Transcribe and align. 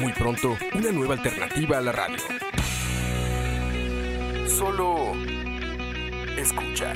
Muy 0.00 0.12
pronto, 0.12 0.56
una 0.74 0.92
nueva 0.92 1.14
alternativa 1.14 1.78
a 1.78 1.80
la 1.80 1.92
radio. 1.92 2.18
Solo 4.46 5.12
escucha. 6.36 6.92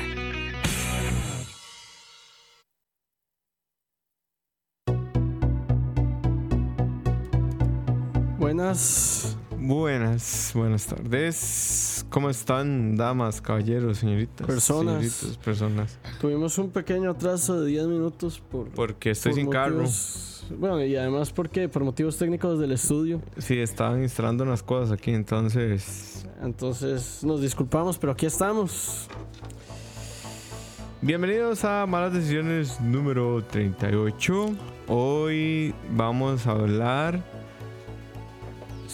Buenas. 8.38 9.36
Buenas, 9.62 10.52
buenas 10.54 10.86
tardes. 10.86 12.06
¿Cómo 12.08 12.30
están, 12.30 12.96
damas, 12.96 13.42
caballeros, 13.42 13.98
señoritas? 13.98 14.46
Personas. 14.46 15.04
Señoritas, 15.04 15.44
personas. 15.44 15.98
Tuvimos 16.18 16.56
un 16.56 16.70
pequeño 16.70 17.10
atraso 17.10 17.60
de 17.60 17.68
10 17.68 17.86
minutos 17.88 18.40
por. 18.40 18.70
Porque 18.70 19.10
estoy 19.10 19.32
por 19.32 19.38
sin 19.38 19.50
carro. 19.50 19.84
Bueno, 20.58 20.82
y 20.82 20.96
además 20.96 21.30
porque 21.30 21.68
por 21.68 21.84
motivos 21.84 22.16
técnicos 22.16 22.58
del 22.58 22.72
estudio. 22.72 23.20
Sí, 23.36 23.58
estaban 23.58 24.02
instalando 24.02 24.44
unas 24.44 24.62
cosas 24.62 24.92
aquí, 24.92 25.10
entonces. 25.10 26.26
Entonces 26.42 27.22
nos 27.22 27.42
disculpamos, 27.42 27.98
pero 27.98 28.12
aquí 28.12 28.24
estamos. 28.24 29.08
Bienvenidos 31.02 31.64
a 31.66 31.84
Malas 31.84 32.14
Decisiones 32.14 32.80
número 32.80 33.44
38. 33.44 34.54
Hoy 34.88 35.74
vamos 35.90 36.46
a 36.46 36.52
hablar. 36.52 37.39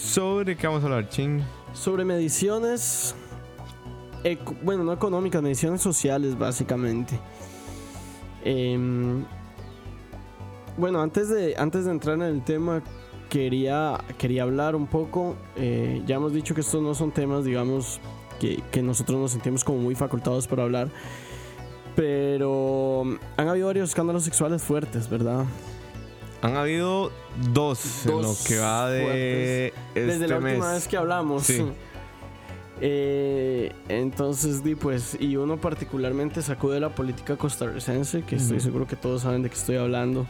¿Sobre 0.07 0.55
qué 0.55 0.67
vamos 0.67 0.83
a 0.83 0.85
hablar, 0.85 1.09
Ching? 1.09 1.41
Sobre 1.73 2.05
mediciones. 2.05 3.13
bueno, 4.63 4.85
no 4.85 4.93
económicas, 4.93 5.41
mediciones 5.41 5.81
sociales, 5.81 6.37
básicamente. 6.37 7.19
Em, 8.41 9.25
bueno, 10.77 11.01
antes 11.01 11.27
de, 11.27 11.55
antes 11.57 11.83
de 11.83 11.91
entrar 11.91 12.15
en 12.15 12.21
el 12.21 12.41
tema, 12.41 12.81
quería, 13.29 13.99
quería 14.17 14.43
hablar 14.43 14.77
un 14.77 14.87
poco. 14.87 15.35
eh, 15.57 16.01
ya 16.05 16.15
hemos 16.15 16.31
dicho 16.31 16.55
que 16.55 16.61
estos 16.61 16.81
no 16.81 16.95
son 16.95 17.11
temas, 17.11 17.43
digamos, 17.43 17.99
que, 18.39 18.63
que 18.71 18.81
nosotros 18.81 19.19
nos 19.19 19.31
sentimos 19.31 19.65
como 19.65 19.79
muy 19.79 19.93
facultados 19.93 20.47
para 20.47 20.63
hablar. 20.63 20.87
Pero 21.97 23.03
han 23.35 23.47
habido 23.49 23.67
varios 23.67 23.89
escándalos 23.89 24.23
sexuales 24.23 24.63
fuertes, 24.63 25.09
¿verdad? 25.09 25.43
Han 26.41 26.55
habido 26.55 27.11
dos, 27.51 28.05
en 28.05 28.21
lo 28.21 28.33
que 28.47 28.57
va 28.59 28.89
de 28.89 29.73
Desde 29.95 30.13
este 30.13 30.27
la 30.27 30.39
mes. 30.39 30.53
última 30.53 30.73
vez 30.73 30.87
que 30.87 30.97
hablamos. 30.97 31.43
Sí. 31.43 31.63
Eh, 32.79 33.71
entonces, 33.89 34.63
di 34.63 34.75
pues, 34.75 35.17
y 35.19 35.35
uno 35.35 35.57
particularmente 35.57 36.43
sacó 36.43 36.69
de 36.69 36.79
la 36.79 36.89
política 36.93 37.35
costarricense, 37.35 38.21
que 38.21 38.35
estoy 38.35 38.59
seguro 38.59 38.85
que 38.85 38.95
todos 38.95 39.23
saben 39.23 39.41
de 39.41 39.49
qué 39.49 39.55
estoy 39.55 39.77
hablando. 39.77 40.27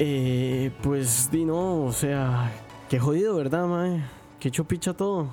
Eh, 0.00 0.72
pues, 0.82 1.30
di 1.30 1.44
no, 1.44 1.84
o 1.84 1.92
sea, 1.92 2.52
qué 2.88 2.98
jodido, 2.98 3.36
¿verdad, 3.36 3.66
mae? 3.68 4.02
Qué 4.40 4.50
chupicha 4.50 4.92
todo. 4.92 5.32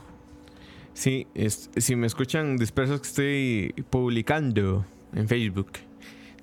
Sí, 0.94 1.26
es- 1.34 1.70
si 1.78 1.96
me 1.96 2.08
escuchan 2.08 2.58
dispersos 2.58 3.02
que 3.02 3.08
estoy 3.08 3.84
publicando 3.90 4.86
en 5.16 5.28
Facebook, 5.28 5.72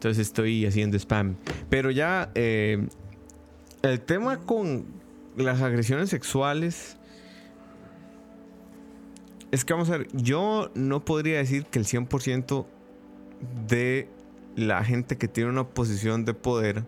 entonces 0.02 0.26
estoy 0.26 0.66
haciendo 0.66 0.96
spam. 0.96 1.36
Pero 1.70 1.92
ya 1.92 2.32
eh, 2.34 2.88
el 3.82 4.00
tema 4.00 4.38
con 4.38 4.86
las 5.36 5.62
agresiones 5.62 6.10
sexuales 6.10 6.96
es 9.52 9.64
que 9.64 9.74
vamos 9.74 9.90
a 9.90 9.98
ver, 9.98 10.08
yo 10.12 10.72
no 10.74 11.04
podría 11.04 11.38
decir 11.38 11.66
que 11.66 11.78
el 11.78 11.84
100% 11.84 12.66
de 13.68 14.08
la 14.56 14.82
gente 14.82 15.16
que 15.18 15.28
tiene 15.28 15.50
una 15.50 15.68
posición 15.68 16.24
de 16.24 16.34
poder 16.34 16.84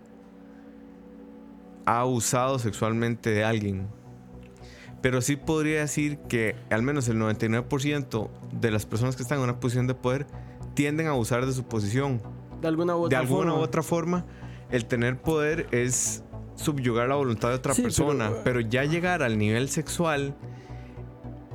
ha 1.86 2.00
abusado 2.00 2.58
sexualmente 2.58 3.30
de 3.30 3.44
alguien. 3.44 3.86
Pero 5.02 5.20
sí 5.20 5.36
podría 5.36 5.82
decir 5.82 6.18
que 6.28 6.56
al 6.68 6.82
menos 6.82 7.06
el 7.06 7.18
99% 7.18 8.28
de 8.60 8.70
las 8.72 8.86
personas 8.86 9.14
que 9.14 9.22
están 9.22 9.38
en 9.38 9.44
una 9.44 9.60
posición 9.60 9.86
de 9.86 9.94
poder 9.94 10.26
tienden 10.74 11.06
a 11.06 11.10
abusar 11.10 11.46
de 11.46 11.52
su 11.52 11.62
posición. 11.62 12.20
De 12.64 12.68
alguna 12.68 12.96
u 12.96 13.00
De 13.00 13.06
otra 13.06 13.18
alguna 13.20 13.50
forma. 13.52 13.54
u 13.60 13.62
otra 13.62 13.82
forma, 13.82 14.24
el 14.70 14.84
tener 14.86 15.20
poder 15.20 15.66
es 15.70 16.22
subyugar 16.56 17.08
la 17.08 17.14
voluntad 17.16 17.48
de 17.50 17.54
otra 17.56 17.74
Sí, 17.74 17.82
persona. 17.82 18.28
pero- 18.30 18.42
Pero, 18.44 18.60
ya 18.60 18.84
llegar 18.84 19.22
al 19.22 19.38
nivel 19.38 19.68
sexual 19.68 20.34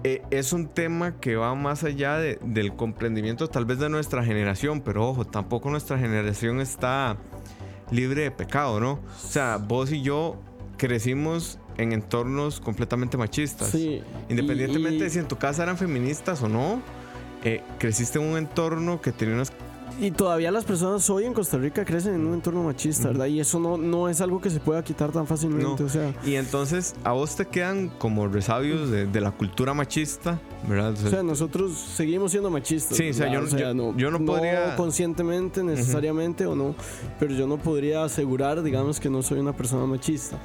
eh, 0.03 0.21
es 0.31 0.53
un 0.53 0.67
tema 0.67 1.19
que 1.19 1.35
va 1.35 1.53
más 1.55 1.83
allá 1.83 2.17
de- 2.17 2.39
del 2.41 2.73
comprendimiento 2.75 3.49
tal 3.49 3.65
vez 3.65 3.79
de 3.79 3.89
nuestra 3.89 4.23
generación. 4.23 4.79
Pero 4.81 5.09
ojo, 5.09 5.25
tampoco 5.25 5.69
nuestra 5.69 5.97
generación 5.97 6.61
está 6.61 7.17
libre 7.91 8.23
de 8.23 8.31
pecado, 8.31 8.79
¿no? 8.79 8.91
O 8.93 8.99
sea, 9.27 9.57
vos 9.57 9.91
y 9.91 10.01
yo 10.01 10.37
crecimos 10.77 11.59
en 11.77 11.91
entornos 11.91 12.59
completamente 12.61 13.17
machistas. 13.17 13.69
Sí. 13.69 14.01
Independientemente 14.29 14.97
y, 14.97 15.01
de 15.01 15.09
si 15.09 15.19
en 15.19 15.27
tu 15.27 15.37
casa 15.37 15.63
eran 15.63 15.77
feministas 15.77 16.41
o 16.43 16.47
no, 16.49 16.81
eh, 17.43 17.61
creciste 17.77 18.19
en 18.19 18.25
un 18.31 18.37
entorno 18.37 19.01
que 19.01 19.11
tenía 19.11 19.35
unas... 19.35 19.51
y 19.99 20.11
todavía 20.11 20.49
las 20.51 20.63
personas 20.63 21.09
hoy 21.09 21.25
en 21.25 21.33
Costa 21.33 21.57
Rica 21.57 21.83
crecen 21.83 22.15
en 22.15 22.25
un 22.25 22.33
entorno 22.35 22.63
machista, 22.63 23.09
¿verdad? 23.09 23.25
Y 23.25 23.39
eso 23.39 23.59
no, 23.59 23.77
no 23.77 24.07
es 24.09 24.21
algo 24.21 24.39
que 24.39 24.49
se 24.49 24.59
pueda 24.59 24.83
quitar 24.83 25.11
tan 25.11 25.27
fácilmente. 25.27 25.81
No. 25.83 25.85
O 25.85 25.89
sea, 25.89 26.13
Y 26.25 26.35
entonces 26.35 26.95
a 27.03 27.11
vos 27.11 27.35
te 27.35 27.45
quedan 27.45 27.89
como 27.89 28.27
resabios 28.27 28.89
de, 28.89 29.05
de 29.07 29.21
la 29.21 29.31
cultura 29.31 29.73
machista, 29.73 30.39
¿verdad? 30.67 30.93
O 30.93 30.95
sea, 30.95 31.07
O 31.07 31.09
sea, 31.11 31.23
nosotros 31.23 31.73
seguimos 31.77 32.31
siendo 32.31 32.49
machistas. 32.49 32.97
Sí, 32.97 33.09
o 33.09 33.13
sea, 33.13 33.29
¿verdad? 33.29 33.57
yo 33.57 33.73
no- 33.73 33.91
yo- 33.91 33.97
yo 33.97 34.11
no 34.11 34.25
podría- 34.25 34.75
conscientemente 34.75 35.63
necesariamente 35.63 36.45
o 36.45 36.55
no, 36.55 36.75
pero 37.19 37.33
yo 37.33 37.45
no 37.47 37.57
podría 37.57 38.03
asegurar, 38.03 38.61
digamos, 38.63 38.99
que 38.99 39.09
no 39.09 39.21
soy 39.21 39.39
una 39.39 39.53
persona 39.53 39.85
machista. 39.85 40.37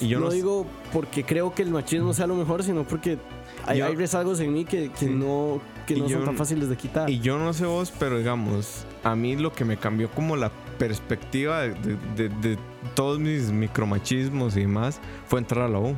y 0.00 0.06
yo 0.08 0.20
no, 0.20 0.26
no, 0.26 0.30
digo 0.32 0.64
porque 0.92 1.24
creo 1.24 1.52
que 1.52 1.62
el 1.62 1.70
machismo 1.70 2.14
sea 2.14 2.26
lo 2.28 2.36
mejor, 2.36 2.62
sino 2.62 2.84
porque 2.84 3.18
hay, 3.66 3.78
Yo- 3.78 3.86
hay 3.86 3.96
rezagos 3.96 4.40
en 4.40 4.52
mí 4.52 4.64
que, 4.64 4.90
que 4.90 5.06
Sí. 5.06 5.06
no, 5.06 5.60
que 5.86 5.96
no 5.96 6.06
yo 6.06 6.16
son 6.18 6.26
tan 6.26 6.36
fáciles 6.36 6.68
de 6.68 6.76
quitar. 6.76 7.08
Y 7.10 7.20
yo 7.20 7.38
no 7.38 7.52
sé 7.52 7.66
vos, 7.66 7.92
pero 7.98 8.18
digamos, 8.18 8.84
a 9.04 9.14
mí 9.16 9.36
lo 9.36 9.52
que 9.52 9.64
me 9.64 9.76
cambió 9.76 10.10
como 10.10 10.36
la 10.36 10.50
perspectiva 10.78 11.60
de, 11.62 11.70
de- 11.74 11.96
de- 12.16 12.28
de 12.28 12.58
todos 12.94 13.18
mis 13.18 13.50
micromachismos 13.50 14.56
y 14.56 14.60
demás 14.60 15.00
fue 15.26 15.40
entrar 15.40 15.64
a 15.64 15.68
la 15.68 15.78
U. 15.78 15.94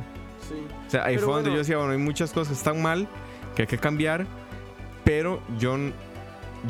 Sí. 0.47 0.55
O 0.87 0.89
sea, 0.89 1.05
ahí 1.05 1.15
Pero 1.15 1.27
fue 1.27 1.35
donde 1.35 1.49
bueno. 1.49 1.55
yo 1.55 1.59
decía, 1.59 1.77
bueno, 1.77 1.91
hay 1.91 1.97
muchas 1.99 2.31
cosas 2.31 2.49
que 2.49 2.53
están 2.55 2.81
mal, 2.81 3.07
que 3.55 3.61
hay 3.63 3.67
que 3.67 3.77
cambiar, 3.77 4.25
pero 5.03 5.41
yo, 5.59 5.77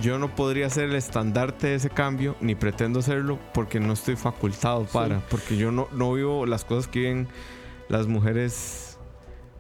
yo 0.02 0.19
no 0.19 0.35
podría 0.35 0.69
ser 0.69 0.85
el 0.90 0.96
estandarte 0.96 1.68
de 1.68 1.75
ese 1.75 1.90
cambio, 1.90 2.35
ni 2.41 2.56
pretendo 2.56 3.02
serlo, 3.02 3.40
porque 3.53 3.79
no 3.79 3.94
estoy 3.94 4.16
facultado 4.16 4.85
para, 4.85 5.19
porque 5.29 5.58
yo 5.58 5.72
no, 5.72 5.88
no 5.91 6.13
vivo 6.13 6.46
las 6.46 6.66
cosas 6.66 6.88
que 6.88 7.00
viven 7.00 7.28
las 7.90 8.08
mujeres 8.08 8.97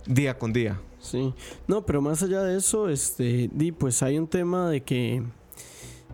día 0.05 0.37
con 0.37 0.51
día. 0.53 0.77
Sí, 1.01 1.33
no, 1.67 1.85
pero 1.85 2.01
más 2.01 2.21
allá 2.23 2.43
de 2.43 2.57
eso, 2.57 2.87
este, 2.89 3.49
di, 3.51 3.71
pues 3.71 4.01
hay 4.03 4.17
un 4.19 4.27
tema 4.27 4.69
de 4.69 4.81
que, 4.81 5.23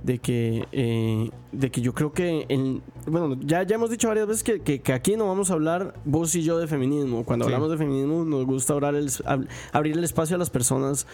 de 0.04 0.20
que, 0.20 0.66
eh, 0.72 1.30
de 1.52 1.72
que 1.72 1.82
yo 1.82 1.94
creo 1.94 2.14
que, 2.14 2.46
en- 2.50 2.82
bueno, 3.08 3.36
ya, 3.42 3.64
ya 3.64 3.76
hemos 3.76 3.90
dicho 3.90 4.08
varias 4.08 4.28
veces 4.28 4.44
que, 4.44 4.62
que- 4.62 4.80
que 4.80 4.94
aquí 4.94 5.18
no 5.18 5.28
vamos 5.28 5.50
a 5.52 5.54
hablar 5.56 5.96
vos 6.06 6.34
y 6.36 6.44
yo 6.44 6.58
de 6.58 6.68
feminismo. 6.68 7.26
Cuando 7.26 7.46
Sí. 7.46 7.50
hablamos 7.52 7.72
de 7.72 7.78
feminismo 7.78 8.24
nos 8.24 8.46
gusta 8.46 8.74
abrir 8.74 8.96
el, 8.96 9.10
ab- 9.10 9.48
abrir 9.74 9.98
el 9.98 10.04
espacio 10.04 10.36
a 10.36 10.40
las 10.40 10.50
personas 10.52 11.06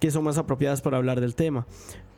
que 0.00 0.10
son 0.10 0.24
más 0.24 0.38
apropiadas 0.38 0.80
para 0.82 0.96
hablar 0.96 1.20
del 1.20 1.34
tema. 1.34 1.66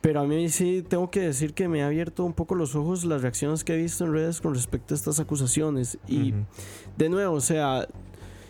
Pero 0.01 0.21
a 0.21 0.25
mí 0.25 0.49
sí 0.51 0.83
tengo 0.87 1.11
que 1.11 1.21
decir 1.21 1.53
que 1.53 1.67
me 1.69 1.83
ha 1.83 1.87
abierto 1.87 2.25
un 2.25 2.33
poco 2.33 2.55
los 2.55 2.75
ojos 2.77 3.05
las 3.05 3.23
reacciones 3.23 3.65
que 3.65 3.75
he 3.75 3.77
visto 3.77 4.05
en 4.05 4.13
redes 4.13 4.41
con 4.41 4.55
respecto 4.55 4.95
a 4.95 4.97
estas 4.97 5.19
acusaciones. 5.21 5.99
Y 6.07 6.33
de 6.97 7.09
nuevo, 7.09 7.35
o 7.35 7.41
sea, 7.41 7.89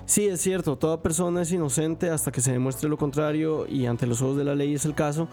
sí 0.06 0.27
es 0.27 0.41
cierto, 0.41 0.77
toda 0.77 1.03
persona 1.03 1.43
es 1.43 1.53
inocente 1.53 2.11
hasta 2.11 2.33
que 2.33 2.41
se 2.41 2.53
demuestre 2.53 2.89
lo 2.89 2.97
contrario 2.97 3.67
y 3.69 3.87
ante 3.87 4.06
los 4.06 4.23
ojos 4.23 4.37
de 4.37 4.45
la 4.45 4.55
ley 4.55 4.75
es 4.75 4.85
el 4.85 4.95
caso, 4.95 5.29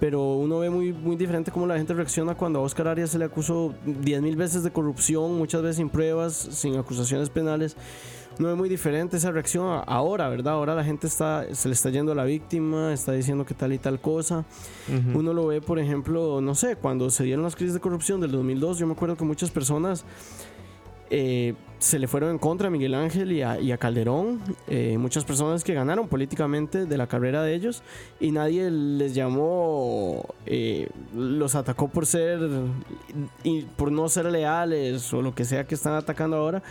pero 0.00 0.34
uno 0.34 0.60
ve 0.60 0.70
muy, 0.70 0.92
muy 0.92 1.16
diferente 1.16 1.50
cómo 1.50 1.66
la 1.66 1.76
gente 1.76 1.92
reacciona 1.94 2.34
cuando 2.34 2.60
a 2.60 2.62
Oscar 2.62 2.88
Arias 2.88 3.10
se 3.10 3.18
le 3.18 3.24
acusó 3.24 3.74
10 3.84 4.22
mil 4.22 4.36
veces 4.36 4.62
de 4.62 4.70
corrupción, 4.70 5.36
muchas 5.36 5.62
veces 5.62 5.76
sin 5.76 5.88
pruebas, 5.88 6.34
sin 6.34 6.76
acusaciones 6.76 7.30
penales. 7.30 7.76
No 8.38 8.48
es 8.48 8.56
muy 8.56 8.68
diferente 8.68 9.16
esa 9.16 9.32
reacción 9.32 9.82
ahora, 9.86 10.28
¿verdad? 10.28 10.54
Ahora 10.54 10.76
la 10.76 10.84
gente 10.84 11.08
está, 11.08 11.52
se 11.52 11.66
le 11.66 11.74
está 11.74 11.90
yendo 11.90 12.12
a 12.12 12.14
la 12.14 12.22
víctima, 12.22 12.92
está 12.92 13.10
diciendo 13.10 13.44
que 13.44 13.52
tal 13.52 13.72
y 13.72 13.78
tal 13.78 14.00
cosa. 14.00 14.44
Uno 15.12 15.32
lo 15.32 15.48
ve, 15.48 15.60
por 15.60 15.80
ejemplo, 15.80 16.40
no 16.40 16.54
sé, 16.54 16.76
cuando 16.76 17.10
se 17.10 17.24
dieron 17.24 17.42
las 17.42 17.56
crisis 17.56 17.74
de 17.74 17.80
corrupción 17.80 18.20
del 18.20 18.30
2002, 18.30 18.78
yo 18.78 18.86
me 18.86 18.92
acuerdo 18.92 19.16
que 19.16 19.24
muchas 19.24 19.50
personas 19.50 20.04
eh, 21.10 21.54
se 21.78 21.98
le 21.98 22.08
fueron 22.08 22.30
en 22.30 22.38
contra 22.38 22.68
a 22.68 22.70
Miguel 22.70 22.94
Ángel 22.94 23.30
y 23.32 23.42
a, 23.42 23.78
Calderón, 23.78 24.40
eh, 24.66 24.98
muchas 24.98 25.24
personas 25.24 25.62
que 25.62 25.74
ganaron 25.74 26.08
políticamente 26.08 26.86
de 26.86 26.98
la 26.98 27.06
carrera 27.06 27.42
de 27.42 27.54
ellos 27.54 27.82
y 28.18 28.32
nadie 28.32 28.68
les 28.70 29.14
llamó, 29.14 30.26
eh, 30.44 30.88
los 31.14 31.54
atacó 31.54 31.88
por 31.88 32.06
ser 32.06 32.40
y 33.44 33.62
por 33.62 33.92
no 33.92 34.08
ser 34.08 34.26
leales 34.26 35.12
o 35.12 35.22
lo 35.22 35.34
que 35.34 35.44
sea 35.44 35.64
que 35.64 35.76
están 35.76 35.94
atacando 35.94 36.36
ahora. 36.36 36.62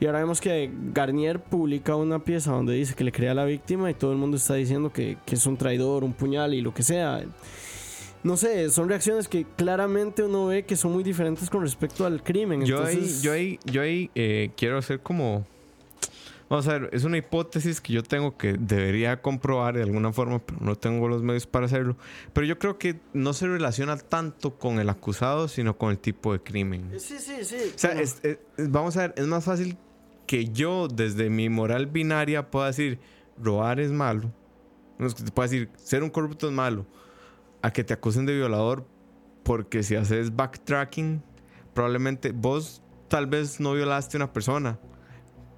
Y 0.00 0.06
ahora 0.06 0.18
vemos 0.18 0.40
que 0.40 0.70
Garnier 0.92 1.40
publica 1.40 1.94
una 1.94 2.18
pieza 2.18 2.50
donde 2.50 2.74
dice 2.74 2.94
que 2.94 3.04
le 3.04 3.12
crea 3.12 3.30
a 3.30 3.34
la 3.34 3.44
víctima 3.44 3.88
y 3.90 3.94
todo 3.94 4.10
el 4.10 4.18
mundo 4.18 4.36
está 4.36 4.54
diciendo 4.54 4.92
que 4.92 5.16
es 5.30 5.46
un 5.46 5.56
traidor, 5.56 6.02
un 6.02 6.12
puñal 6.12 6.54
y 6.54 6.60
lo 6.60 6.74
que 6.74 6.82
sea 6.82 7.22
no 8.26 8.36
sé, 8.36 8.68
son 8.70 8.88
reacciones 8.88 9.28
que 9.28 9.46
claramente 9.56 10.22
uno 10.24 10.46
ve 10.46 10.64
que 10.64 10.74
son 10.76 10.92
muy 10.92 11.04
diferentes 11.04 11.48
con 11.48 11.62
respecto 11.62 12.04
al 12.04 12.22
crimen. 12.22 12.64
Yo 12.64 12.78
Entonces, 12.78 13.18
ahí, 13.18 13.22
yo 13.22 13.32
ahí, 13.32 13.58
yo 13.64 13.82
ahí 13.82 14.10
eh, 14.14 14.50
quiero 14.56 14.78
hacer 14.78 15.00
como. 15.00 15.46
Vamos 16.48 16.68
a 16.68 16.78
ver, 16.78 16.90
es 16.92 17.02
una 17.04 17.16
hipótesis 17.18 17.80
que 17.80 17.92
yo 17.92 18.02
tengo 18.04 18.36
que 18.36 18.52
debería 18.52 19.20
comprobar 19.20 19.74
de 19.76 19.82
alguna 19.82 20.12
forma, 20.12 20.38
pero 20.38 20.58
no 20.60 20.76
tengo 20.76 21.08
los 21.08 21.22
medios 21.22 21.46
para 21.46 21.66
hacerlo. 21.66 21.96
Pero 22.32 22.46
yo 22.46 22.58
creo 22.58 22.78
que 22.78 23.00
no 23.12 23.32
se 23.32 23.46
relaciona 23.48 23.96
tanto 23.96 24.56
con 24.56 24.78
el 24.78 24.88
acusado, 24.88 25.48
sino 25.48 25.76
con 25.76 25.90
el 25.90 25.98
tipo 25.98 26.32
de 26.32 26.40
crimen. 26.40 26.92
Sí, 26.98 27.16
sí, 27.18 27.44
sí. 27.44 27.56
O 27.74 27.78
sea, 27.78 28.00
es- 28.00 28.20
es- 28.24 28.38
vamos 28.58 28.96
a 28.96 29.02
ver, 29.02 29.14
es 29.16 29.26
más 29.26 29.44
fácil 29.44 29.76
que 30.26 30.46
yo, 30.46 30.86
desde 30.88 31.30
mi 31.30 31.48
moral 31.48 31.86
binaria, 31.86 32.48
pueda 32.48 32.66
decir 32.68 32.98
robar 33.42 33.80
es 33.80 33.90
malo. 33.90 34.32
No 34.98 35.08
pueda 35.34 35.48
decir 35.48 35.68
ser 35.76 36.02
un 36.04 36.10
corrupto 36.10 36.46
es 36.46 36.52
malo. 36.52 36.86
A 37.62 37.72
que 37.72 37.84
te 37.84 37.94
acusen 37.94 38.26
de 38.26 38.34
violador, 38.34 38.86
porque 39.42 39.82
si 39.82 39.96
haces 39.96 40.34
backtracking, 40.36 41.22
probablemente 41.74 42.32
vos 42.32 42.82
tal 43.08 43.26
vez 43.26 43.60
no 43.60 43.72
violaste 43.74 44.16
a 44.16 44.18
una 44.18 44.32
persona, 44.32 44.78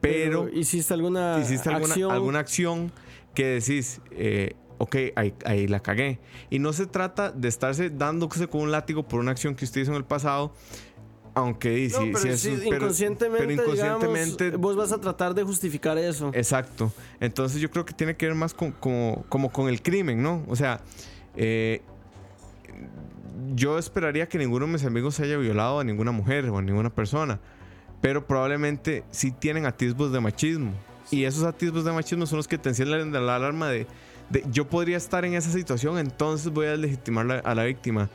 pero, 0.00 0.48
hiciste 0.48 0.94
alguna 0.94 1.38
hiciste 1.42 1.68
alguna 1.70 1.92
acción. 1.92 2.10
alguna 2.12 2.38
acción 2.38 2.92
que 3.34 3.44
decís, 3.46 4.00
eh, 4.12 4.54
ok, 4.78 4.96
ahí, 5.16 5.34
ahí 5.44 5.66
la 5.66 5.80
cagué. 5.80 6.20
Y 6.50 6.58
no 6.60 6.72
se 6.72 6.86
trata 6.86 7.30
de 7.32 7.48
estarse 7.48 7.90
dándose 7.90 8.46
con 8.48 8.60
un 8.62 8.70
látigo 8.70 9.06
por 9.08 9.20
una 9.20 9.32
acción 9.32 9.54
que 9.54 9.64
usted 9.64 9.80
hizo 9.82 9.90
en 9.90 9.96
el 9.96 10.04
pasado, 10.04 10.52
aunque 11.34 11.88
No, 11.92 11.98
sí, 12.00 12.12
pero 12.22 12.36
sí 12.36 12.48
un- 12.50 12.58
pero- 12.60 12.76
inconscientemente, 12.76 13.38
pero 13.46 13.52
inconscientemente 13.52 14.44
digamos, 14.46 14.60
vos 14.60 14.76
vas 14.76 14.92
a 14.92 15.00
tratar 15.00 15.34
de 15.34 15.42
justificar 15.44 15.98
eso. 15.98 16.30
Exacto. 16.34 16.92
Entonces 17.20 17.60
yo 17.60 17.70
creo 17.70 17.84
que 17.84 17.92
tiene 17.92 18.16
que 18.16 18.26
ver 18.26 18.34
más 18.34 18.54
con, 18.54 18.72
como, 18.72 19.24
como 19.28 19.50
con 19.50 19.68
el 19.68 19.82
crimen, 19.82 20.22
¿no? 20.22 20.44
O 20.48 20.54
sea, 20.56 20.80
eh, 21.38 21.80
yo 23.54 23.78
esperaría 23.78 24.28
que 24.28 24.38
ninguno 24.38 24.66
de 24.66 24.72
mis 24.72 24.84
amigos 24.84 25.18
haya 25.20 25.36
violado 25.38 25.80
a 25.80 25.84
ninguna 25.84 26.12
mujer 26.12 26.44
o 26.50 26.58
a 26.58 26.62
ninguna 26.62 26.90
persona. 26.90 27.40
Pero 28.00 28.26
probablemente 28.26 29.04
sí 29.10 29.30
tienen 29.32 29.66
atisbos 29.66 30.12
de 30.12 30.20
machismo. 30.20 30.72
Y 31.10 31.24
esos 31.24 31.44
atisbos 31.44 31.84
de 31.84 31.92
machismo 31.92 32.26
son 32.26 32.36
los 32.36 32.46
que 32.48 32.58
te 32.58 32.68
encienden 32.68 33.12
la 33.12 33.36
alarma 33.36 33.68
de, 33.68 33.86
de 34.30 34.44
yo 34.52 34.68
podría 34.68 34.96
estar 34.98 35.24
en 35.24 35.34
esa 35.34 35.50
situación, 35.50 35.98
entonces 35.98 36.52
voy 36.52 36.66
a 36.66 36.76
legitimar 36.76 37.24
la- 37.26 37.38
a 37.38 37.54
la 37.54 37.64
víctima. 37.64 38.10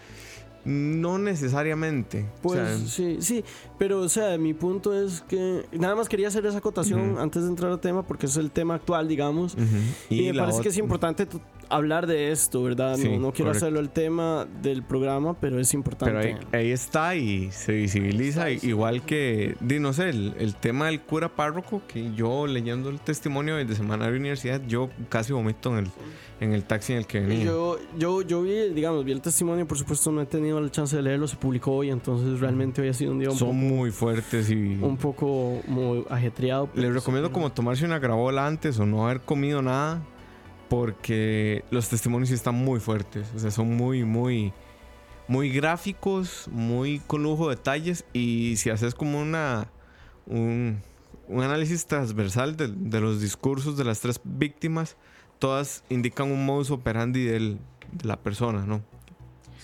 No 0.65 1.17
necesariamente. 1.17 2.25
O 2.37 2.41
Pues 2.43 2.59
sea, 2.59 2.77
sí, 2.87 3.17
sí, 3.19 3.43
pero 3.77 3.99
o 3.99 4.07
sea, 4.07 4.37
mi 4.37 4.53
punto 4.53 4.93
es 4.97 5.21
que 5.27 5.65
nada 5.73 5.95
más 5.95 6.07
quería 6.07 6.29
hacer 6.29 6.45
esa 6.45 6.59
acotación 6.59 7.17
antes 7.19 7.41
de 7.43 7.49
entrar 7.49 7.71
al 7.71 7.79
tema 7.81 8.03
porque 8.03 8.27
es 8.27 8.37
el 8.37 8.49
tema 8.51 8.75
actual, 8.75 9.07
digamos. 9.09 9.55
ujú. 9.55 9.65
Y, 10.09 10.31
me 10.31 10.39
parece 10.39 10.61
que 10.61 10.69
es 10.69 10.77
importante 10.77 11.27
hablar 11.75 12.07
de 12.07 12.31
esto, 12.31 12.63
¿verdad? 12.63 12.95
Sí, 12.97 13.03
no, 13.09 13.19
no 13.19 13.31
quiero 13.31 13.49
correcto. 13.49 13.65
hacerlo 13.65 13.79
el 13.79 13.89
tema 13.89 14.47
del 14.61 14.83
programa, 14.83 15.33
pero 15.39 15.59
es 15.59 15.73
importante. 15.73 16.13
Pero 16.13 16.37
ahí, 16.51 16.59
ahí 16.59 16.71
está 16.71 17.15
y 17.15 17.51
se 17.51 17.73
visibiliza, 17.73 18.49
Está 18.49 18.67
igual 18.67 19.01
que, 19.03 19.55
di, 19.59 19.79
no 19.79 19.93
sé, 19.93 20.09
el, 20.09 20.33
el 20.39 20.55
tema 20.55 20.87
del 20.87 21.01
cura 21.01 21.29
párroco, 21.29 21.81
que 21.87 22.13
yo 22.13 22.47
leyendo 22.47 22.89
el 22.89 22.99
testimonio 22.99 23.55
de 23.55 23.75
Semanario 23.75 24.17
Universidad, 24.17 24.61
yo 24.67 24.89
casi 25.09 25.33
vomito 25.33 25.71
en 25.77 25.85
el, 25.85 25.91
en 26.39 26.53
el 26.53 26.63
taxi 26.63 26.93
en 26.93 26.99
el 26.99 27.07
que 27.07 27.19
venía. 27.19 27.45
Yo, 27.45 27.77
yo, 27.97 28.21
yo 28.21 28.41
vi, 28.41 28.69
digamos, 28.73 29.03
vi 29.05 29.11
el 29.11 29.21
testimonio, 29.21 29.67
por 29.67 29.77
supuesto 29.77 30.11
no 30.11 30.21
he 30.21 30.25
tenido 30.25 30.59
la 30.61 30.69
chance 30.69 30.95
de 30.95 31.01
leerlo, 31.01 31.27
se 31.27 31.37
publicó 31.37 31.73
hoy, 31.73 31.89
entonces 31.89 32.39
realmente 32.39 32.81
hoy 32.81 32.89
ha 32.89 32.93
sido 32.93 33.11
un 33.11 33.19
día 33.19 33.29
un, 33.29 33.37
Son 33.37 33.49
poco, 33.49 33.59
muy 33.59 33.91
fuertes 33.91 34.49
y 34.49 34.77
un 34.81 34.97
poco 34.97 35.61
muy 35.67 36.05
ajetreado. 36.09 36.69
les 36.75 36.85
sí. 36.87 36.91
recomiendo 36.91 37.31
como 37.31 37.51
tomarse 37.51 37.85
una 37.85 37.99
grabola 37.99 38.45
antes 38.45 38.79
o 38.79 38.85
no 38.85 39.05
haber 39.05 39.21
comido 39.21 39.61
nada, 39.61 40.01
porque 40.77 41.63
los 41.71 41.87
testimonios 41.89 42.29
sí 42.29 42.35
están 42.35 42.55
muy 42.55 42.79
fuertes, 42.79 43.27
o 43.35 43.39
sea, 43.39 43.51
son 43.51 43.75
muy, 43.75 44.03
muy... 44.03 44.53
Muy 45.25 45.49
gráficos, 45.51 46.49
muy 46.51 46.99
con 47.07 47.23
lujo 47.23 47.47
de 47.49 47.55
detalles 47.55 48.03
y 48.11 48.55
si 48.57 48.69
haces 48.69 48.93
como 48.93 49.21
una 49.21 49.69
un, 50.25 50.81
un 51.29 51.43
análisis 51.43 51.85
transversal 51.85 52.57
de, 52.57 52.67
de 52.67 52.99
los 52.99 53.21
discursos 53.21 53.77
de 53.77 53.85
las 53.85 54.01
tres 54.01 54.19
víctimas, 54.25 54.97
todas 55.39 55.85
indican 55.89 56.29
un 56.29 56.45
modus 56.45 56.71
operandi 56.71 57.23
del- 57.23 57.57
de 57.93 58.05
la 58.05 58.17
persona, 58.17 58.65
¿no? 58.65 58.81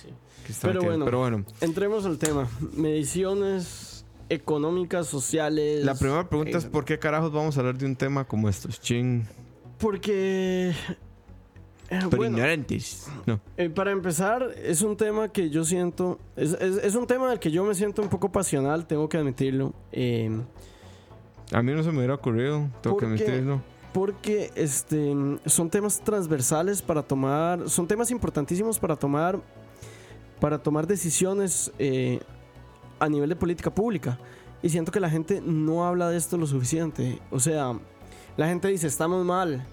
Sí. 0.02 0.14
Pero 0.62 0.82
bueno. 0.82 1.04
Pero 1.04 1.20
bueno, 1.20 1.44
Entremos 1.60 2.06
al 2.06 2.18
tema. 2.18 2.48
Mediciones 2.78 4.06
económicas, 4.30 5.08
sociales. 5.08 5.84
la 5.84 5.94
primera 5.96 6.30
pregunta 6.30 6.58
es 6.58 6.64
eh, 6.66 6.70
¿por 6.70 6.86
qué 6.86 6.98
carajos 7.00 7.34
vamos 7.34 7.58
a 7.58 7.60
hablar 7.60 7.78
de 7.78 7.86
un 7.86 7.98
tema 7.98 8.24
como 8.24 8.48
estos? 8.48 8.80
Ching. 8.80 9.26
Porque... 9.80 10.70
eh, 11.90 12.00
Por 12.10 12.18
bueno, 12.18 12.38
ignorantes. 12.38 13.08
No. 13.26 13.40
eh, 13.58 13.70
para 13.70 13.92
empezar, 13.92 14.50
es 14.64 14.82
un 14.82 14.96
tema 14.98 15.30
que 15.30 15.50
yo 15.50 15.64
siento... 15.64 16.20
Es, 16.36 16.54
es- 16.54 16.78
es 16.84 16.96
un 16.96 17.08
tema 17.08 17.30
del 17.30 17.40
que 17.40 17.52
yo 17.52 17.64
me 17.64 17.74
siento 17.76 18.02
un 18.02 18.10
poco 18.10 18.32
pasional, 18.32 18.86
tengo 18.86 19.08
que 19.10 19.18
admitirlo. 19.18 19.74
Eh, 19.92 20.30
A 21.52 21.62
mí 21.64 21.72
no 21.74 21.84
se 21.84 21.92
me 21.92 21.98
hubiera 22.00 22.16
ocurrido, 22.16 22.68
tengo 22.82 22.98
que 22.98 23.06
admitirlo. 23.06 23.62
porque 23.94 24.52
este, 24.56 25.16
son 25.46 25.70
temas 25.70 26.00
transversales 26.02 26.82
para 26.82 27.02
tomar... 27.02 27.70
Son 27.70 27.88
temas 27.88 28.12
importantísimos 28.12 28.78
para 28.80 28.96
tomar... 28.96 29.40
Para 30.40 30.58
tomar 30.58 30.88
decisiones 30.88 31.70
eh, 31.80 32.22
a 33.00 33.10
nivel 33.10 33.28
de 33.30 33.36
política 33.36 33.74
pública. 33.74 34.18
Y 34.62 34.70
siento 34.70 34.90
que 34.92 35.00
la 35.02 35.10
gente 35.10 35.42
no 35.46 35.86
habla 35.86 36.10
de 36.10 36.18
esto 36.18 36.38
lo 36.38 36.48
suficiente. 36.48 37.20
O 37.30 37.40
sea, 37.42 37.74
la 38.40 38.48
gente 38.48 38.68
dice, 38.70 38.88
estamos 38.88 39.24
mal. 39.26 39.66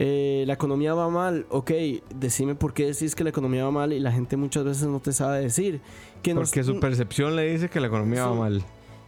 eh, 0.00 0.44
la 0.46 0.52
economía 0.54 0.94
va 0.94 1.08
mal. 1.08 1.44
Ok, 1.50 1.72
decime 2.14 2.54
por 2.54 2.72
qué 2.72 2.86
decís 2.86 3.14
que 3.16 3.24
la 3.24 3.30
economía 3.30 3.64
va 3.64 3.70
mal 3.72 3.92
y 3.92 3.98
la 3.98 4.12
gente 4.12 4.36
muchas 4.36 4.62
veces 4.64 4.86
no 4.86 5.00
te 5.00 5.12
sabe 5.12 5.40
decir. 5.40 5.80
Que 6.22 6.34
nos- 6.34 6.48
Porque 6.48 6.62
su 6.62 6.78
percepción 6.78 7.34
le 7.34 7.50
dice 7.50 7.68
que 7.68 7.80
la 7.80 7.88
economía 7.88 8.26
va 8.26 8.34
mal. 8.34 8.62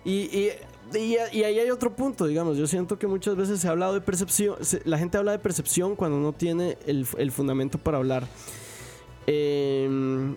y, 0.04 0.12
y, 0.12 0.50
y- 0.96 1.16
y 1.38 1.42
ahí 1.44 1.58
hay 1.60 1.70
otro 1.70 1.94
punto, 1.94 2.26
digamos. 2.26 2.56
Yo 2.58 2.66
siento 2.66 2.98
que 2.98 3.06
muchas 3.06 3.36
veces 3.36 3.60
se 3.60 3.68
ha 3.68 3.70
hablado 3.70 3.94
de 3.94 4.00
percepción. 4.00 4.56
se- 4.62 4.82
la 4.84 4.98
gente 4.98 5.16
habla 5.16 5.30
de 5.30 5.38
percepción 5.38 5.94
cuando 5.94 6.18
no 6.18 6.32
tiene 6.32 6.76
el, 6.86 7.06
el 7.18 7.30
fundamento 7.30 7.78
para 7.78 7.98
hablar. 7.98 8.26
Em, 9.28 10.34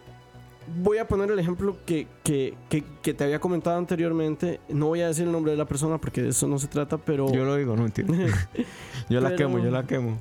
voy 0.82 0.98
a 0.98 1.08
poner 1.08 1.30
el 1.32 1.40
ejemplo 1.40 1.78
que, 1.86 2.08
que- 2.24 2.54
que- 2.70 2.84
que 3.02 3.14
te 3.14 3.24
había 3.24 3.40
comentado 3.40 3.78
anteriormente. 3.78 4.60
No 4.70 4.88
voy 4.88 5.02
a 5.02 5.08
decir 5.08 5.26
el 5.26 5.32
nombre 5.32 5.52
de 5.52 5.58
la 5.58 5.66
persona 5.66 5.98
porque 6.00 6.22
de 6.22 6.30
eso 6.30 6.48
no 6.48 6.60
se 6.60 6.68
trata, 6.68 6.98
pero. 6.98 7.32
Yo 7.32 7.46
lo 7.46 7.56
digo, 7.56 7.76
no 7.76 7.86
entiendo. 7.86 8.14
Yo 9.10 9.20
la 9.20 9.30
Pero- 9.30 9.38
quemo, 9.38 9.60
yo 9.60 9.70
la 9.72 9.86
quemo. 9.86 10.18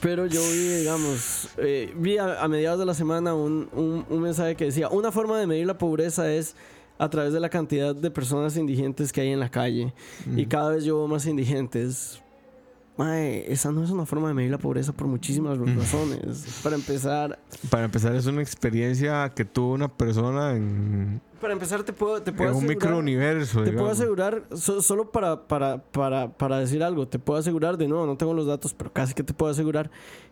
Pero 0.00 0.26
yo 0.26 0.40
vi, 0.40 0.68
digamos, 0.80 1.48
eh, 1.58 1.92
vi 1.96 2.18
a, 2.18 2.42
a 2.42 2.48
mediados 2.48 2.80
de 2.80 2.86
la 2.86 2.94
semana 2.94 3.34
un, 3.34 3.68
un- 3.72 4.04
un 4.08 4.20
mensaje 4.22 4.56
que 4.56 4.64
decía, 4.64 4.88
una 4.88 5.12
forma 5.12 5.38
de 5.38 5.46
medir 5.46 5.66
la 5.66 5.78
pobreza 5.78 6.32
es 6.32 6.56
a 6.98 7.08
través 7.10 7.32
de 7.32 7.38
la 7.38 7.48
cantidad 7.48 7.94
de 7.94 8.10
personas 8.10 8.56
indigentes 8.56 9.12
que 9.12 9.20
hay 9.20 9.28
en 9.30 9.38
la 9.40 9.50
calle. 9.50 9.92
Y 10.34 10.46
Mm. 10.46 10.48
cada 10.48 10.70
vez 10.70 10.84
yo 10.84 10.96
veo 10.98 11.06
más 11.06 11.26
indigentes. 11.26 12.20
Mae, 12.96 13.50
esa 13.52 13.72
no 13.72 13.82
es 13.82 13.90
una 13.90 14.06
forma 14.06 14.28
de 14.28 14.34
medir 14.34 14.52
la 14.52 14.58
pobreza 14.58 14.92
por 14.92 15.08
muchísimas 15.08 15.58
razones. 15.58 16.60
Para 16.62 16.76
empezar, 16.76 17.40
Para 17.68 17.84
empezar, 17.86 18.14
es 18.14 18.26
una 18.26 18.40
experiencia 18.40 19.32
que 19.34 19.44
tuvo 19.44 19.72
una 19.72 19.88
persona 19.88 20.52
en, 20.52 21.20
para 21.40 21.52
empezar 21.54 21.82
te 21.82 21.92
puedo, 21.92 22.22
te 22.22 22.30
puedo 22.32 22.50
en 22.50 22.56
un 22.56 22.62
asegurar- 22.64 22.76
microuniverso. 22.88 23.64
Te 23.64 23.72
puedo 23.72 23.90
asegurar, 23.90 24.44
so- 24.54 24.80
solo 24.80 25.10
para, 25.10 25.48
para, 25.48 25.78
para, 25.82 26.30
para 26.36 26.58
decir 26.60 26.84
algo, 26.84 27.08
te 27.08 27.18
puedo 27.18 27.38
asegurar, 27.40 27.76
de 27.76 27.88
nuevo, 27.88 28.06
no 28.06 28.16
tengo 28.16 28.32
los 28.32 28.46
datos, 28.46 28.72
pero 28.74 28.92
casi 28.92 29.12
que 29.12 29.24
te 29.24 29.34
puedo 29.34 29.50
asegurar 29.50 29.90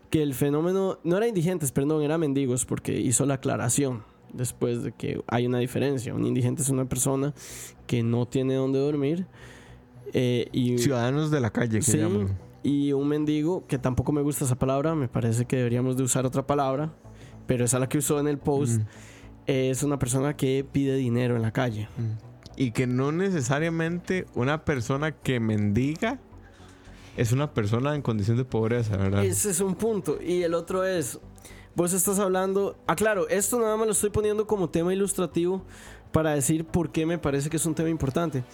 que 0.09 0.23
el 0.23 0.33
fenómeno, 0.33 1.01
no 1.03 1.17
era 1.17 1.27
indigentes, 1.27 1.73
perdón, 1.73 2.03
era 2.03 2.17
mendigos, 2.17 2.65
porque 2.65 2.93
hizo 3.01 3.27
la 3.27 3.35
aclaración 3.35 4.05
después 4.33 4.85
de 4.85 4.93
que 4.93 5.21
hay 5.27 5.47
una 5.47 5.59
diferencia. 5.59 6.15
Un 6.15 6.25
indigente 6.27 6.63
es 6.63 6.69
una 6.69 6.85
persona 6.85 7.35
que 7.89 8.03
no 8.05 8.27
tiene 8.27 8.55
dónde 8.55 8.79
dormir 8.79 9.27
eh, 10.15 10.49
y, 10.53 10.79
Ciudadanos 10.79 11.31
de 11.31 11.41
la 11.41 11.51
calle, 11.51 11.79
que 11.81 11.83
Sí. 11.85 11.99
llaman. 11.99 12.39
Y 12.63 12.93
un 12.93 13.09
mendigo, 13.09 13.67
que 13.67 13.79
tampoco 13.79 14.13
me 14.13 14.23
gusta 14.23 14.45
esa 14.45 14.57
palabra, 14.57 14.95
me 14.95 15.09
parece 15.09 15.45
que 15.47 15.57
deberíamos 15.57 15.97
de 15.97 16.03
usar 16.05 16.27
otra 16.27 16.47
palabra, 16.47 16.93
pero 17.47 17.65
esa 17.65 17.79
la 17.79 17.89
que 17.89 17.99
usó 17.99 18.21
en 18.21 18.29
el 18.29 18.39
post, 18.39 18.81
Mm. 18.81 18.85
es 19.47 19.83
una 19.83 19.99
persona 19.99 20.37
que 20.37 20.65
pide 20.71 20.95
dinero 20.97 21.35
en 21.37 21.43
la 21.43 21.53
calle. 21.53 21.89
Y 22.57 22.71
que 22.71 22.87
no 22.87 23.11
necesariamente 23.13 24.27
una 24.35 24.65
persona 24.65 25.13
que 25.13 25.41
mendiga 25.41 26.19
es 27.17 27.33
una 27.33 27.53
persona 27.53 27.95
en 27.95 28.03
condición 28.03 28.37
de 28.37 28.45
pobreza, 28.45 28.97
¿verdad? 28.97 29.25
Ese 29.25 29.51
es 29.51 29.61
un 29.61 29.75
punto. 29.75 30.19
Y 30.23 30.43
el 30.43 30.55
otro 30.55 30.85
es, 30.85 31.19
vos 31.75 31.93
estás 31.93 32.19
hablando, 32.19 32.77
ah, 32.87 32.95
claro, 32.95 33.29
esto 33.29 33.59
nada 33.59 33.77
más 33.77 33.87
lo 33.87 33.93
estoy 33.93 34.11
poniendo 34.11 34.47
como 34.47 34.71
tema 34.71 34.93
ilustrativo 34.95 35.63
para 36.13 36.33
decir 36.35 36.65
por 36.65 36.93
qué 36.93 37.05
me 37.07 37.19
parece 37.19 37.51
que 37.51 37.57
es 37.57 37.67
un 37.67 37.75
tema 37.75 37.89
importante. 37.89 38.45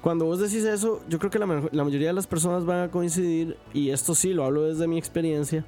Cuando 0.00 0.24
vos 0.24 0.38
decís 0.38 0.64
eso, 0.64 1.02
yo 1.08 1.18
creo 1.18 1.30
que 1.30 1.38
la, 1.38 1.68
la 1.72 1.84
mayoría 1.84 2.08
de 2.08 2.14
las 2.14 2.26
personas 2.26 2.64
van 2.64 2.84
a 2.84 2.90
coincidir, 2.90 3.56
y 3.74 3.90
esto 3.90 4.14
sí 4.14 4.32
lo 4.32 4.44
hablo 4.44 4.62
desde 4.62 4.86
mi 4.86 4.98
experiencia, 4.98 5.64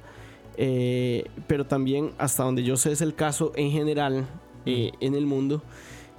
eh, 0.57 1.25
pero 1.47 1.65
también 1.65 2.11
hasta 2.17 2.43
donde 2.43 2.63
yo 2.63 2.77
sé 2.77 2.91
es 2.91 3.01
el 3.01 3.15
caso 3.15 3.51
en 3.55 3.71
general 3.71 4.27
eh, 4.65 4.91
en 4.99 5.15
el 5.15 5.25
mundo. 5.25 5.61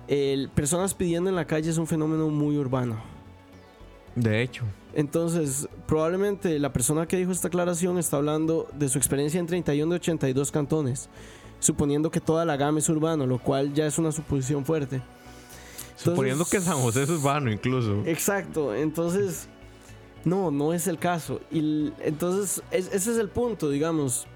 El, 0.08 0.48
personas 0.48 0.94
pidiendo 0.94 1.30
en 1.30 1.36
la 1.36 1.46
calle 1.46 1.70
es 1.70 1.78
un 1.78 1.86
fenómeno 1.86 2.28
muy 2.28 2.56
urbano. 2.58 2.96
De 4.14 4.42
hecho. 4.42 4.64
Entonces, 4.94 5.68
probablemente 5.86 6.58
la 6.58 6.72
persona 6.72 7.06
que 7.06 7.16
dijo 7.16 7.32
esta 7.32 7.48
aclaración 7.48 7.98
está 7.98 8.16
hablando 8.16 8.68
de 8.78 8.88
su 8.88 8.98
experiencia 8.98 9.40
en 9.40 9.46
31 9.46 9.90
de 9.90 9.96
82 9.96 10.52
cantones, 10.52 11.08
suponiendo 11.58 12.10
que 12.10 12.20
toda 12.20 12.44
la 12.44 12.56
gama 12.56 12.78
es 12.78 12.88
urbano, 12.88 13.26
lo 13.26 13.38
cual 13.38 13.72
ya 13.74 13.86
es 13.86 13.98
una 13.98 14.12
suposición 14.12 14.64
fuerte. 14.64 15.02
Suponiendo 15.96 16.44
que 16.44 16.60
San 16.60 16.78
José 16.80 17.04
es 17.04 17.10
urbano 17.10 17.50
incluso. 17.52 18.02
Exacto, 18.06 18.74
entonces 18.74 19.48
no, 20.24 20.50
no 20.50 20.72
es 20.72 20.86
el 20.86 20.98
caso. 20.98 21.40
Y 21.50 21.92
entonces 22.00 22.62
es- 22.70 22.86
ese 22.92 23.12
es 23.12 23.18
el 23.18 23.28
punto, 23.28 23.68
digamos. 23.70 24.26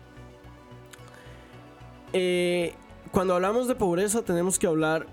Eh, 2.13 2.75
cuando 3.13 3.35
hablamos 3.35 3.69
de 3.69 3.75
pobreza 3.75 4.23
tenemos 4.23 4.59
que 4.59 4.67
hablar 4.67 5.07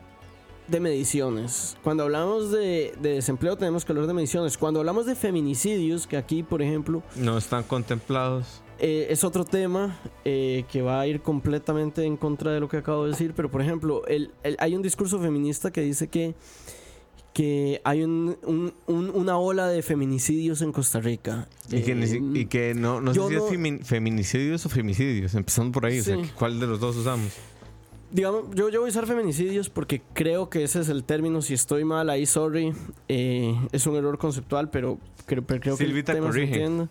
de 0.68 0.80
mediciones. 0.80 1.78
Cuando 1.84 2.04
hablamos 2.04 2.52
de, 2.52 2.94
de 3.00 3.10
desempleo 3.16 3.58
tenemos 3.58 3.86
que 3.86 3.92
hablar 3.92 4.08
de 4.08 4.14
mediciones. 4.14 4.58
Cuando 4.58 4.80
hablamos 4.80 5.06
de 5.06 5.16
feminicidios, 5.16 6.08
que 6.08 6.18
aquí, 6.18 6.42
por 6.44 6.62
ejemplo, 6.62 7.04
No 7.16 7.38
están 7.38 7.64
contemplados. 7.64 8.62
Eh, 8.88 9.08
es 9.10 9.24
otro 9.24 9.46
tema 9.46 9.98
eh, 10.26 10.64
que 10.72 10.82
va 10.84 11.00
a 11.02 11.08
ir 11.08 11.22
completamente 11.22 12.04
en 12.04 12.18
contra 12.18 12.52
de 12.52 12.60
lo 12.60 12.68
que 12.70 12.78
acabo 12.78 13.06
de 13.06 13.12
decir, 13.12 13.34
pero 13.36 13.50
por 13.50 13.62
ejemplo, 13.62 14.06
el- 14.06 14.30
el- 14.44 14.58
hay 14.60 14.76
un 14.76 14.84
discurso 14.84 15.20
feminista 15.20 15.72
que 15.72 15.82
dice 15.82 16.08
que, 16.08 16.36
que 17.34 17.82
hay 17.84 18.04
un- 18.04 18.38
un- 18.44 18.74
un- 18.86 19.10
una 19.10 19.38
ola 19.38 19.68
de 19.68 19.82
feminicidios 19.82 20.62
en 20.62 20.72
Costa 20.72 21.00
Rica. 21.02 21.48
Y 21.70 21.82
que, 21.82 21.92
Eh, 21.94 22.22
y 22.36 22.46
que 22.46 22.74
no, 22.76 23.02
no 23.02 23.14
sé 23.14 23.20
si 23.20 23.36
no- 23.36 23.46
es 23.48 23.52
femi- 23.52 23.84
feminicidios 23.84 24.66
o 24.66 24.70
femicidios, 24.70 25.34
empezando 25.36 25.72
por 25.72 25.86
ahí. 25.86 26.00
O 26.00 26.04
sea. 26.04 26.18
¿cuál 26.38 26.60
de 26.60 26.68
los 26.68 26.80
dos 26.80 26.96
usamos? 26.96 27.32
digamos, 28.12 28.44
yo, 28.54 28.70
yo 28.70 28.80
voy 28.80 28.88
a 28.88 28.92
usar 28.92 29.08
feminicidios 29.08 29.68
porque 29.70 30.02
creo 30.14 30.50
que 30.50 30.64
ese 30.64 30.80
es 30.80 30.88
el 30.90 31.04
término. 31.04 31.42
Si 31.42 31.54
estoy 31.54 31.84
mal 31.84 32.10
ahí, 32.10 32.26
sorry. 32.26 32.72
Eh, 33.10 33.54
es 33.74 33.86
un 33.88 33.96
error 33.98 34.18
conceptual, 34.18 34.70
pero 34.70 35.00
creo, 35.26 35.44
pero 35.44 35.60
creo 35.60 35.76
Silvita 35.76 36.14
que 36.14 36.20
el 36.20 36.24
tema 36.24 36.32
se 36.34 36.40
corrige. 36.40 36.64
entiende. 36.64 36.88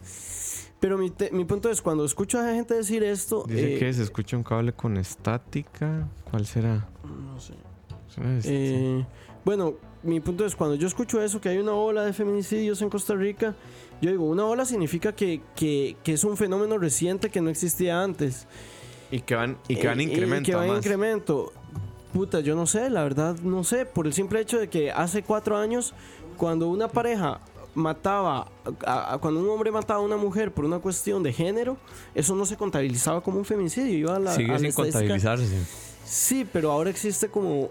Pero 0.81 0.99
mi, 0.99 1.11
te- 1.11 1.31
mi 1.31 1.45
punto 1.45 1.71
es, 1.71 1.81
cuando 1.81 2.05
escucho 2.05 2.39
a 2.39 2.53
gente 2.53 2.75
decir 2.75 3.03
esto... 3.03 3.45
Dice 3.49 3.77
eh, 3.77 3.79
que 3.79 3.93
se 3.93 4.03
escucha 4.03 4.37
un 4.37 4.43
cable 4.43 4.73
con 4.73 4.97
estática. 4.97 6.07
¿Cuál 6.31 6.47
será? 6.47 6.87
no 7.05 7.41
sé. 7.41 7.55
¿Será 8.15 8.37
este? 8.37 8.51
Eh, 9.01 9.07
bueno, 9.45 9.75
mi 10.03 10.21
punto 10.21 10.45
es, 10.45 10.55
cuando 10.55 10.77
yo 10.77 10.87
escucho 10.87 11.23
eso, 11.23 11.41
que 11.41 11.49
hay 11.49 11.59
una 11.59 11.73
ola 11.73 12.05
de 12.05 12.13
feminicidios 12.13 12.83
en 12.83 12.91
Costa 12.91 13.15
Rica, 13.15 13.55
yo 14.03 14.11
digo, 14.11 14.25
una 14.25 14.45
ola 14.45 14.65
significa 14.67 15.15
que, 15.15 15.41
que- 15.57 15.97
que 16.05 16.13
es 16.13 16.25
un 16.25 16.37
fenómeno 16.37 16.77
reciente 16.79 17.31
que 17.31 17.41
no 17.41 17.49
existía 17.51 18.03
antes. 18.03 18.47
y 19.11 19.21
que 19.21 19.35
van, 19.37 19.57
y 19.69 19.77
que 19.77 19.87
van 19.87 20.01
Eh, 20.01 20.05
incremento. 20.05 20.47
que 20.47 20.55
va 20.55 20.65
en 20.65 20.71
además. 20.71 20.85
incremento. 20.87 21.53
Puta, 22.13 22.41
yo 22.41 22.55
no 22.55 22.67
sé, 22.67 22.91
la 22.91 23.03
verdad 23.03 23.37
no 23.43 23.65
sé, 23.65 23.87
por 23.87 24.07
el 24.07 24.13
simple 24.13 24.41
hecho 24.41 24.59
de 24.59 24.69
que 24.69 24.93
hace 24.93 25.23
cuatro 25.23 25.57
años, 25.57 25.95
cuando 26.37 26.69
una 26.69 26.89
pareja 26.89 27.41
mataba, 27.75 28.49
a- 28.87 29.15
a- 29.15 29.19
cuando 29.19 29.41
un 29.41 29.49
hombre 29.49 29.71
mataba 29.71 30.01
a 30.01 30.03
una 30.03 30.17
mujer 30.17 30.53
por 30.53 30.65
una 30.65 30.79
cuestión 30.79 31.23
de 31.23 31.33
género, 31.33 31.77
eso 32.15 32.35
no 32.35 32.47
se 32.47 32.57
contabilizaba 32.57 33.21
como 33.23 33.39
un 33.39 33.45
feminicidio. 33.45 33.97
Iba 33.99 34.17
a 34.17 34.19
la, 34.19 34.33
Sigue 34.35 34.59
sin 34.59 34.73
contabilizarse. 34.73 35.47
Sí, 36.05 36.47
pero 36.53 36.71
ahora 36.71 36.91
existe 36.91 37.29
como... 37.29 37.63
o 37.63 37.71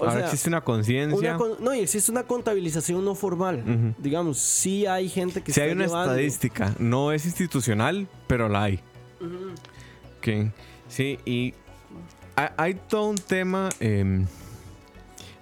Ahora 0.00 0.12
sea, 0.12 0.24
existe 0.26 0.48
una 0.48 0.60
conciencia. 0.62 1.36
con- 1.36 1.62
no, 1.62 1.74
y 1.74 1.80
existe 1.80 2.10
una 2.10 2.22
contabilización 2.24 3.04
no 3.04 3.14
formal. 3.14 3.94
Digamos, 3.98 4.38
sí 4.38 4.86
hay 4.86 5.08
gente 5.08 5.42
que 5.42 5.52
Si 5.52 5.60
está 5.60 5.64
hay 5.68 5.72
una 5.76 5.86
llevando- 5.86 6.12
estadística, 6.12 6.74
no 6.78 7.12
es 7.12 7.24
institucional, 7.26 8.08
pero 8.26 8.48
la 8.48 8.64
hay. 8.64 8.80
Ok. 10.18 10.50
Sí, 10.88 11.18
y 11.24 11.54
hay, 12.36 12.48
hay 12.56 12.74
todo 12.74 13.08
un 13.10 13.16
tema, 13.16 13.68
eh, 13.80 14.24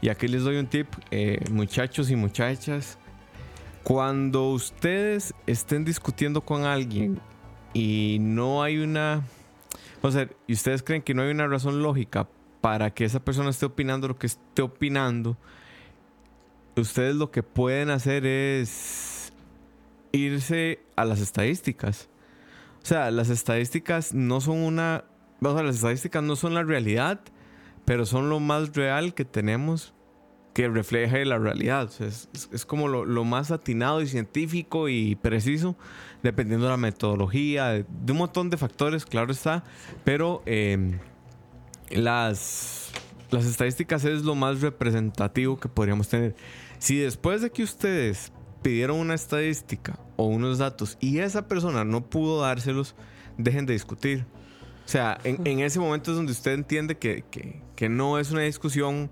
y 0.00 0.08
aquí 0.10 0.28
les 0.28 0.42
doy 0.44 0.56
un 0.56 0.66
tip, 0.66 0.86
eh, 1.10 1.40
muchachos 1.50 2.10
y 2.10 2.16
muchachas. 2.16 2.97
Cuando 3.88 4.50
ustedes 4.50 5.32
estén 5.46 5.86
discutiendo 5.86 6.42
con 6.42 6.66
alguien 6.66 7.22
y 7.72 8.18
no 8.20 8.62
hay 8.62 8.76
una... 8.80 9.22
O 10.02 10.10
sea, 10.10 10.28
y 10.46 10.52
ustedes 10.52 10.82
creen 10.82 11.00
que 11.00 11.14
no 11.14 11.22
hay 11.22 11.30
una 11.30 11.46
razón 11.46 11.82
lógica 11.82 12.28
para 12.60 12.90
que 12.90 13.06
esa 13.06 13.24
persona 13.24 13.48
esté 13.48 13.64
opinando 13.64 14.06
lo 14.06 14.18
que 14.18 14.26
esté 14.26 14.60
opinando, 14.60 15.38
ustedes 16.76 17.16
lo 17.16 17.30
que 17.30 17.42
pueden 17.42 17.88
hacer 17.88 18.26
es 18.26 19.32
irse 20.12 20.80
a 20.94 21.06
las 21.06 21.20
estadísticas. 21.20 22.10
O 22.82 22.86
sea, 22.86 23.10
las 23.10 23.30
estadísticas 23.30 24.12
no 24.12 24.42
son 24.42 24.58
una... 24.58 25.04
O 25.40 25.54
sea, 25.54 25.62
las 25.62 25.76
estadísticas 25.76 26.22
no 26.22 26.36
son 26.36 26.52
la 26.52 26.62
realidad, 26.62 27.22
pero 27.86 28.04
son 28.04 28.28
lo 28.28 28.38
más 28.38 28.74
real 28.74 29.14
que 29.14 29.24
tenemos 29.24 29.94
que 30.58 30.68
refleja 30.68 31.18
la 31.18 31.38
realidad. 31.38 31.84
O 31.84 31.88
sea, 31.88 32.08
es- 32.08 32.28
es 32.52 32.66
como 32.66 32.88
lo, 32.88 33.04
lo 33.04 33.22
más 33.24 33.52
atinado 33.52 34.02
y 34.02 34.08
científico 34.08 34.88
y 34.88 35.14
preciso, 35.14 35.76
dependiendo 36.24 36.66
de 36.66 36.72
la 36.72 36.76
metodología, 36.76 37.68
de, 37.68 37.84
de 37.88 38.10
un 38.12 38.18
montón 38.18 38.50
de 38.50 38.56
factores, 38.56 39.06
claro 39.06 39.30
está. 39.30 39.62
Pero 40.02 40.42
eh, 40.46 40.98
las, 41.90 42.90
las 43.30 43.44
estadísticas 43.46 44.04
es 44.04 44.24
lo 44.24 44.34
más 44.34 44.60
representativo 44.60 45.60
que 45.60 45.68
podríamos 45.68 46.08
tener. 46.08 46.34
Si 46.80 46.96
después 46.98 47.40
de 47.40 47.50
que 47.50 47.62
ustedes 47.62 48.32
pidieron 48.62 48.98
una 48.98 49.14
estadística 49.14 49.96
o 50.16 50.24
unos 50.26 50.58
datos 50.58 50.96
y 50.98 51.18
esa 51.18 51.46
persona 51.46 51.84
no 51.84 52.04
pudo 52.04 52.40
dárselos, 52.42 52.96
dejen 53.36 53.64
de 53.64 53.74
discutir. 53.74 54.26
O 54.84 54.88
sea, 54.90 55.18
en, 55.22 55.46
en 55.46 55.60
ese 55.60 55.78
momento 55.78 56.10
es 56.10 56.16
donde 56.16 56.32
usted 56.32 56.52
entiende 56.54 56.96
que, 56.96 57.24
que- 57.30 57.62
que 57.76 57.88
no 57.88 58.18
es 58.18 58.32
una 58.32 58.40
discusión 58.40 59.08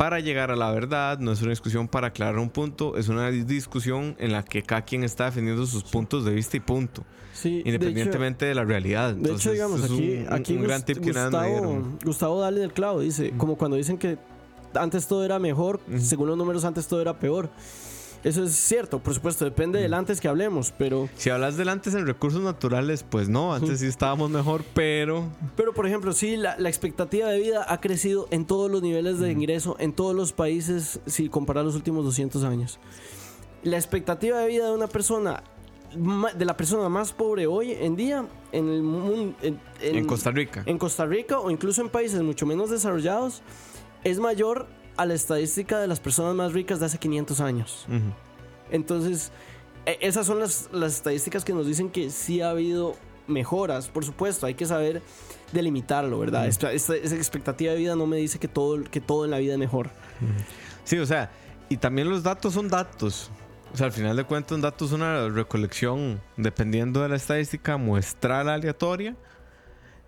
para 0.00 0.18
llegar 0.20 0.50
a 0.50 0.56
la 0.56 0.70
verdad, 0.70 1.18
no 1.18 1.30
es 1.30 1.42
una 1.42 1.50
discusión 1.50 1.86
para 1.86 2.06
aclarar 2.06 2.38
un 2.38 2.48
punto, 2.48 2.96
es 2.96 3.08
una 3.08 3.30
discusión 3.30 4.16
en 4.18 4.32
la 4.32 4.42
que 4.42 4.62
cada 4.62 4.80
quien 4.82 5.04
está 5.04 5.26
defendiendo 5.26 5.66
sus 5.66 5.82
puntos 5.84 6.24
de 6.24 6.32
vista 6.32 6.56
y 6.56 6.60
punto, 6.60 7.04
Sí, 7.34 7.50
de 7.50 7.58
hecho- 7.58 7.68
independientemente 7.68 8.46
de, 8.46 8.54
la 8.54 8.64
realidad. 8.64 9.12
De 9.12 9.30
hecho, 9.32 9.52
digamos, 9.52 9.80
es 9.80 9.90
aquí, 9.90 10.12
un, 10.22 10.26
un- 10.26 10.32
aquí 10.32 10.56
un 10.56 10.62
gran 10.62 10.82
tip 10.86 11.00
que 11.04 11.12
nada 11.12 11.26
Gustavo, 11.28 11.48
dieron. 11.52 11.98
Gustavo 12.02 12.40
Dale 12.40 12.60
del 12.60 12.72
Clavo 12.72 13.00
dice, 13.00 13.32
como 13.36 13.56
cuando 13.58 13.76
dicen 13.76 13.98
que 13.98 14.16
antes 14.74 15.06
todo 15.06 15.22
era 15.22 15.38
mejor, 15.38 15.80
según 15.98 16.28
los 16.28 16.38
números 16.38 16.64
antes 16.64 16.86
todo 16.86 17.02
era 17.02 17.18
peor. 17.18 17.50
Eso 18.22 18.44
es 18.44 18.52
cierto, 18.54 18.98
por 18.98 19.14
supuesto, 19.14 19.46
depende 19.46 19.80
del 19.80 19.94
antes 19.94 20.20
que 20.20 20.28
hablemos, 20.28 20.74
pero, 20.76 21.08
Si 21.16 21.30
hablas 21.30 21.56
del 21.56 21.70
antes 21.70 21.94
en 21.94 22.06
recursos 22.06 22.42
naturales, 22.42 23.02
pues 23.02 23.30
no, 23.30 23.54
antes 23.54 23.80
sí 23.80 23.86
estábamos 23.86 24.28
mejor, 24.30 24.62
pero 24.74 25.24
pero 25.56 25.72
por 25.72 25.86
ejemplo, 25.86 26.12
sí, 26.12 26.36
la, 26.36 26.58
la 26.58 26.68
expectativa 26.68 27.28
de 27.28 27.38
vida 27.40 27.64
ha 27.66 27.80
crecido 27.80 28.28
en 28.30 28.44
todos 28.44 28.70
los 28.70 28.82
niveles 28.82 29.18
de 29.20 29.32
ingreso, 29.32 29.76
en 29.78 29.94
todos 29.94 30.14
los 30.14 30.32
países, 30.34 31.00
si 31.06 31.30
comparar 31.30 31.64
los 31.64 31.74
últimos 31.76 32.04
200 32.04 32.44
años. 32.44 32.78
La 33.62 33.76
expectativa 33.78 34.38
de 34.38 34.48
vida 34.48 34.66
de 34.66 34.72
una 34.72 34.86
persona, 34.86 35.42
de 35.94 36.44
la 36.44 36.56
persona 36.58 36.88
más 36.90 37.12
pobre 37.14 37.46
hoy 37.46 37.72
en 37.72 37.96
día, 37.96 38.26
en 38.52 38.68
el 38.68 38.82
mundo, 38.82 39.34
en, 39.42 39.58
en- 39.80 39.96
en 39.96 40.06
Costa 40.06 40.30
Rica. 40.30 40.62
en 40.66 40.76
Costa 40.78 41.06
Rica 41.06 41.38
o 41.40 41.50
incluso 41.50 41.80
en 41.80 41.88
países 41.88 42.20
mucho 42.22 42.44
menos 42.44 42.68
desarrollados, 42.68 43.40
es 44.04 44.18
mayor 44.18 44.66
a 44.96 45.06
la 45.06 45.14
estadística 45.14 45.78
de 45.78 45.86
las 45.86 46.00
personas 46.00 46.34
más 46.34 46.52
ricas 46.52 46.80
de 46.80 46.86
hace 46.86 46.98
500 46.98 47.40
años. 47.40 47.86
Entonces, 48.70 49.32
e- 49.86 49.98
esas 50.00 50.26
son 50.26 50.38
las, 50.40 50.68
las 50.72 50.94
estadísticas 50.94 51.44
que 51.44 51.52
nos 51.52 51.66
dicen 51.66 51.90
que 51.90 52.10
sí 52.10 52.40
ha 52.40 52.50
habido 52.50 52.94
mejoras. 53.26 53.88
Por 53.88 54.04
supuesto, 54.04 54.46
hay 54.46 54.54
que 54.54 54.66
saber 54.66 55.02
delimitarlo, 55.52 56.18
¿verdad? 56.18 56.46
Esta, 56.46 56.72
esta- 56.72 56.96
esa 56.96 57.16
expectativa 57.16 57.72
de 57.72 57.78
vida 57.78 57.96
no 57.96 58.06
me 58.06 58.16
dice 58.18 58.38
que 58.38 58.48
todo, 58.48 58.82
que 58.84 59.00
todo 59.00 59.24
en 59.24 59.30
la 59.30 59.38
vida 59.38 59.54
es 59.54 59.58
mejor. 59.58 59.90
Sí, 60.84 60.98
o 60.98 61.06
sea, 61.06 61.30
y 61.68 61.76
también 61.76 62.08
los 62.10 62.22
datos 62.22 62.54
son 62.54 62.68
datos. 62.68 63.30
O 63.72 63.76
sea, 63.76 63.86
al 63.86 63.92
final 63.92 64.16
de 64.16 64.24
cuentas, 64.24 64.52
un 64.52 64.60
dato 64.62 64.84
es 64.84 64.92
una 64.92 65.28
recolección, 65.28 66.20
dependiendo 66.36 67.02
de 67.02 67.08
la 67.08 67.16
estadística, 67.16 67.76
muestral 67.76 68.48
aleatoria 68.48 69.14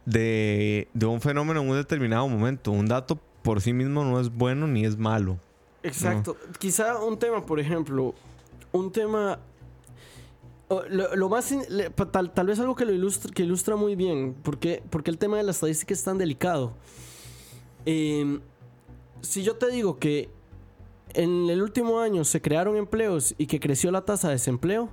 de, 0.04 0.88
de 0.94 1.06
un 1.06 1.20
fenómeno 1.20 1.60
en 1.62 1.68
un 1.70 1.76
determinado 1.76 2.26
momento. 2.28 2.72
Un 2.72 2.86
dato 2.86 3.20
por 3.42 3.60
sí 3.60 3.72
mismo 3.72 4.04
no 4.04 4.20
es 4.20 4.30
bueno 4.34 4.66
ni 4.66 4.84
es 4.84 4.96
malo. 4.96 5.38
Exacto. 5.82 6.36
Quizá 6.58 7.02
un 7.02 7.18
tema, 7.18 7.44
por 7.44 7.58
ejemplo, 7.60 8.14
un 8.72 8.92
tema... 8.92 9.38
Lo, 10.88 11.14
lo 11.14 11.28
más 11.28 11.54
tal, 12.12 12.32
tal 12.32 12.46
vez 12.46 12.58
algo 12.58 12.74
que 12.74 12.86
lo 12.86 12.92
ilustra, 12.92 13.30
que 13.30 13.42
ilustra 13.42 13.76
muy 13.76 13.94
bien 13.94 14.34
porque, 14.42 14.82
porque 14.88 15.10
el 15.10 15.18
tema 15.18 15.36
de 15.36 15.42
la 15.42 15.50
estadística 15.50 15.92
es 15.92 16.02
tan 16.02 16.16
delicado 16.16 16.72
Eh, 17.84 18.40
si 19.20 19.42
yo 19.42 19.56
te 19.56 19.70
digo 19.70 19.98
que 19.98 20.30
en 21.12 21.50
el 21.50 21.60
último 21.60 22.00
año 22.00 22.24
se 22.24 22.40
crearon 22.40 22.76
empleos 22.78 23.34
y 23.36 23.48
que 23.48 23.60
creció 23.60 23.90
la 23.90 24.00
tasa 24.06 24.28
de 24.28 24.34
desempleo 24.36 24.88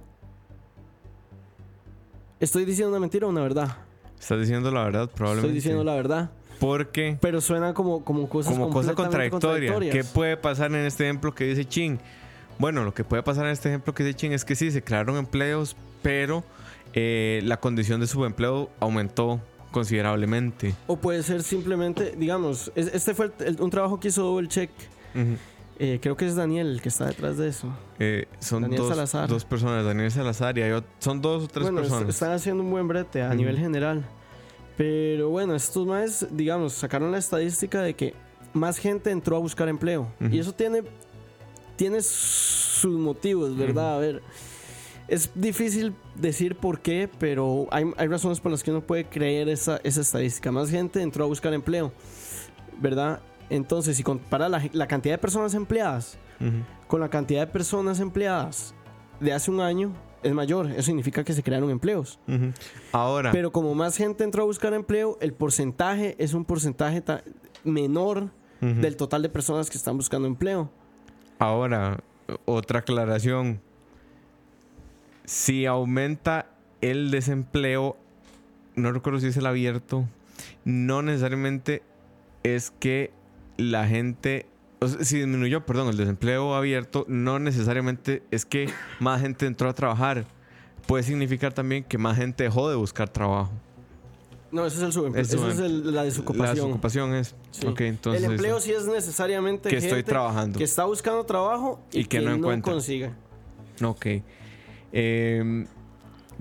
estoy 2.42 2.66
diciendo 2.66 2.90
una 2.90 3.00
mentira 3.00 3.26
o 3.28 3.30
una 3.30 3.42
verdad 3.42 3.78
Estás 4.20 4.38
diciendo 4.42 4.70
la 4.72 4.84
verdad, 4.84 5.10
probablemente. 5.10 5.48
estoy 5.48 5.54
diciendo 5.56 5.84
la 5.86 5.96
verdad 5.96 6.32
Porque, 6.60 7.18
pero 7.22 7.42
suena 7.42 7.74
como, 7.74 8.04
como 8.04 8.28
cosas 8.30 8.54
como 8.54 8.70
cosa 8.70 8.94
contradictoria, 8.94 9.30
¿qué 9.30 9.70
contradictorias. 9.78 10.08
puede 10.08 10.38
pasar 10.38 10.72
en 10.72 10.86
este 10.86 11.06
ejemplo 11.06 11.34
que 11.34 11.46
dice 11.46 11.66
Chin? 11.66 12.00
Bueno, 12.58 12.84
lo 12.84 12.94
que 12.94 13.04
puede 13.06 13.24
pasar 13.24 13.46
en 13.46 13.52
este 13.52 13.70
ejemplo 13.70 13.94
que 13.94 14.04
se 14.04 14.10
echen 14.10 14.34
es 14.34 14.44
que 14.44 14.56
sí, 14.56 14.70
se 14.72 14.84
crearon 14.84 15.16
empleos, 15.18 15.78
pero 16.02 16.44
eh, 16.94 17.40
la 17.46 17.58
condición 17.58 18.02
de 18.02 18.08
subempleo 18.08 18.70
aumentó 18.82 19.40
considerablemente. 19.72 20.76
O 20.88 20.98
puede 20.98 21.24
ser 21.24 21.44
simplemente, 21.44 22.16
digamos, 22.18 22.72
es- 22.76 22.88
este 22.94 23.14
fue 23.14 23.28
el- 23.40 23.48
el- 23.48 23.62
un 23.62 23.70
trabajo 23.70 24.00
que 24.00 24.10
hizo 24.10 24.38
el 24.40 24.50
check. 24.50 24.70
Ujú. 25.16 25.38
Eh, 25.82 26.00
creo 26.02 26.18
que 26.18 26.26
es 26.26 26.36
Daniel 26.36 26.68
el 26.68 26.82
que 26.82 26.90
está 26.90 27.06
detrás 27.06 27.38
de 27.38 27.48
eso. 27.48 27.68
Eh, 28.00 28.26
son 28.40 28.64
Daniel 28.64 28.82
dos, 28.82 28.90
Salazar. 28.90 29.30
dos 29.30 29.46
personas, 29.46 29.86
Daniel 29.86 30.12
Salazar 30.12 30.58
y 30.58 30.62
hay 30.64 30.84
son 31.00 31.22
dos 31.22 31.46
o 31.46 31.48
tres 31.48 31.64
bueno, 31.64 31.80
personas. 31.82 32.10
están 32.10 32.32
haciendo 32.34 32.64
un 32.64 32.72
buen 32.72 32.88
brete 32.90 33.22
a 33.24 33.28
Ujú. 33.28 33.36
nivel 33.38 33.58
general. 33.58 34.04
Pero 34.80 35.30
bueno, 35.30 35.56
estos 35.56 35.86
más, 35.86 36.26
digamos, 36.32 36.72
sacaron 36.72 37.12
la 37.12 37.18
estadística 37.18 37.82
de 37.82 37.96
que 37.96 38.14
más 38.54 38.78
gente 38.78 39.12
entró 39.12 39.36
a 39.36 39.40
buscar 39.40 39.68
empleo. 39.68 40.08
Y 40.32 40.40
eso 40.40 40.54
tiene, 40.54 40.84
tiene 41.76 42.02
sus 42.02 42.98
motivos, 42.98 43.58
¿verdad? 43.58 43.98
A 43.98 44.00
ver, 44.00 44.24
es 45.10 45.32
difícil 45.36 45.94
decir 46.16 46.56
por 46.56 46.80
qué, 46.80 47.10
pero 47.20 47.68
hay, 47.72 47.92
hay 47.98 48.08
razones 48.08 48.40
por 48.40 48.54
las 48.54 48.64
que 48.64 48.72
uno 48.72 48.80
puede 48.80 49.04
creer 49.04 49.50
esa, 49.50 49.82
esa 49.84 50.00
estadística. 50.00 50.50
Más 50.50 50.70
gente 50.70 51.02
entró 51.02 51.26
a 51.26 51.28
buscar 51.28 51.54
empleo, 51.54 51.92
¿verdad? 52.80 53.20
Entonces, 53.50 53.98
si 53.98 54.04
compara 54.04 54.48
la, 54.48 54.64
la 54.72 54.88
cantidad 54.88 55.16
de 55.16 55.18
personas 55.18 55.56
empleadas 55.56 56.18
con 56.88 57.02
la 57.02 57.10
cantidad 57.10 57.42
de 57.42 57.52
personas 57.52 58.00
empleadas 58.00 58.74
de 59.20 59.34
hace 59.34 59.52
un 59.52 59.60
año, 59.60 59.92
es 60.24 60.34
mayor. 60.34 60.72
Eso 60.72 60.84
significa 60.84 61.24
que 61.24 61.34
se 61.34 61.44
crearon 61.44 61.70
empleos. 61.70 62.20
Ahora, 62.92 63.32
Pero 63.32 63.52
como 63.52 63.74
más 63.76 63.96
gente 63.98 64.24
entró 64.24 64.44
a 64.44 64.46
buscar 64.46 64.74
empleo, 64.74 65.18
el 65.22 65.34
porcentaje 65.34 66.16
es 66.20 66.34
un 66.34 66.46
porcentaje 66.46 67.02
ta- 67.02 67.24
menor 67.64 68.30
del 68.62 68.98
total 68.98 69.22
de 69.22 69.30
personas 69.30 69.70
que 69.70 69.78
están 69.78 69.96
buscando 69.98 70.28
empleo. 70.28 70.70
ahora 71.40 72.00
otra 72.46 72.80
aclaración. 72.80 73.62
Si 75.26 75.66
aumenta 75.66 76.48
el 76.82 77.12
desempleo, 77.12 77.98
no 78.76 78.92
recuerdo 78.92 79.20
si 79.20 79.28
es 79.28 79.38
el 79.38 79.46
abierto, 79.46 80.06
no 80.66 81.02
necesariamente 81.02 81.84
es 82.44 82.72
que 82.72 83.12
la 83.58 83.88
gente, 83.88 84.46
o 84.82 84.88
sea, 84.88 85.04
si 85.04 85.18
disminuyó, 85.18 85.66
perdón, 85.66 85.90
el 85.90 85.98
desempleo 85.98 86.56
abierto, 86.56 87.06
no 87.08 87.40
necesariamente 87.40 88.24
es 88.32 88.46
que 88.46 88.70
más 89.00 89.22
gente 89.22 89.46
entró 89.46 89.70
a 89.70 89.74
trabajar. 89.74 90.26
Puede 90.88 91.04
significar 91.04 91.54
también 91.54 91.84
que 91.84 91.98
más 91.98 92.18
gente 92.18 92.44
dejó 92.46 92.70
de 92.70 92.76
buscar 92.76 93.10
trabajo. 93.10 93.52
No, 94.52 94.66
ese 94.66 94.78
es 94.78 94.84
el 94.84 94.92
subempleo. 94.94 95.22
Eso 95.22 95.48
es 95.48 95.58
subem- 95.60 95.64
el- 95.66 95.86
la 95.86 95.92
La 95.92 96.04
desocupación. 96.04 96.56
desocupación 96.56 97.14
es. 97.14 97.36
Sí. 97.52 97.68
Ok, 97.68 97.82
entonces. 97.82 98.24
el 98.24 98.32
empleo 98.32 98.60
sí 98.60 98.72
es 98.72 98.88
necesariamente 98.88 99.70
que 99.70 99.78
estoy 99.78 100.02
trabajando. 100.02 100.58
que 100.58 100.64
está 100.64 100.86
buscando 100.86 101.24
trabajo 101.24 101.80
y, 101.92 102.00
Y 102.02 102.06
que 102.06 102.20
no 102.22 102.34
encuentra. 102.34 102.74
consigue. 102.74 103.12
Ok. 103.84 104.08
Eh, 104.92 105.66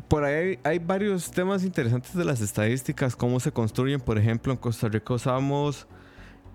por 0.08 0.24
ahí 0.24 0.34
hay, 0.34 0.58
hay 0.64 0.78
varios 0.78 1.30
temas 1.30 1.64
interesantes 1.64 2.14
de 2.14 2.24
las 2.24 2.40
estadísticas, 2.40 3.14
cómo 3.14 3.40
se 3.40 3.52
construyen. 3.52 4.00
Por 4.00 4.16
ejemplo, 4.16 4.52
en 4.52 4.58
Costa 4.58 4.88
Rica 4.88 5.12
usamos 5.12 5.86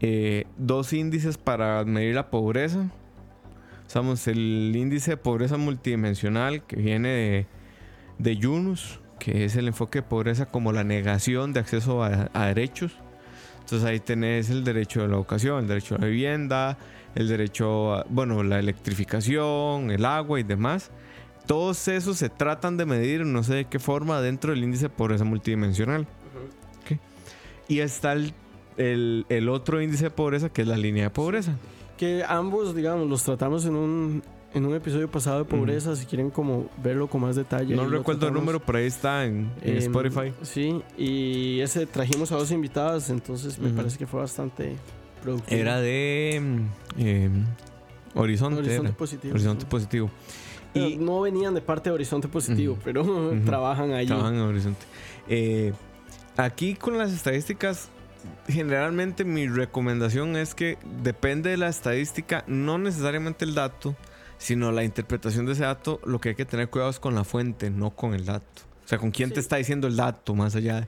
eh, 0.06 0.48
dos 0.58 0.92
índices 0.92 1.38
para 1.38 1.86
medir 1.86 2.14
la 2.14 2.30
pobreza. 2.30 2.90
Usamos 3.88 4.28
el 4.28 4.74
índice 4.76 5.12
de 5.12 5.18
pobreza 5.18 5.56
multidimensional 5.56 6.66
que 6.66 6.76
viene 6.76 7.08
de, 7.08 7.48
de 8.18 8.36
Yunus, 8.36 9.00
que 9.18 9.46
es 9.46 9.56
el 9.56 9.70
enfoque 9.70 10.00
de 10.00 10.04
pobreza 10.04 10.46
como 10.46 10.74
la 10.74 10.84
negación 10.84 11.54
de 11.54 11.62
acceso 11.62 12.04
a, 12.04 12.30
a 12.34 12.48
derechos. 12.48 12.92
Entonces 13.62 13.88
ahí 13.88 14.02
tenés 14.02 14.50
el 14.50 14.66
derecho 14.66 15.04
a 15.04 15.08
la 15.08 15.16
educación, 15.16 15.60
el 15.60 15.68
derecho 15.70 15.96
a 15.96 16.00
la 16.00 16.08
vivienda, 16.08 16.78
el 17.16 17.30
derecho 17.30 17.94
a, 17.94 18.06
bueno, 18.10 18.44
la 18.44 18.60
electrificación, 18.60 19.90
el 19.90 20.04
agua 20.04 20.38
y 20.38 20.44
demás. 20.44 20.92
Todos 21.48 21.88
esos 21.88 22.18
se 22.18 22.28
tratan 22.28 22.76
de 22.76 22.86
medir, 22.86 23.26
no 23.26 23.42
sé 23.42 23.54
de 23.54 23.66
qué 23.66 23.80
forma, 23.80 24.20
dentro 24.20 24.52
del 24.52 24.66
índice 24.66 24.84
de 24.84 24.90
pobreza 24.90 25.24
multidimensional. 25.24 26.02
Ok. 26.82 27.00
Y 27.70 27.80
está 27.80 28.12
el, 28.12 28.34
el- 28.78 29.26
el 29.30 29.50
otro 29.50 29.82
índice 29.82 30.06
de 30.06 30.10
pobreza, 30.12 30.50
que 30.50 30.62
es 30.64 30.68
la 30.68 30.78
línea 30.78 31.04
de 31.06 31.10
pobreza. 31.10 31.54
Que 31.98 32.24
ambos, 32.28 32.76
digamos, 32.76 33.08
los 33.10 33.24
tratamos 33.24 33.66
en 33.66 33.76
un, 33.76 34.24
en 34.54 34.66
un 34.66 34.76
episodio 34.76 35.10
pasado 35.10 35.40
de 35.40 35.46
pobreza. 35.46 35.96
Si 35.96 36.06
quieren 36.06 36.30
como 36.30 36.70
verlo 36.84 37.08
con 37.08 37.22
más 37.22 37.36
detalle. 37.36 37.76
No 37.76 37.88
recuerdo 37.88 38.28
el 38.28 38.34
número, 38.34 38.60
pero 38.60 38.78
ahí 38.80 38.86
está 38.86 39.26
en, 39.26 39.50
en 39.62 39.78
Spotify. 39.78 40.34
Sí, 40.42 40.82
y 40.98 41.60
ese 41.60 41.86
trajimos 41.86 42.32
a 42.32 42.36
dos 42.38 42.52
invitadas, 42.52 43.10
entonces 43.10 43.58
me 43.60 43.70
parece 43.70 43.98
que 43.98 44.08
fue 44.08 44.20
bastante 44.20 44.76
productivo. 45.22 45.60
Era 45.62 45.80
de 45.80 46.42
mm, 46.42 47.00
em, 47.02 47.46
Horizonte. 48.16 48.60
Horizonte 48.60 48.88
era. 48.90 48.98
Positivo. 48.98 49.34
Horizonte 49.34 49.62
sí. 49.62 49.68
Positivo. 49.70 50.10
Y 50.76 50.96
no 50.98 51.22
venían 51.22 51.54
de 51.54 51.62
parte 51.62 51.90
de 51.90 51.94
Horizonte 51.94 52.28
Positivo, 52.28 52.78
pero 52.84 53.04
trabajan 53.46 53.92
allí. 53.94 54.08
trabajan 54.08 54.34
en 54.36 54.42
Horizonte. 54.42 54.86
Eh, 55.30 55.74
aquí 56.36 56.74
con 56.76 56.98
las 56.98 57.14
estadísticas, 57.14 57.90
generalmente 58.48 59.24
mi 59.26 59.48
recomendación 59.48 60.36
es 60.36 60.56
que 60.56 60.78
depende 61.04 61.50
de 61.50 61.58
la 61.58 61.70
estadística, 61.70 62.44
no 62.48 62.78
necesariamente 62.78 63.46
el 63.46 63.56
dato, 63.56 63.96
sino 64.38 64.72
la 64.72 64.84
interpretación 64.84 65.46
de 65.46 65.54
ese 65.54 65.64
dato. 65.64 66.00
Lo 66.06 66.20
que 66.20 66.30
hay 66.30 66.36
que 66.36 66.46
tener 66.46 66.70
cuidado 66.70 66.90
es 66.92 67.00
con 67.00 67.16
la 67.16 67.24
fuente, 67.24 67.70
no 67.70 67.92
con 67.92 68.14
el 68.14 68.26
dato. 68.26 68.46
O 68.84 68.88
sea, 68.88 68.98
con 68.98 69.12
quién 69.12 69.32
te 69.32 69.40
está 69.40 69.56
diciendo 69.58 69.88
el 69.88 69.96
dato, 69.96 70.36
más 70.36 70.56
allá 70.56 70.82
de. 70.82 70.84
O 70.84 70.88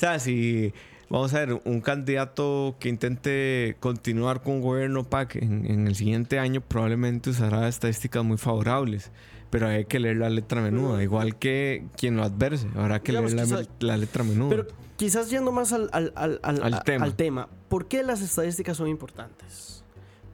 sea, 0.00 0.18
si 0.18 0.72
vamos 1.08 1.32
a 1.34 1.38
ver 1.44 1.60
un 1.64 1.80
candidato 1.80 2.76
que 2.80 2.88
intente 2.88 3.76
continuar 3.80 4.42
con 4.42 4.54
un 4.54 4.60
gobierno 4.62 5.04
PAC 5.04 5.36
en, 5.36 5.64
en 5.70 5.86
el 5.86 5.94
siguiente 5.94 6.38
año, 6.38 6.60
probablemente 6.60 7.30
usará 7.30 7.68
estadísticas 7.68 8.24
muy 8.24 8.36
favorables. 8.38 9.10
Pero 9.50 9.66
hay 9.68 9.86
que 9.86 9.98
leer 9.98 10.18
la 10.18 10.28
letra 10.28 10.60
menuda, 10.60 10.98
Mm. 10.98 11.02
igual 11.02 11.36
que 11.38 11.84
quien 11.96 12.16
lo 12.16 12.22
adverse. 12.24 12.66
Habrá 12.76 13.00
que 13.00 13.12
Digamos, 13.12 13.32
leer 13.32 13.48
la, 13.48 13.64
la 13.80 13.96
letra 13.96 14.22
menuda. 14.24 14.50
Pero 14.50 14.66
quizás 14.98 15.30
yendo 15.30 15.50
más 15.52 15.72
al, 15.72 15.88
al- 15.92 16.12
al- 16.14 16.40
al- 16.42 17.16
tema. 17.16 17.48
¿por 17.70 17.86
qué 17.88 18.02
las 18.02 18.20
estadísticas 18.20 18.76
son 18.76 18.88
importantes? 18.88 19.82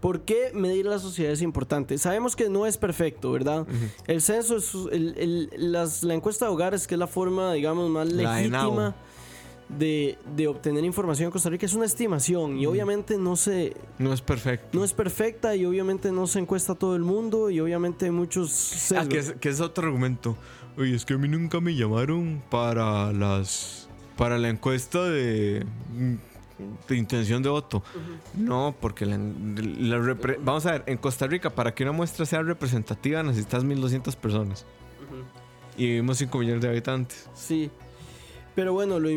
¿Por 0.00 0.22
qué 0.22 0.50
medir 0.52 0.84
la 0.86 0.98
sociedad 0.98 1.32
es 1.32 1.40
importante? 1.40 1.96
Sabemos 1.98 2.34
que 2.36 2.48
no 2.50 2.66
es 2.66 2.76
perfecto, 2.76 3.30
¿verdad? 3.32 3.66
El 4.08 4.20
censo 4.20 4.56
es 4.56 4.74
el- 4.90 5.14
el- 5.16 5.72
las- 5.72 6.02
la 6.02 6.14
encuesta 6.14 6.46
de 6.46 6.50
hogares, 6.50 6.86
que 6.88 6.94
es 6.96 6.98
la 6.98 7.06
forma, 7.06 7.52
digamos, 7.52 7.88
más 7.88 8.12
legítima 8.12 8.94
de, 9.68 10.18
de 10.36 10.46
obtener 10.46 10.84
información 10.84 11.26
en 11.28 11.30
Costa 11.30 11.48
Rica, 11.48 11.64
es 11.64 11.72
una 11.72 11.86
estimación 11.86 12.58
y 12.58 12.66
obviamente 12.66 13.14
obviamente 13.14 13.18
no 13.18 13.34
se, 13.36 13.74
No 13.98 14.12
es 14.12 14.20
perfecto. 14.20 14.78
no 14.78 14.84
es 14.84 14.92
perfecta 14.92 15.56
y 15.56 15.64
obviamente 15.64 16.12
no 16.12 16.26
se 16.26 16.38
encuesta 16.38 16.72
a 16.72 16.74
todo 16.74 16.96
el 16.96 17.02
mundo 17.02 17.48
y 17.48 17.60
obviamente 17.60 18.04
hay 18.04 18.10
muchos 18.10 18.92
Ah, 18.94 19.06
que 19.08 19.18
es, 19.18 19.32
que 19.40 19.48
es 19.48 19.60
otro 19.60 19.86
argumento. 19.86 20.36
Oye, 20.76 20.94
es 20.94 21.06
que 21.06 21.14
a 21.14 21.18
mí 21.18 21.28
nunca 21.28 21.60
me 21.60 21.74
llamaron 21.74 22.42
para 22.50 23.10
las. 23.12 23.83
Para 24.16 24.38
la 24.38 24.48
encuesta 24.48 25.02
de. 25.04 25.64
de 26.88 26.96
intención 26.96 27.42
de 27.42 27.48
voto. 27.48 27.82
No, 28.34 28.74
porque 28.80 29.06
la, 29.06 29.16
la 29.18 29.98
repre- 29.98 30.38
vamos 30.40 30.64
a 30.66 30.72
ver, 30.72 30.84
en 30.86 30.98
Costa 30.98 31.26
Rica, 31.26 31.50
para 31.50 31.74
que 31.74 31.82
una 31.82 31.92
muestra 31.92 32.24
sea 32.26 32.42
representativa, 32.42 33.22
necesitas 33.22 33.64
1200 33.64 34.14
personas. 34.16 34.64
Y 35.76 35.86
vivimos 35.86 36.18
5 36.18 36.38
millones 36.38 36.62
de 36.62 36.68
habitantes. 36.68 37.28
Sí. 37.34 37.70
Pero 38.54 38.72
bueno, 38.72 39.00
lo 39.00 39.08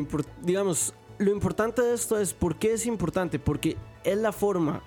digamos, 0.42 0.94
lo 1.20 1.32
importante 1.32 1.84
de 1.84 1.94
esto 1.94 2.18
es 2.20 2.34
por 2.34 2.56
qué 2.58 2.74
es 2.74 2.88
importante, 2.88 3.38
porque 3.38 3.78
es 4.04 4.18
la 4.18 4.32
forma 4.32 4.82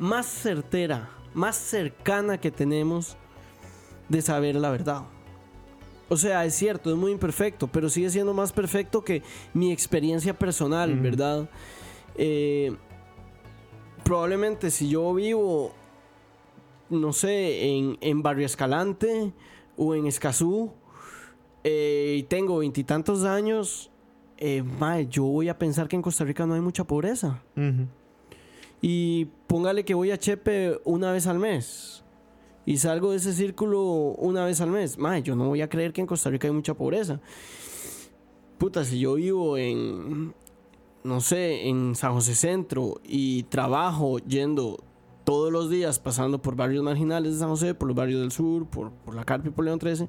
más 0.00 0.26
certera, 0.26 1.08
más 1.34 1.54
cercana 1.56 2.38
que 2.38 2.50
tenemos 2.50 3.16
de 4.08 4.20
saber 4.22 4.56
la 4.56 4.70
verdad. 4.70 5.02
O 6.08 6.16
sea, 6.16 6.44
es 6.44 6.54
cierto, 6.54 6.90
es 6.90 6.96
muy 6.96 7.10
imperfecto, 7.12 7.66
pero 7.66 7.88
sigue 7.88 8.10
siendo 8.10 8.32
más 8.32 8.52
perfecto 8.52 9.02
que 9.02 9.22
mi 9.54 9.72
experiencia 9.72 10.38
personal. 10.38 10.94
¿verdad? 11.00 11.48
Eh, 12.14 12.74
probablemente 14.04 14.70
si 14.70 14.88
yo 14.88 15.12
vivo, 15.14 15.72
no 16.90 17.12
sé, 17.12 17.76
en, 17.76 17.98
en 18.00 18.22
Barrio 18.22 18.46
Escalante 18.46 19.32
o 19.76 19.94
en 19.94 20.06
Escazú, 20.06 20.72
eh, 21.64 22.18
y 22.18 22.22
tengo 22.22 22.58
veintitantos 22.58 23.24
años, 23.24 23.90
eh, 24.38 24.62
yo 25.10 25.24
voy 25.24 25.48
a 25.48 25.58
pensar 25.58 25.88
que 25.88 25.96
en 25.96 26.02
Costa 26.02 26.24
Rica 26.24 26.46
no 26.46 26.54
hay 26.54 26.60
mucha 26.60 26.84
pobreza. 26.84 27.42
Y 28.80 29.24
póngale 29.48 29.84
que 29.84 29.94
voy 29.94 30.12
a 30.12 30.18
Chepe 30.18 30.78
una 30.84 31.10
vez 31.10 31.26
al 31.26 31.40
mes. 31.40 32.04
Y 32.66 32.78
salgo 32.78 33.12
de 33.12 33.18
ese 33.18 33.32
círculo 33.32 33.80
una 34.18 34.44
vez 34.44 34.60
al 34.60 34.70
mes. 34.70 34.98
Mae, 34.98 35.22
yo 35.22 35.36
no 35.36 35.46
voy 35.46 35.62
a 35.62 35.68
creer 35.68 35.92
que 35.92 36.00
en 36.00 36.06
Costa 36.06 36.28
Rica 36.30 36.48
hay 36.48 36.52
mucha 36.52 36.74
pobreza. 36.74 37.20
Puta, 38.58 38.84
si 38.84 38.98
yo 38.98 39.14
vivo 39.14 39.56
en, 39.56 40.34
no 41.04 41.20
sé, 41.20 41.68
en 41.68 41.94
San 41.94 42.12
José 42.12 42.34
Centro 42.34 43.00
y 43.04 43.44
trabajo 43.44 44.18
yendo 44.18 44.82
todos 45.22 45.52
los 45.52 45.70
días 45.70 45.98
pasando 45.98 46.42
por 46.42 46.56
barrios 46.56 46.82
marginales 46.82 47.34
de 47.34 47.38
San 47.38 47.48
José, 47.48 47.74
por 47.74 47.88
los 47.88 47.96
barrios 47.96 48.20
del 48.20 48.32
sur, 48.32 48.66
por, 48.66 48.90
por 48.92 49.14
la 49.14 49.24
Carpio 49.24 49.50
y 49.50 49.54
por 49.54 49.64
León 49.64 49.78
13, 49.78 50.08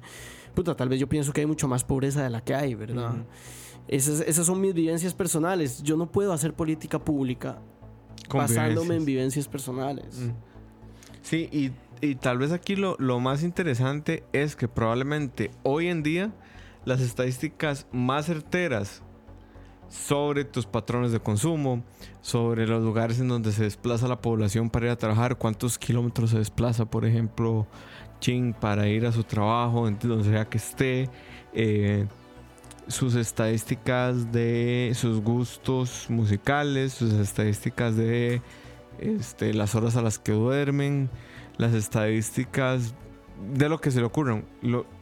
puta, 0.54 0.74
tal 0.76 0.88
vez 0.88 0.98
yo 0.98 1.08
pienso 1.08 1.32
que 1.32 1.40
hay 1.40 1.46
mucho 1.46 1.68
más 1.68 1.84
pobreza 1.84 2.22
de 2.22 2.30
la 2.30 2.40
que 2.40 2.54
hay, 2.54 2.74
¿verdad? 2.74 3.10
Ujú. 3.10 3.24
esas, 3.88 4.20
esas 4.20 4.46
son 4.46 4.60
mis 4.60 4.74
vivencias 4.74 5.14
personales. 5.14 5.82
Yo 5.82 5.96
no 5.96 6.10
puedo 6.10 6.32
hacer 6.32 6.54
política 6.54 6.98
pública 6.98 7.60
basándome 8.32 8.96
en 8.96 9.04
vivencias 9.04 9.46
personales. 9.48 10.30
Sí, 11.22 11.48
y 11.52 11.72
y 12.00 12.14
tal 12.14 12.38
vez 12.38 12.52
aquí 12.52 12.76
lo, 12.76 12.96
lo 12.98 13.20
más 13.20 13.42
interesante 13.42 14.24
es 14.32 14.56
que 14.56 14.68
probablemente 14.68 15.50
hoy 15.62 15.88
en 15.88 16.02
día 16.02 16.32
las 16.84 17.00
estadísticas 17.00 17.86
más 17.92 18.26
certeras 18.26 19.02
sobre 19.88 20.44
tus 20.44 20.66
patrones 20.66 21.12
de 21.12 21.20
consumo, 21.20 21.82
sobre 22.20 22.66
los 22.66 22.82
lugares 22.82 23.20
en 23.20 23.28
donde 23.28 23.52
se 23.52 23.64
desplaza 23.64 24.06
la 24.06 24.20
población 24.20 24.70
para 24.70 24.86
ir 24.86 24.92
a 24.92 24.96
trabajar, 24.96 25.36
cuántos 25.36 25.78
kilómetros 25.78 26.30
se 26.30 26.38
desplaza, 26.38 26.84
por 26.84 27.04
ejemplo, 27.04 27.66
Ching 28.20 28.52
para 28.52 28.88
ir 28.88 29.06
a 29.06 29.12
su 29.12 29.24
trabajo, 29.24 29.90
donde 29.90 30.24
sea 30.24 30.44
que 30.44 30.58
esté, 30.58 31.08
eh, 31.54 32.06
sus 32.88 33.14
estadísticas 33.14 34.32
de 34.32 34.92
sus 34.94 35.20
gustos 35.20 36.06
musicales, 36.08 36.94
sus 36.94 37.12
estadísticas 37.12 37.96
de 37.96 38.42
este, 38.98 39.54
las 39.54 39.74
horas 39.74 39.96
a 39.96 40.02
las 40.02 40.18
que 40.18 40.32
duermen, 40.32 41.10
las 41.58 41.74
estadísticas 41.74 42.94
de 43.52 43.68
lo 43.68 43.80
que 43.80 43.90
se 43.90 44.00
le 44.00 44.06
ocurran. 44.06 44.44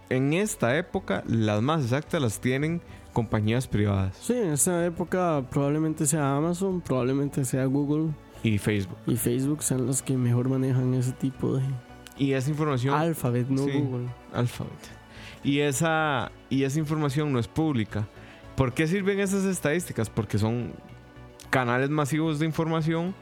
en 0.09 0.33
esta 0.33 0.77
época, 0.77 1.23
las 1.27 1.62
más 1.62 1.83
exactas 1.83 2.21
las 2.21 2.40
tienen 2.40 2.81
compañías 3.12 3.66
privadas. 3.66 4.16
Sí, 4.21 4.35
en 4.35 4.53
esta 4.53 4.85
época 4.85 5.42
probablemente 5.51 6.07
sea 6.07 6.37
Amazon, 6.37 6.81
probablemente 6.81 7.45
sea 7.45 7.64
Google. 7.66 8.12
Y 8.42 8.59
Facebook. 8.59 8.99
Y 9.07 9.16
Facebook 9.16 9.62
sean 9.62 9.87
los 9.87 10.03
que 10.03 10.16
mejor 10.16 10.49
manejan 10.49 10.95
ese 10.95 11.12
tipo 11.12 11.57
de... 11.57 11.62
Y 12.19 12.33
esa 12.33 12.51
información... 12.51 12.95
Alphabet, 12.95 13.49
no 13.49 13.62
Google. 13.62 14.09
Alphabet. 14.33 14.73
Y 15.42 15.61
esa, 15.61 16.31
y 16.51 16.64
esa 16.64 16.79
información 16.79 17.33
no 17.33 17.38
es 17.38 17.49
pública. 17.49 18.07
¿Por 18.57 18.73
qué 18.73 18.87
sirven 18.87 19.21
esas 19.21 19.45
estadísticas? 19.45 20.09
Porque 20.09 20.38
son 20.38 20.73
canales 21.51 21.90
masivos 21.90 22.38
de 22.38 22.47
información 22.47 23.14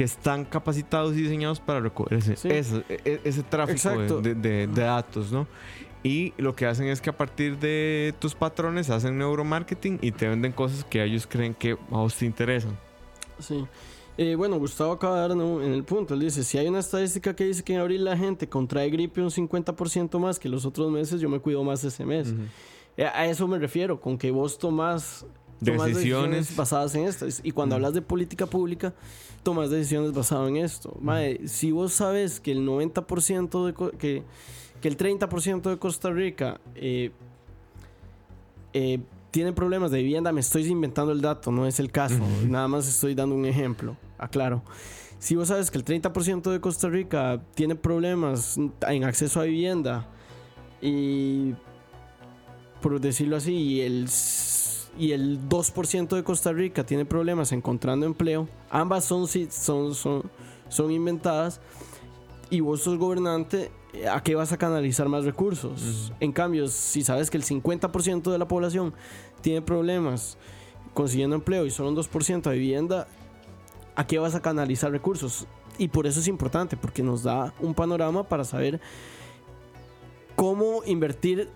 que 0.00 0.04
están 0.04 0.46
capacitados 0.46 1.14
y 1.14 1.20
diseñados 1.20 1.60
para 1.60 1.78
recoger 1.78 2.20
ese, 2.20 2.32
ese, 2.32 2.84
e, 2.88 3.42
tráfico 3.50 4.22
de, 4.22 4.34
de, 4.34 4.66
datos, 4.66 5.30
¿no? 5.30 5.46
Y 6.02 6.32
lo 6.38 6.56
que 6.56 6.64
hacen 6.64 6.86
es 6.86 7.02
que 7.02 7.10
a 7.10 7.12
partir 7.18 7.58
de 7.58 8.14
tus 8.18 8.34
patrones 8.34 8.88
hacen 8.88 9.18
neuromarketing 9.18 9.98
y 10.00 10.12
te 10.12 10.26
venden 10.26 10.52
cosas 10.52 10.84
que 10.84 11.04
ellos 11.04 11.26
creen 11.26 11.52
que 11.52 11.72
a 11.72 11.76
vos 11.98 12.16
te 12.16 12.24
interesan. 12.24 12.78
Sí. 13.40 13.66
Eh, 14.16 14.36
bueno, 14.36 14.58
Gustavo 14.58 14.92
acaba 14.92 15.16
de 15.16 15.20
dar 15.20 15.30
en 15.32 15.70
el 15.70 15.84
punto. 15.84 16.14
Él 16.14 16.20
dice: 16.20 16.44
Si 16.44 16.56
hay 16.56 16.66
una 16.66 16.78
estadística 16.78 17.36
que 17.36 17.44
dice 17.44 17.62
que 17.62 17.74
en 17.74 17.80
abril 17.80 18.02
la 18.02 18.16
gente 18.16 18.48
contrae 18.48 18.88
gripe 18.88 19.20
un 19.20 19.28
50% 19.28 20.18
más 20.18 20.38
que 20.38 20.48
los 20.48 20.64
otros 20.64 20.90
meses, 20.90 21.20
yo 21.20 21.28
me 21.28 21.40
cuido 21.40 21.62
más 21.62 21.84
ese 21.84 22.06
mes. 22.06 22.32
Eh, 22.96 23.04
a 23.04 23.26
eso 23.26 23.46
me 23.46 23.58
refiero, 23.58 24.00
con 24.00 24.16
que 24.16 24.30
vos 24.30 24.56
tomás, 24.56 25.26
decisiones. 25.60 26.56
basadas 26.56 26.94
en 26.94 27.04
esto. 27.04 27.26
Y 27.42 27.50
cuando 27.50 27.74
hablas 27.74 27.92
de 27.92 28.00
política 28.00 28.46
pública, 28.46 28.94
tomas 29.42 29.70
decisiones 29.70 30.12
basadas 30.12 30.48
en 30.48 30.56
esto. 30.56 30.96
si 31.46 31.72
vos 31.72 31.92
sabes 31.92 32.40
que 32.40 32.52
el 32.52 32.66
90% 32.66 33.66
de. 33.66 33.96
que 33.98 34.24
que 34.80 34.88
el 34.88 34.96
30% 34.96 35.62
de 35.62 35.78
Costa 35.78 36.10
Rica 36.10 36.60
eh, 36.74 37.10
eh, 38.72 39.00
tiene 39.30 39.52
problemas 39.52 39.90
de 39.90 39.98
vivienda, 39.98 40.32
me 40.32 40.40
estoy 40.40 40.66
inventando 40.66 41.12
el 41.12 41.20
dato, 41.20 41.52
no 41.52 41.66
es 41.66 41.78
el 41.80 41.90
caso, 41.92 42.18
nada 42.48 42.66
más 42.68 42.88
estoy 42.88 43.14
dando 43.14 43.34
un 43.34 43.46
ejemplo, 43.46 43.96
aclaro. 44.18 44.62
Si 45.18 45.36
vos 45.36 45.48
sabes 45.48 45.70
que 45.70 45.76
el 45.76 45.84
30% 45.84 46.50
de 46.50 46.60
Costa 46.60 46.88
Rica 46.88 47.42
tiene 47.54 47.74
problemas 47.74 48.58
en 48.88 49.04
acceso 49.04 49.40
a 49.40 49.44
vivienda 49.44 50.08
y, 50.80 51.54
por 52.80 52.98
decirlo 53.00 53.36
así, 53.36 53.82
el, 53.82 54.08
y 55.00 55.12
el 55.12 55.48
2% 55.48 56.14
de 56.14 56.22
Costa 56.22 56.52
Rica 56.52 56.84
tiene 56.84 57.06
problemas 57.06 57.52
encontrando 57.52 58.04
empleo, 58.04 58.48
ambas 58.68 59.06
son, 59.06 59.26
son, 59.26 59.94
son, 59.94 60.30
son 60.68 60.90
inventadas 60.90 61.58
y 62.50 62.60
vos 62.60 62.82
sos 62.82 62.98
gobernante 62.98 63.70
¿a 64.12 64.22
qué 64.22 64.34
vas 64.34 64.52
a 64.52 64.58
canalizar 64.58 65.08
más 65.08 65.24
recursos? 65.24 66.12
En 66.20 66.32
cambio, 66.32 66.68
si 66.68 67.02
sabes 67.02 67.30
que 67.30 67.38
el 67.38 67.44
50% 67.44 68.30
de 68.30 68.38
la 68.38 68.46
población 68.46 68.92
tiene 69.40 69.62
problemas 69.62 70.36
consiguiendo 70.92 71.36
empleo 71.36 71.64
y 71.64 71.70
solo 71.70 71.88
un 71.88 71.96
2% 71.96 72.42
de 72.42 72.58
vivienda, 72.58 73.08
¿a 73.96 74.06
qué 74.06 74.18
vas 74.18 74.34
a 74.34 74.42
canalizar 74.42 74.90
recursos? 74.90 75.46
Y 75.78 75.88
por 75.88 76.06
eso 76.06 76.20
es 76.20 76.28
importante, 76.28 76.76
porque 76.76 77.02
nos 77.02 77.22
da 77.22 77.54
un 77.58 77.74
panorama 77.74 78.28
para 78.28 78.44
saber 78.44 78.82
cómo 80.36 80.82
invertir 80.84 81.48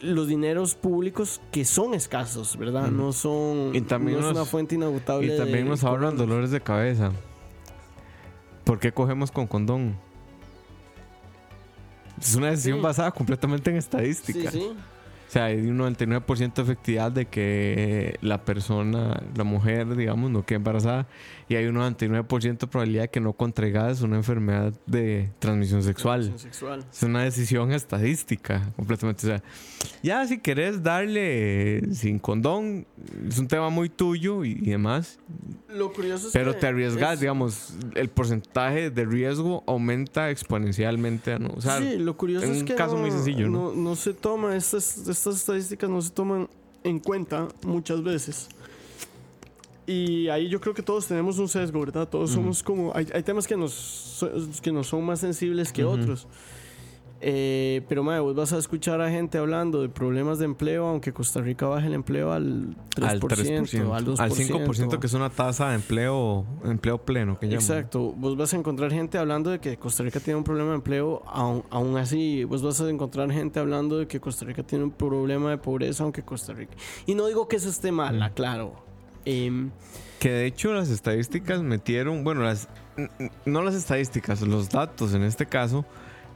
los 0.00 0.28
dineros 0.28 0.74
públicos 0.74 1.40
que 1.50 1.64
son 1.64 1.94
escasos, 1.94 2.56
¿verdad? 2.56 2.88
No 2.88 3.12
son 3.12 3.74
y 3.74 3.80
también 3.80 4.22
una 4.22 4.44
fuente 4.44 4.74
inagotable. 4.74 5.34
Y 5.34 5.38
también 5.38 5.68
nos 5.68 5.84
ahorran 5.84 6.16
dolores 6.16 6.50
de 6.50 6.60
cabeza. 6.60 7.12
¿Por 8.64 8.78
qué 8.78 8.92
cogemos 8.92 9.30
con 9.30 9.46
condón? 9.46 9.96
Es 12.20 12.34
una 12.34 12.50
decisión 12.50 12.82
basada 12.82 13.10
completamente 13.10 13.70
en 13.70 13.76
estadística. 13.76 14.50
Sí, 14.50 14.58
sí. 14.58 14.72
O 15.28 15.30
sea, 15.30 15.44
hay 15.44 15.58
un 15.58 15.78
99% 15.78 16.54
de 16.54 16.62
efectividad 16.62 17.12
de 17.12 17.26
que 17.26 18.16
la 18.22 18.46
persona, 18.46 19.22
la 19.36 19.44
mujer, 19.44 19.94
digamos, 19.94 20.30
no 20.30 20.46
quede 20.46 20.56
embarazada. 20.56 21.06
Y 21.50 21.56
hay 21.56 21.66
un 21.66 21.76
99% 21.76 22.58
de 22.58 22.66
probabilidad 22.66 23.02
de 23.02 23.08
que 23.08 23.20
no 23.20 23.34
contraigas 23.34 24.00
una 24.00 24.16
enfermedad 24.16 24.72
de 24.86 25.30
transmisión 25.38 25.82
sexual. 25.82 26.34
Es 26.90 27.02
una 27.02 27.24
decisión 27.24 27.72
estadística, 27.72 28.72
completamente. 28.76 29.26
O 29.26 29.30
sea, 29.30 29.42
ya 30.02 30.26
si 30.26 30.38
querés 30.38 30.82
darle 30.82 31.94
sin 31.94 32.18
condón, 32.18 32.86
es 33.26 33.38
un 33.38 33.48
tema 33.48 33.70
muy 33.70 33.88
tuyo 33.88 34.44
y, 34.44 34.54
demás. 34.54 35.18
Lo 35.68 35.92
curioso 35.92 36.28
es 36.28 36.32
Pero 36.32 36.54
te 36.54 36.66
arriesgas, 36.66 37.20
digamos, 37.20 37.74
el 37.94 38.08
porcentaje 38.08 38.90
de 38.90 39.04
riesgo 39.04 39.62
aumenta 39.66 40.30
exponencialmente. 40.30 41.38
¿no? 41.38 41.50
O 41.56 41.60
sea, 41.60 41.78
sí, 41.78 41.98
lo 41.98 42.16
curioso 42.16 42.46
es 42.46 42.62
que. 42.62 42.72
un 42.72 42.78
caso 42.78 42.96
muy 42.96 43.10
sencillo, 43.10 43.48
¿no? 43.48 43.72
No, 43.72 43.96
se 43.96 44.14
toma, 44.14 44.56
estas, 44.56 44.84
estas 45.18 45.36
estadísticas 45.36 45.90
no 45.90 46.00
se 46.00 46.10
toman 46.10 46.48
en 46.84 46.98
cuenta 46.98 47.48
muchas 47.62 48.02
veces. 48.02 48.48
Y 49.86 50.28
ahí 50.28 50.48
yo 50.48 50.60
creo 50.60 50.74
que 50.74 50.82
todos 50.82 51.06
tenemos 51.06 51.38
un 51.38 51.48
sesgo, 51.48 51.80
¿verdad? 51.80 52.06
Todos 52.06 52.30
somos 52.30 52.62
como... 52.62 52.94
Hay, 52.94 53.08
hay, 53.14 53.22
temas 53.22 53.46
que 53.46 53.56
nos, 53.56 54.24
que 54.60 54.70
nos 54.70 54.88
son 54.88 55.04
más 55.04 55.20
sensibles 55.20 55.72
que 55.72 55.84
otros. 55.84 56.26
Eh, 57.20 57.82
pero, 57.88 58.04
madre, 58.04 58.20
vos 58.20 58.34
vas 58.34 58.52
a 58.52 58.58
escuchar 58.58 59.00
a 59.00 59.10
gente 59.10 59.38
hablando 59.38 59.82
de 59.82 59.88
problemas 59.88 60.38
de 60.38 60.44
empleo, 60.44 60.86
aunque 60.86 61.12
Costa 61.12 61.40
Rica 61.40 61.66
baje 61.66 61.88
el 61.88 61.94
empleo 61.94 62.32
al 62.32 62.76
3%, 62.94 63.04
al, 63.04 63.20
3%, 63.20 63.94
al 63.94 64.06
2%. 64.06 64.20
Al 64.20 64.30
5%, 64.30 64.98
que 64.98 65.06
es 65.06 65.14
una 65.14 65.30
tasa 65.30 65.70
de 65.70 65.76
empleo, 65.76 66.46
empleo 66.64 66.98
pleno. 66.98 67.38
Que 67.38 67.46
Exacto. 67.46 68.14
Vos 68.16 68.36
vas 68.36 68.54
a 68.54 68.56
encontrar 68.56 68.92
gente 68.92 69.18
hablando 69.18 69.50
de 69.50 69.58
que 69.58 69.76
Costa 69.76 70.04
Rica 70.04 70.20
tiene 70.20 70.38
un 70.38 70.44
problema 70.44 70.70
de 70.70 70.76
empleo, 70.76 71.22
aún, 71.26 71.64
aún, 71.70 71.96
así, 71.96 72.44
vos 72.44 72.62
vas 72.62 72.80
a 72.80 72.88
encontrar 72.88 73.30
gente 73.32 73.58
hablando 73.58 73.98
de 73.98 74.06
que 74.06 74.20
Costa 74.20 74.44
Rica 74.44 74.62
tiene 74.62 74.84
un 74.84 74.92
problema 74.92 75.50
de 75.50 75.58
pobreza, 75.58 76.04
aunque 76.04 76.22
Costa 76.22 76.52
Rica... 76.52 76.74
Y 77.06 77.14
no 77.14 77.26
digo 77.26 77.48
que 77.48 77.56
eso 77.56 77.68
esté 77.68 77.90
mal, 77.90 78.32
claro 78.34 78.88
Em, 79.30 79.70
que 80.20 80.30
de 80.30 80.46
hecho 80.46 80.72
las 80.72 80.88
estadísticas 80.88 81.62
metieron, 81.62 82.24
bueno, 82.24 82.42
las, 82.42 82.66
no 83.44 83.62
las 83.62 83.74
estadísticas, 83.74 84.40
los 84.40 84.70
datos 84.70 85.12
en 85.12 85.22
este 85.22 85.44
caso, 85.44 85.84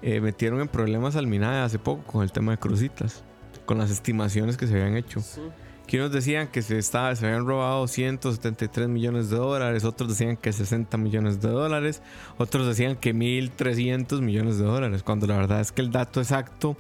eh, 0.03 0.21
metieron 0.21 0.61
en 0.61 0.69
problemas 0.69 1.17
al 1.17 1.27
MINAE 1.27 1.61
hace 1.63 1.79
poco 1.79 2.03
con 2.05 2.23
el 2.23 2.33
tema 2.33 2.53
de 2.53 2.59
crucitas, 2.59 3.25
con 3.65 3.79
las 3.79 3.91
estimaciones 3.91 4.57
que 4.57 4.67
se 4.67 4.75
habían 4.75 4.97
hecho. 4.97 5.21
Que 5.87 5.99
unos 5.99 6.13
decían 6.13 6.49
que 6.49 6.63
se, 6.63 6.79
estaba, 6.79 7.15
se 7.15 7.27
habían 7.27 7.47
robado 7.47 7.87
173 7.87 8.89
millones 8.89 9.31
de 9.31 9.37
dólares, 9.37 9.85
otros 9.85 10.11
decían 10.11 10.37
que 10.37 10.53
60 10.53 10.97
millones 10.97 11.41
de 11.41 11.49
dólares, 11.49 12.03
otros 12.39 12.67
decían 12.67 12.97
que 12.97 13.15
1.300 13.15 14.21
millones 14.21 14.59
de 14.59 14.65
dólares, 14.65 15.03
cuando 15.03 15.27
la 15.27 15.37
verdad 15.37 15.61
es 15.61 15.73
que 15.73 15.83
el 15.83 15.91
dato 15.91 16.21
exacto 16.21 16.77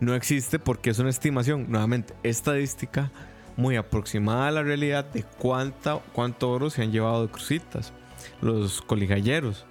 no 0.00 0.14
existe 0.14 0.58
porque 0.58 0.90
es 0.90 0.98
una 0.98 1.10
estimación, 1.10 1.66
nuevamente, 1.68 2.14
estadística 2.22 3.10
muy 3.56 3.76
aproximada 3.76 4.48
a 4.48 4.50
la 4.50 4.62
realidad 4.62 5.04
de 5.04 5.22
cuánta, 5.22 6.00
cuánto 6.12 6.50
oro 6.50 6.70
se 6.70 6.82
han 6.82 6.92
llevado 6.92 7.26
de 7.26 7.32
crucitas 7.32 7.92
los 8.40 8.82
coligalleros. 8.82 9.66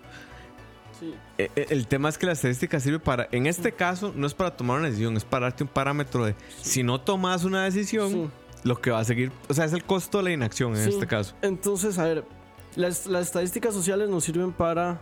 E, 1.38 1.50
e, 1.56 1.68
el, 1.70 1.88
tema 1.88 2.10
es 2.10 2.18
que 2.18 2.26
la 2.26 2.34
estadística 2.34 2.80
sirve 2.80 3.00
para, 3.00 3.28
en 3.32 3.48
este 3.48 3.72
caso, 3.72 4.14
no 4.16 4.28
es 4.28 4.34
para 4.34 4.56
tomar 4.56 4.80
una 4.80 4.88
decisión, 4.88 5.18
es 5.18 5.26
para 5.26 5.48
darte 5.48 5.64
un 5.64 5.70
parámetro 5.70 6.26
de 6.26 6.36
si 6.62 6.84
no 6.84 7.02
tomas 7.02 7.44
una 7.44 7.64
decisión, 7.64 8.32
lo 8.64 8.80
que 8.80 8.92
va 8.92 9.00
a 9.00 9.04
seguir, 9.04 9.32
o 9.50 9.54
sea, 9.54 9.66
es 9.66 9.74
el 9.74 9.84
costo 9.84 10.20
de 10.20 10.26
la 10.26 10.32
inacción 10.32 10.76
en 10.76 10.88
este 10.88 11.08
caso. 11.08 11.36
Entonces, 11.42 11.98
a 11.98 12.04
ver, 12.04 12.26
las, 12.76 13.08
estadísticas 13.08 13.74
sociales 13.74 14.10
nos 14.10 14.24
sirven 14.24 14.52
para 14.52 15.02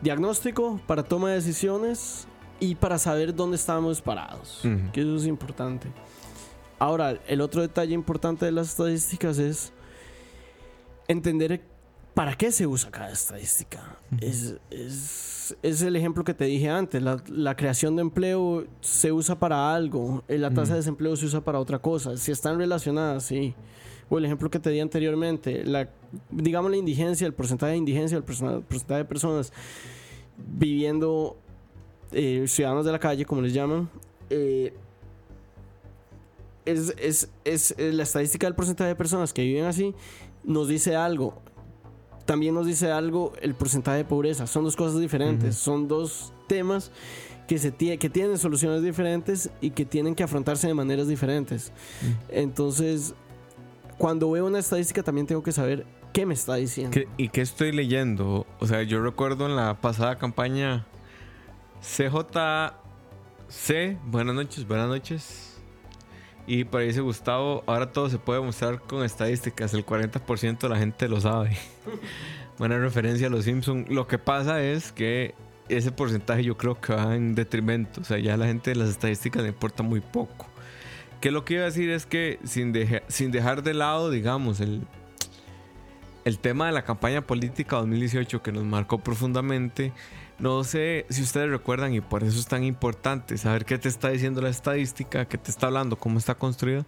diagnóstico, 0.00 0.80
para 0.86 1.02
toma 1.02 1.28
de 1.30 1.36
decisiones 1.36 2.26
y 2.58 2.74
para 2.74 2.98
saber 2.98 3.34
dónde 3.34 3.56
estamos 3.56 4.00
parados, 4.00 4.60
que 4.92 5.02
eso 5.02 5.16
es 5.16 5.26
importante. 5.26 5.88
Ahora, 6.78 7.20
el 7.28 7.40
otro 7.40 7.60
detalle 7.60 7.94
importante 7.94 8.44
de 8.44 8.52
las 8.52 8.70
estadísticas 8.70 9.38
es 9.38 9.72
entender 11.06 11.62
para 12.14 12.34
qué 12.34 12.52
se 12.52 12.66
usa 12.66 12.90
cada 12.90 13.10
estadística. 13.10 13.96
es, 14.20 15.56
el 15.62 15.96
ejemplo 15.96 16.24
que 16.24 16.34
te 16.34 16.44
dije 16.44 16.68
antes. 16.68 17.02
La, 17.02 17.56
creación 17.56 17.96
de 17.96 18.02
empleo 18.02 18.66
se 18.80 19.12
usa 19.12 19.38
para 19.38 19.74
algo. 19.74 20.22
Eh, 20.28 20.38
la 20.38 20.50
tasa 20.50 20.72
de 20.72 20.80
desempleo 20.80 21.16
se 21.16 21.26
usa 21.26 21.40
para 21.40 21.58
otra 21.58 21.78
cosa. 21.78 22.16
Si 22.16 22.32
están 22.32 22.58
relacionadas, 22.58 23.24
sí. 23.24 23.54
O 24.10 24.18
el 24.18 24.24
ejemplo 24.24 24.50
que 24.50 24.58
te 24.58 24.70
di 24.70 24.80
anteriormente. 24.80 25.64
La, 25.64 25.88
digamos 26.30 26.70
la 26.70 26.76
indigencia, 26.76 27.26
el 27.26 27.34
porcentaje 27.34 27.72
de 27.72 27.78
indigencia, 27.78 28.16
el 28.16 28.24
porcentaje 28.24 28.98
de 28.98 29.04
personas 29.04 29.52
viviendo 30.36 31.36
eh, 32.12 32.44
ciudadanos 32.46 32.84
de 32.84 32.92
la 32.92 32.98
calle, 32.98 33.24
como 33.24 33.40
les 33.40 33.54
llaman, 33.54 33.88
eh, 34.28 34.74
es, 36.64 36.94
es, 36.98 37.28
es, 37.44 37.74
la 37.78 38.02
estadística 38.02 38.46
del 38.46 38.54
porcentaje 38.54 38.88
de 38.88 38.96
personas 38.96 39.32
que 39.32 39.42
viven 39.42 39.64
así 39.64 39.94
nos 40.44 40.68
dice 40.68 40.94
algo. 40.96 41.40
También 42.24 42.54
nos 42.54 42.66
dice 42.66 42.90
algo 42.90 43.32
el 43.42 43.54
porcentaje 43.54 43.98
de 43.98 44.04
pobreza. 44.04 44.46
Son 44.46 44.64
dos 44.64 44.76
cosas 44.76 45.00
diferentes. 45.00 45.56
Son 45.56 45.88
dos 45.88 46.32
temas 46.46 46.90
que, 47.48 47.58
se 47.58 47.72
que 47.74 48.10
tienen 48.10 48.38
soluciones 48.38 48.82
diferentes 48.82 49.50
y 49.60 49.70
que 49.70 49.84
tienen 49.84 50.14
que 50.14 50.22
afrontarse 50.22 50.68
de 50.68 50.74
maneras 50.74 51.08
diferentes. 51.08 51.72
Entonces, 52.28 53.14
cuando 53.98 54.30
veo 54.30 54.46
una 54.46 54.60
estadística 54.60 55.02
también 55.02 55.26
tengo 55.26 55.42
que 55.42 55.52
saber 55.52 55.84
qué 56.12 56.26
me 56.26 56.34
está 56.34 56.54
diciendo. 56.56 56.92
¿Qué- 56.92 57.08
¿Y 57.16 57.28
qué 57.28 57.40
estoy 57.40 57.72
leyendo? 57.72 58.46
O 58.60 58.66
sea, 58.66 58.82
yo 58.82 59.02
recuerdo 59.02 59.46
en 59.46 59.56
la 59.56 59.80
pasada 59.80 60.18
campaña 60.18 60.86
CJC, 61.80 62.72
buenas 64.06 64.34
noches, 64.34 64.66
buenas 64.66 64.88
noches. 64.88 65.51
Y 66.46 66.64
por 66.64 66.80
ahí 66.80 66.88
dice 66.88 67.00
Gustavo, 67.00 67.62
ahora 67.66 67.92
todo 67.92 68.08
se 68.10 68.18
puede 68.18 68.40
mostrar 68.40 68.80
con 68.80 69.04
estadísticas, 69.04 69.74
el 69.74 69.86
40% 69.86 70.58
de 70.58 70.68
la 70.68 70.76
gente 70.78 71.08
lo 71.08 71.20
sabe. 71.20 71.56
Buena 72.58 72.78
referencia 72.78 73.28
a 73.28 73.30
los 73.30 73.44
Simpsons. 73.44 73.88
Lo 73.88 74.06
que 74.06 74.18
pasa 74.18 74.62
es 74.62 74.92
que 74.92 75.34
ese 75.68 75.92
porcentaje 75.92 76.42
yo 76.44 76.56
creo 76.56 76.80
que 76.80 76.94
va 76.94 77.14
en 77.14 77.34
detrimento. 77.34 78.00
O 78.00 78.04
sea, 78.04 78.18
ya 78.18 78.36
la 78.36 78.46
gente 78.46 78.70
de 78.70 78.76
las 78.76 78.88
estadísticas 78.88 79.42
le 79.42 79.48
importa 79.50 79.82
muy 79.82 80.00
poco. 80.00 80.46
Que 81.20 81.30
lo 81.30 81.44
que 81.44 81.54
iba 81.54 81.62
a 81.62 81.66
decir 81.66 81.88
es 81.90 82.04
que 82.06 82.40
sin, 82.44 82.72
deje- 82.74 83.04
sin 83.08 83.30
dejar 83.30 83.62
de 83.62 83.74
lado, 83.74 84.10
digamos, 84.10 84.60
el, 84.60 84.82
el 86.24 86.38
tema 86.40 86.66
de 86.66 86.72
la 86.72 86.82
campaña 86.82 87.22
política 87.22 87.76
2018 87.76 88.42
que 88.42 88.52
nos 88.52 88.64
marcó 88.64 88.98
profundamente. 88.98 89.92
No 90.42 90.64
sé 90.64 91.06
si 91.08 91.22
ustedes 91.22 91.48
recuerdan 91.50 91.94
y 91.94 92.00
por 92.00 92.24
eso 92.24 92.38
es 92.38 92.46
tan 92.46 92.64
importante 92.64 93.38
saber 93.38 93.64
qué 93.64 93.78
te 93.78 93.88
está 93.88 94.08
diciendo 94.10 94.40
la 94.42 94.48
estadística, 94.50 95.24
qué 95.26 95.38
te 95.38 95.50
está 95.50 95.68
hablando, 95.68 95.96
cómo 95.96 96.18
está 96.18 96.34
construida. 96.34 96.84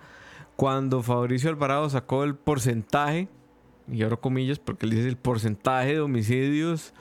Cuando 0.56 1.02
Fabricio 1.02 1.50
Alvarado 1.50 1.88
sacó 1.88 2.24
el 2.24 2.34
porcentaje, 2.34 3.28
y 3.90 4.02
abro 4.02 4.20
comillas 4.20 4.58
porque 4.58 4.86
él 4.86 4.90
dice 4.92 5.08
el 5.08 5.16
porcentaje 5.16 5.92
de 5.94 6.00
homicidios 6.00 6.92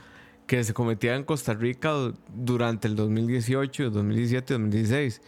que 0.47 0.63
se 0.63 0.73
cometían 0.73 1.15
en 1.17 1.23
Costa 1.23 1.53
Rica 1.53 1.89
du- 1.91 2.13
durante 2.35 2.87
el 2.87 2.95
2018, 2.95 3.89
2017, 3.89 4.53
2016. 4.53 5.21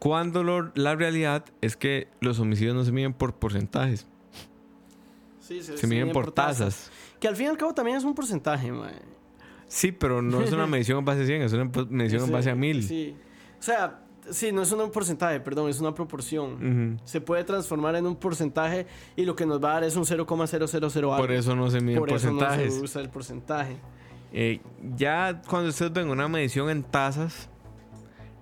Cuando 0.00 0.42
lo- 0.42 0.72
la 0.74 0.96
realidad 0.96 1.44
es 1.60 1.76
que 1.76 2.08
los 2.20 2.40
homicidios 2.40 2.74
no 2.74 2.84
se 2.84 2.90
miden 2.92 3.12
por 3.12 3.34
porcentajes, 3.34 4.06
Sí, 5.40 5.62
se 5.62 5.86
miden 5.86 6.12
por 6.12 6.30
tasas. 6.32 6.90
Que 7.20 7.28
al 7.28 7.36
fin 7.36 7.46
y 7.46 7.48
al 7.50 7.56
cabo 7.58 7.74
también 7.74 7.96
es 7.98 8.04
un 8.04 8.14
porcentaje, 8.14 8.70
mae. 8.72 8.94
Sí, 9.70 9.92
pero 9.92 10.20
no 10.20 10.42
es 10.42 10.52
una 10.52 10.66
medición 10.66 10.98
en 10.98 11.04
base 11.04 11.22
a 11.22 11.26
100, 11.26 11.42
es 11.42 11.52
una 11.52 11.70
po- 11.70 11.86
medición 11.88 12.24
en 12.24 12.32
base 12.32 12.50
a 12.50 12.54
1000. 12.56 12.82
Sí. 12.82 13.16
O 13.58 13.62
sea, 13.62 14.00
sí, 14.30 14.50
no 14.52 14.62
es 14.62 14.72
un 14.72 14.90
porcentaje, 14.90 15.38
perdón, 15.38 15.70
es 15.70 15.80
una 15.80 15.94
proporción. 15.94 17.00
Se 17.04 17.20
puede 17.20 17.44
transformar 17.44 17.94
en 17.94 18.04
un 18.06 18.16
porcentaje 18.16 18.86
y 19.16 19.24
lo 19.24 19.36
que 19.36 19.46
nos 19.46 19.62
va 19.62 19.70
a 19.70 19.74
dar 19.74 19.84
es 19.84 19.94
un 19.96 20.04
0,000 20.04 20.96
algo. 20.96 21.16
Por 21.16 21.30
eso 21.30 21.54
no 21.54 21.70
se 21.70 21.80
miden 21.80 22.00
Por 22.00 22.10
eso 22.12 22.32
no 22.32 22.40
se 22.52 22.68
usa 22.80 23.00
el 23.00 23.10
porcentaje. 23.10 23.76
Eh, 24.32 24.60
ya 24.96 25.40
cuando 25.48 25.70
ustedes 25.70 25.92
ven 25.92 26.08
una 26.08 26.26
medición 26.28 26.68
en 26.70 26.82
tasas, 26.82 27.48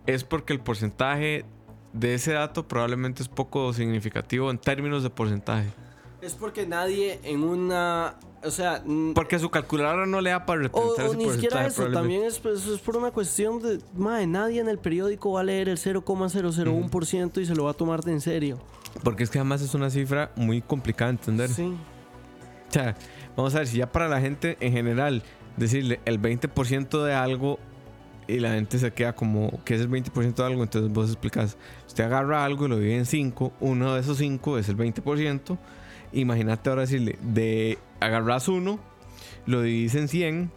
es 0.06 0.24
porque 0.24 0.52
el 0.54 0.60
porcentaje 0.60 1.44
de 1.92 2.14
ese 2.14 2.32
dato 2.32 2.66
probablemente 2.68 3.22
es 3.22 3.28
poco 3.28 3.72
significativo 3.72 4.50
en 4.50 4.58
términos 4.58 5.02
de 5.02 5.10
porcentaje. 5.10 5.68
Es 6.20 6.34
porque 6.34 6.66
nadie 6.66 7.20
en 7.22 7.42
una. 7.44 8.16
O 8.44 8.50
sea. 8.50 8.82
Porque 9.14 9.38
su 9.38 9.50
calculadora 9.50 10.06
no 10.06 10.20
le 10.20 10.30
da 10.30 10.46
para 10.46 10.60
o, 10.60 10.62
representar 10.62 11.06
o 11.06 11.08
ese 11.08 11.16
ni 11.16 11.30
siquiera 11.30 11.66
eso, 11.66 11.90
también 11.90 12.22
es, 12.22 12.38
pues, 12.38 12.66
es 12.66 12.80
por 12.80 12.96
una 12.96 13.10
cuestión 13.10 13.60
de. 13.60 13.80
Madre, 13.96 14.26
nadie 14.26 14.60
en 14.60 14.68
el 14.68 14.78
periódico 14.78 15.32
va 15.32 15.40
a 15.40 15.44
leer 15.44 15.68
el 15.68 15.78
0,001% 15.78 17.40
y 17.40 17.46
se 17.46 17.54
lo 17.54 17.64
va 17.64 17.72
a 17.72 17.74
tomar 17.74 18.02
de 18.02 18.12
en 18.12 18.20
serio. 18.20 18.58
Porque 19.02 19.24
es 19.24 19.30
que 19.30 19.38
además 19.38 19.62
es 19.62 19.74
una 19.74 19.90
cifra 19.90 20.30
muy 20.36 20.62
complicada 20.62 21.10
de 21.12 21.18
entender. 21.18 21.50
Sí. 21.50 21.74
O 22.68 22.72
sea, 22.72 22.96
vamos 23.36 23.54
a 23.54 23.58
ver, 23.58 23.66
si 23.66 23.78
ya 23.78 23.90
para 23.90 24.08
la 24.08 24.20
gente 24.20 24.56
en 24.60 24.72
general 24.72 25.22
decirle 25.56 26.00
el 26.04 26.20
20% 26.20 27.04
de 27.04 27.14
algo 27.14 27.58
y 28.26 28.40
la 28.40 28.50
gente 28.52 28.78
se 28.78 28.92
queda 28.92 29.14
como 29.14 29.64
que 29.64 29.74
es 29.74 29.80
el 29.80 29.90
20% 29.90 30.34
de 30.34 30.44
algo, 30.44 30.62
entonces 30.62 30.92
vos 30.92 31.08
explicas, 31.08 31.56
usted 31.86 32.04
agarra 32.04 32.44
algo 32.44 32.66
y 32.66 32.68
lo 32.68 32.78
divide 32.78 32.98
en 32.98 33.06
5, 33.06 33.52
uno 33.60 33.94
de 33.94 34.00
esos 34.00 34.18
5 34.18 34.58
es 34.58 34.68
el 34.68 34.76
20%, 34.76 35.58
imagínate 36.12 36.70
ahora 36.70 36.82
decirle, 36.82 37.18
de 37.22 37.78
agarras 38.00 38.48
uno, 38.48 38.78
lo 39.46 39.62
divides 39.62 39.94
en 39.94 40.08
100, 40.08 40.50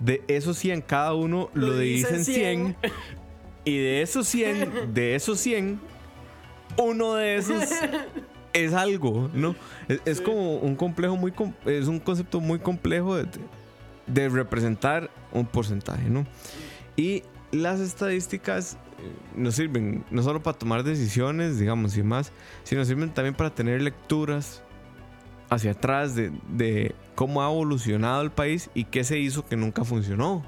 de 0.00 0.22
esos 0.28 0.58
100 0.58 0.82
cada 0.82 1.14
uno 1.14 1.50
lo, 1.54 1.68
Lo 1.68 1.78
divides 1.78 2.10
en 2.10 2.24
divides 2.24 2.34
100, 2.34 2.60
en 2.60 2.76
y 3.64 3.78
de 3.78 4.02
esos 4.02 4.26
100, 4.26 4.94
de 4.94 5.14
esos 5.14 5.38
100, 5.38 5.80
uno 6.78 7.14
de 7.14 7.36
esos 7.36 7.62
es 8.52 8.72
algo, 8.72 9.30
¿no? 9.32 9.54
Es, 9.88 10.00
es 10.04 10.20
como 10.20 10.56
un 10.56 10.74
complejo 10.76 11.16
muy 11.16 11.32
es 11.66 11.86
un 11.86 12.00
concepto 12.00 12.40
muy 12.40 12.58
complejo 12.58 13.16
de, 13.16 13.26
de 14.06 14.28
representar 14.28 15.10
un 15.32 15.46
porcentaje, 15.46 16.08
¿no? 16.08 16.26
Y 16.96 17.22
las 17.52 17.80
estadísticas 17.80 18.78
eh, 18.98 19.12
nos 19.36 19.54
sirven 19.54 20.04
no 20.10 20.22
solo 20.22 20.42
para 20.42 20.58
tomar 20.58 20.82
decisiones, 20.82 21.58
digamos, 21.58 21.96
y 21.96 22.02
más, 22.02 22.32
sino 22.64 22.84
sirven 22.84 23.10
también 23.10 23.34
para 23.34 23.50
tener 23.50 23.80
lecturas 23.82 24.61
hacia 25.52 25.72
atrás 25.72 26.14
de, 26.14 26.32
de 26.48 26.94
cómo 27.14 27.42
ha 27.42 27.50
evolucionado 27.50 28.22
el 28.22 28.30
país 28.30 28.70
y 28.74 28.84
qué 28.84 29.04
se 29.04 29.18
hizo 29.18 29.44
que 29.46 29.56
nunca 29.56 29.84
funcionó. 29.84 30.42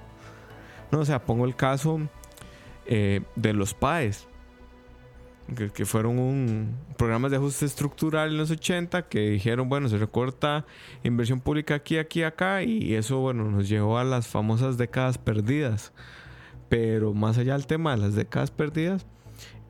No, 0.90 1.00
o 1.00 1.04
sea, 1.04 1.24
pongo 1.24 1.44
el 1.44 1.56
caso 1.56 2.00
eh, 2.86 3.22
de 3.36 3.52
los 3.52 3.74
PAES 3.74 4.28
que, 5.74 5.84
fueron 5.84 6.18
un 6.18 6.76
programas 6.96 7.30
de 7.30 7.36
ajuste 7.36 7.66
estructural 7.66 8.30
en 8.30 8.38
los 8.38 8.50
80 8.50 9.08
que 9.08 9.30
dijeron, 9.30 9.68
bueno, 9.68 9.88
se 9.88 9.98
recorta 9.98 10.64
inversión 11.02 11.40
pública 11.40 11.74
aquí, 11.74 11.98
aquí, 11.98 12.22
acá 12.22 12.62
y 12.62 12.94
eso, 12.94 13.18
bueno, 13.18 13.50
nos 13.50 13.68
llevó 13.68 13.98
a 13.98 14.04
las 14.04 14.26
famosas 14.26 14.78
décadas 14.78 15.18
perdidas. 15.18 15.92
Pero 16.68 17.12
más 17.12 17.36
allá 17.36 17.52
del 17.52 17.66
tema 17.66 17.92
de 17.92 17.98
las 17.98 18.14
décadas 18.14 18.50
perdidas, 18.50 19.06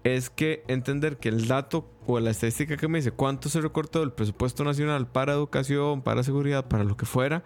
es 0.05 0.31
que 0.31 0.63
entender 0.69 1.17
que 1.17 1.29
el 1.31 1.49
dato 1.49 1.87
o 2.07 2.21
la 2.21 2.31
estadística 2.31 2.77
que 2.77 2.89
me 2.89 2.99
dice 2.99 3.11
cuánto 3.11 3.49
se 3.49 3.61
recortó 3.61 4.01
del 4.01 4.13
presupuesto 4.13 4.63
nacional 4.65 5.07
para 5.07 5.33
educación, 5.33 6.03
para 6.03 6.23
seguridad, 6.23 6.67
para 6.67 6.85
lo 6.85 6.97
que 6.97 7.07
fuera, 7.07 7.43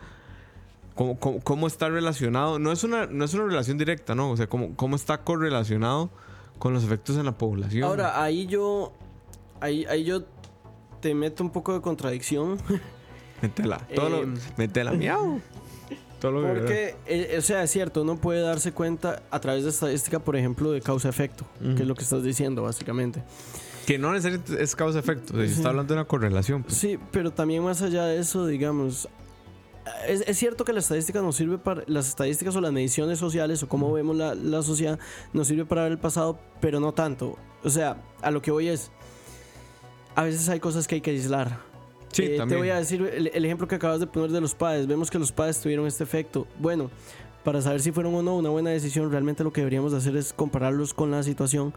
cómo, 0.94 1.18
cómo- 1.18 1.40
cómo 1.40 1.66
está 1.68 1.88
relacionado, 1.88 2.58
no 2.58 2.72
es, 2.72 2.82
una, 2.84 3.06
no 3.06 3.24
es 3.24 3.32
una 3.34 3.44
relación 3.44 3.78
directa, 3.78 4.14
¿no? 4.16 4.30
O 4.32 4.36
sea, 4.36 4.48
cómo, 4.48 4.74
cómo 4.74 4.96
está 4.96 5.22
correlacionado 5.22 6.10
con 6.58 6.72
los 6.74 6.82
efectos 6.82 7.16
en 7.16 7.24
la 7.26 7.38
población. 7.38 7.84
Ahora, 7.84 8.20
ahí 8.22 8.46
yo. 8.46 8.92
Ahí, 9.60 9.84
ahí 9.86 10.02
yo 10.04 10.24
te 11.00 11.14
meto 11.14 11.44
un 11.44 11.50
poco 11.50 11.72
de 11.72 11.80
contradicción. 11.80 12.58
Métela. 13.42 13.78
Todo 13.94 14.08
lo- 14.08 14.22
Em. 14.24 14.34
métela, 14.56 14.92
miau. 14.92 15.40
Todo 16.20 16.32
lo 16.32 16.42
que 16.42 16.60
Porque, 16.60 16.96
eh, 17.06 17.36
o 17.38 17.42
sea, 17.42 17.62
es 17.62 17.70
cierto, 17.70 18.02
uno 18.02 18.16
puede 18.16 18.40
darse 18.40 18.72
cuenta 18.72 19.22
a 19.30 19.40
través 19.40 19.64
de 19.64 19.70
estadística, 19.70 20.18
por 20.18 20.36
ejemplo, 20.36 20.72
de 20.72 20.80
causa-efecto, 20.80 21.44
que 21.60 21.82
es 21.82 21.88
lo 21.88 21.94
que 21.94 22.02
estás 22.02 22.22
diciendo, 22.22 22.62
básicamente. 22.62 23.22
Que 23.86 23.98
no 23.98 24.12
necesariamente 24.12 24.62
es 24.62 24.76
causa-efecto. 24.76 25.34
Se 25.34 25.44
está 25.44 25.68
hablando 25.70 25.94
de 25.94 26.00
una 26.00 26.08
correlación. 26.08 26.62
pues. 26.62 26.76
Sí, 26.76 26.98
pero 27.10 27.32
también 27.32 27.62
más 27.62 27.80
allá 27.82 28.04
de 28.04 28.18
eso, 28.18 28.46
digamos, 28.46 29.08
es, 30.06 30.22
es 30.26 30.36
cierto 30.36 30.64
que 30.64 30.72
la 30.72 30.80
estadística 30.80 31.22
nos 31.22 31.36
sirve 31.36 31.58
para, 31.58 31.82
las 31.86 32.08
estadísticas 32.08 32.54
o 32.56 32.60
las 32.60 32.72
mediciones 32.72 33.18
sociales 33.18 33.62
o 33.62 33.68
cómo 33.68 33.92
vemos 33.92 34.16
la, 34.16 34.34
la 34.34 34.62
sociedad, 34.62 34.98
nos 35.32 35.48
sirve 35.48 35.64
para 35.64 35.84
ver 35.84 35.92
el 35.92 35.98
pasado, 35.98 36.38
pero 36.60 36.80
no 36.80 36.92
tanto. 36.92 37.36
O 37.62 37.70
sea, 37.70 37.96
a 38.22 38.30
lo 38.30 38.42
que 38.42 38.50
voy 38.50 38.68
es, 38.68 38.90
a 40.14 40.22
veces 40.24 40.48
hay 40.48 40.60
cosas 40.60 40.86
que 40.86 40.96
hay 40.96 41.00
que 41.00 41.10
aislar. 41.10 41.67
Sí, 42.12 42.22
Eh. 42.24 42.40
Te 42.48 42.56
voy 42.56 42.70
a 42.70 42.76
decir 42.76 43.02
el, 43.02 43.28
el 43.28 43.44
ejemplo 43.44 43.68
que 43.68 43.74
acabas 43.74 44.00
de 44.00 44.06
poner 44.06 44.30
de 44.30 44.40
los 44.40 44.54
padres. 44.54 44.86
Vemos 44.86 45.10
que 45.10 45.18
los 45.18 45.32
padres 45.32 45.60
tuvieron 45.60 45.86
este 45.86 46.04
efecto. 46.04 46.46
Bueno, 46.58 46.90
para 47.44 47.62
saber 47.62 47.80
si 47.80 47.92
fueron 47.92 48.14
o 48.14 48.22
no 48.22 48.36
una 48.36 48.50
buena 48.50 48.70
decisión, 48.70 49.10
realmente 49.10 49.44
lo 49.44 49.52
que 49.52 49.60
deberíamos 49.60 49.92
de 49.92 49.98
hacer 49.98 50.16
es 50.16 50.32
compararlos 50.32 50.94
con 50.94 51.10
la 51.10 51.22
situación 51.22 51.72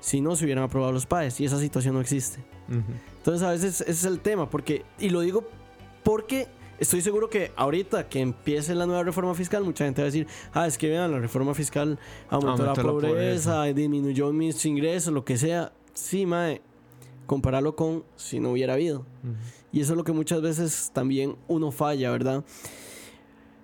si 0.00 0.20
no 0.20 0.36
se 0.36 0.44
hubieran 0.44 0.64
aprobado 0.64 0.92
los 0.92 1.06
padres 1.06 1.40
y 1.40 1.44
esa 1.44 1.58
situación 1.58 1.94
no 1.94 2.00
existe. 2.00 2.38
Entonces 3.16 3.46
a 3.46 3.50
veces 3.50 3.80
ese 3.80 3.90
es 3.90 4.04
el 4.04 4.20
tema, 4.20 4.48
porque, 4.48 4.84
y 4.98 5.10
lo 5.10 5.20
digo 5.20 5.48
porque 6.04 6.46
estoy 6.78 7.00
seguro 7.00 7.28
que 7.28 7.50
ahorita 7.56 8.08
que 8.08 8.20
empiece 8.20 8.74
la 8.74 8.86
nueva 8.86 9.02
reforma 9.02 9.34
fiscal, 9.34 9.64
mucha 9.64 9.84
gente 9.84 10.02
va 10.02 10.04
a 10.04 10.10
decir, 10.10 10.26
ah, 10.52 10.66
es 10.66 10.78
que 10.78 10.88
vean, 10.88 11.10
la 11.10 11.18
reforma 11.18 11.54
fiscal 11.54 11.98
aumentó, 12.30 12.64
la, 12.64 12.74
pobreza, 12.74 13.64
disminuyó 13.64 14.32
mis 14.32 14.64
ingresos, 14.64 15.12
lo 15.12 15.24
que 15.24 15.36
sea. 15.36 15.72
Sí, 15.94 16.26
mae, 16.26 16.62
compararlo 17.26 17.74
con 17.74 18.04
si 18.16 18.38
no 18.38 18.52
hubiera 18.52 18.74
habido. 18.74 19.04
Y 19.72 19.80
eso 19.80 19.92
es 19.92 19.96
lo 19.96 20.04
que 20.04 20.12
muchas 20.12 20.40
veces 20.40 20.90
también 20.94 21.36
uno 21.46 21.70
falla, 21.70 22.10
¿verdad? 22.10 22.44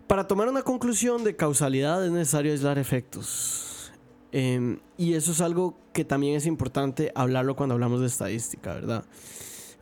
Para 0.06 0.26
tomar 0.26 0.48
una 0.48 0.62
conclusión 0.62 1.24
de 1.24 1.34
causalidad 1.34 2.04
es 2.04 2.12
necesario 2.12 2.52
aislar 2.52 2.78
efectos. 2.78 3.90
Em, 4.32 4.80
y 4.98 5.14
eso 5.14 5.32
es 5.32 5.40
algo 5.40 5.78
que 5.92 6.04
también 6.04 6.34
es 6.36 6.44
importante 6.46 7.10
hablarlo 7.14 7.56
cuando 7.56 7.74
hablamos 7.74 8.00
de 8.00 8.06
estadística, 8.06 8.74
¿verdad? 8.74 9.04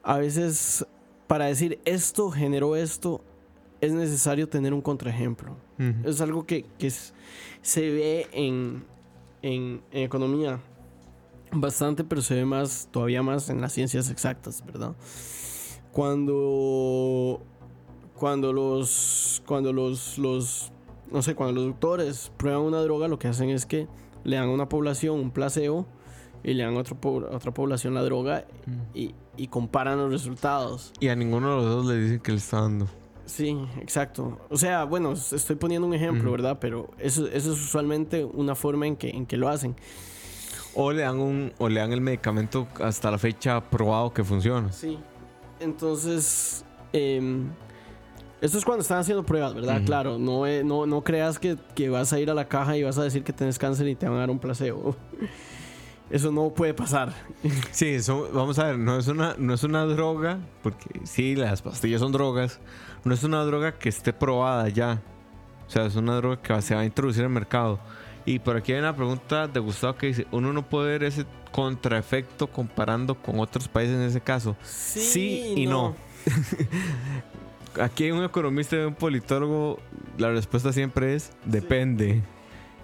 A 0.03 0.19
veces 0.19 0.87
para 1.27 1.47
decir 1.47 1.81
esto 1.87 2.31
generó 2.31 2.77
esto, 2.77 3.25
es 3.81 3.93
necesario 3.93 4.49
tener 4.49 4.73
un 4.75 4.83
contraejemplo. 4.83 5.57
Ujú. 5.79 6.09
Es 6.09 6.21
algo 6.21 6.47
que, 6.47 6.67
que 6.79 6.87
es- 6.89 7.15
se 7.63 7.81
ve 7.91 8.29
en, 8.33 8.85
en- 9.41 9.83
en 9.91 10.03
economía 10.03 10.61
bastante, 11.51 12.05
pero 12.05 12.23
se 12.23 12.35
ve 12.35 12.45
más, 12.45 12.89
todavía 12.93 13.23
más 13.23 13.49
en 13.51 13.61
las 13.61 13.73
ciencias 13.73 14.09
exactas, 14.11 14.65
¿verdad? 14.65 14.95
Cuando, 15.93 17.41
cuando 18.19 18.53
los, 18.53 19.43
cuando 19.47 19.73
los, 19.73 20.19
los, 20.19 20.73
no 21.11 21.23
sé, 21.23 21.35
cuando 21.35 21.55
los 21.61 21.67
doctores 21.67 22.33
prueban 22.37 22.63
una 22.63 22.81
droga, 22.81 23.09
lo 23.09 23.19
que 23.19 23.29
hacen 23.29 23.51
es 23.51 23.67
que 23.67 23.89
le 24.25 24.37
dan 24.37 24.49
a 24.49 24.53
una 24.53 24.69
población 24.69 25.21
un 25.21 25.31
placebo 25.31 25.87
y 26.45 26.55
le 26.55 26.65
dan 26.65 26.77
a, 26.77 26.81
otro 26.81 26.97
po- 27.01 27.27
a 27.31 27.37
otra 27.37 27.53
población 27.53 27.95
la 27.95 28.03
droga 28.03 28.47
y, 28.95 29.15
y 29.37 29.49
comparan 29.49 29.99
los 29.99 30.11
resultados. 30.11 30.93
Y 30.99 31.09
a 31.09 31.17
ninguno 31.17 31.51
de 31.51 31.57
los 31.57 31.65
dos 31.67 31.87
le 31.87 32.01
dicen 32.01 32.21
que 32.21 32.33
le 32.33 32.39
está 32.39 32.63
dando. 32.63 32.87
Sí, 33.27 33.57
exacto. 33.81 34.39
O 34.51 34.57
sea, 34.57 34.85
bueno, 34.85 35.13
estoy 35.13 35.57
poniendo 35.57 35.87
un 35.87 35.95
ejemplo. 35.95 36.31
¿verdad? 36.33 36.59
Pero 36.61 36.91
eso, 36.99 37.27
eso 37.29 37.53
es 37.53 37.61
usualmente 37.61 38.25
una 38.25 38.55
forma 38.55 38.87
en 38.87 38.97
que, 38.97 39.11
en 39.11 39.27
que 39.27 39.37
lo 39.37 39.49
hacen. 39.49 39.77
O 40.75 40.91
le 40.91 41.03
dan 41.03 41.19
un, 41.21 41.53
o 41.59 41.69
le 41.69 41.81
dan 41.81 41.93
el 41.93 42.01
medicamento 42.01 42.67
hasta 42.81 43.11
la 43.11 43.19
fecha 43.19 43.61
probado 43.71 44.13
que 44.13 44.25
funciona. 44.25 44.73
Sí. 44.73 44.99
Entonces, 45.63 46.65
em, 46.93 47.49
esto 48.41 48.59
es 48.59 48.65
cuando 48.65 48.83
están 48.83 48.99
haciendo 48.99 49.25
pruebas, 49.25 49.55
¿verdad? 49.55 49.83
Claro, 49.85 50.19
no, 50.19 50.47
eh, 50.47 50.65
no, 50.65 50.87
no 50.87 51.03
creas 51.03 51.39
que, 51.39 51.57
que 51.75 51.89
vas 51.89 52.13
a 52.13 52.19
ir 52.19 52.31
a 52.31 52.35
la 52.35 52.49
caja 52.49 52.77
y 52.77 52.83
vas 52.83 52.99
a 52.99 53.05
decir 53.05 53.23
que 53.23 53.33
tienes 53.33 53.59
cáncer 53.59 53.87
y 53.89 53.95
te 53.95 54.07
van 54.07 54.17
a 54.17 54.21
dar 54.21 54.31
un 54.31 54.39
placebo. 54.39 54.97
Eso 56.11 56.31
no 56.31 56.51
puede 56.51 56.75
pasar. 56.75 57.13
Sí, 57.71 57.89
eso, 57.89 58.29
vamos 58.35 58.59
a 58.59 58.65
ver, 58.65 58.79
no 58.79 58.99
es 58.99 59.09
una, 59.09 59.35
no 59.39 59.55
es 59.55 59.65
una 59.65 59.87
droga, 59.87 60.41
porque 60.63 61.01
sí, 61.05 61.35
las 61.35 61.63
pastillas 61.63 62.03
son 62.03 62.13
drogas, 62.13 62.61
no 63.03 63.15
es 63.15 63.25
una 63.25 63.43
droga 63.45 63.73
que 63.79 63.89
esté 63.89 64.13
probada 64.13 64.69
ya. 64.69 65.01
O 65.67 65.71
sea, 65.71 65.87
es 65.87 65.97
una 65.97 66.17
droga 66.17 66.43
que 66.43 66.61
se 66.61 66.75
va 66.75 66.83
a 66.83 66.85
introducir 66.85 67.25
al 67.25 67.31
mercado. 67.31 67.79
Y 68.25 68.39
por 68.39 68.57
aquí 68.57 68.73
hay 68.73 68.79
una 68.79 68.95
pregunta 68.95 69.49
de 69.49 69.59
Gustavo 69.61 69.97
que 69.97 70.07
dice, 70.09 70.27
uno 70.31 70.53
no 70.53 70.63
puede 70.69 70.91
ver 70.91 71.03
ese 71.05 71.27
contraefecto 71.51 72.47
comparando 72.47 73.15
con 73.17 73.41
otros 73.41 73.69
países 73.69 73.97
en 73.97 74.03
ese 74.03 74.21
caso. 74.21 74.57
Sí 74.63 75.55
y 75.57 75.67
no. 75.67 75.95
Aquí 77.81 78.05
hay 78.05 78.11
un 78.11 78.23
economista 78.23 78.77
y 78.77 78.81
un 78.81 78.95
politólogo, 78.95 79.79
la 80.19 80.31
respuesta 80.31 80.73
siempre 80.73 81.15
es, 81.15 81.31
depende. 81.45 82.23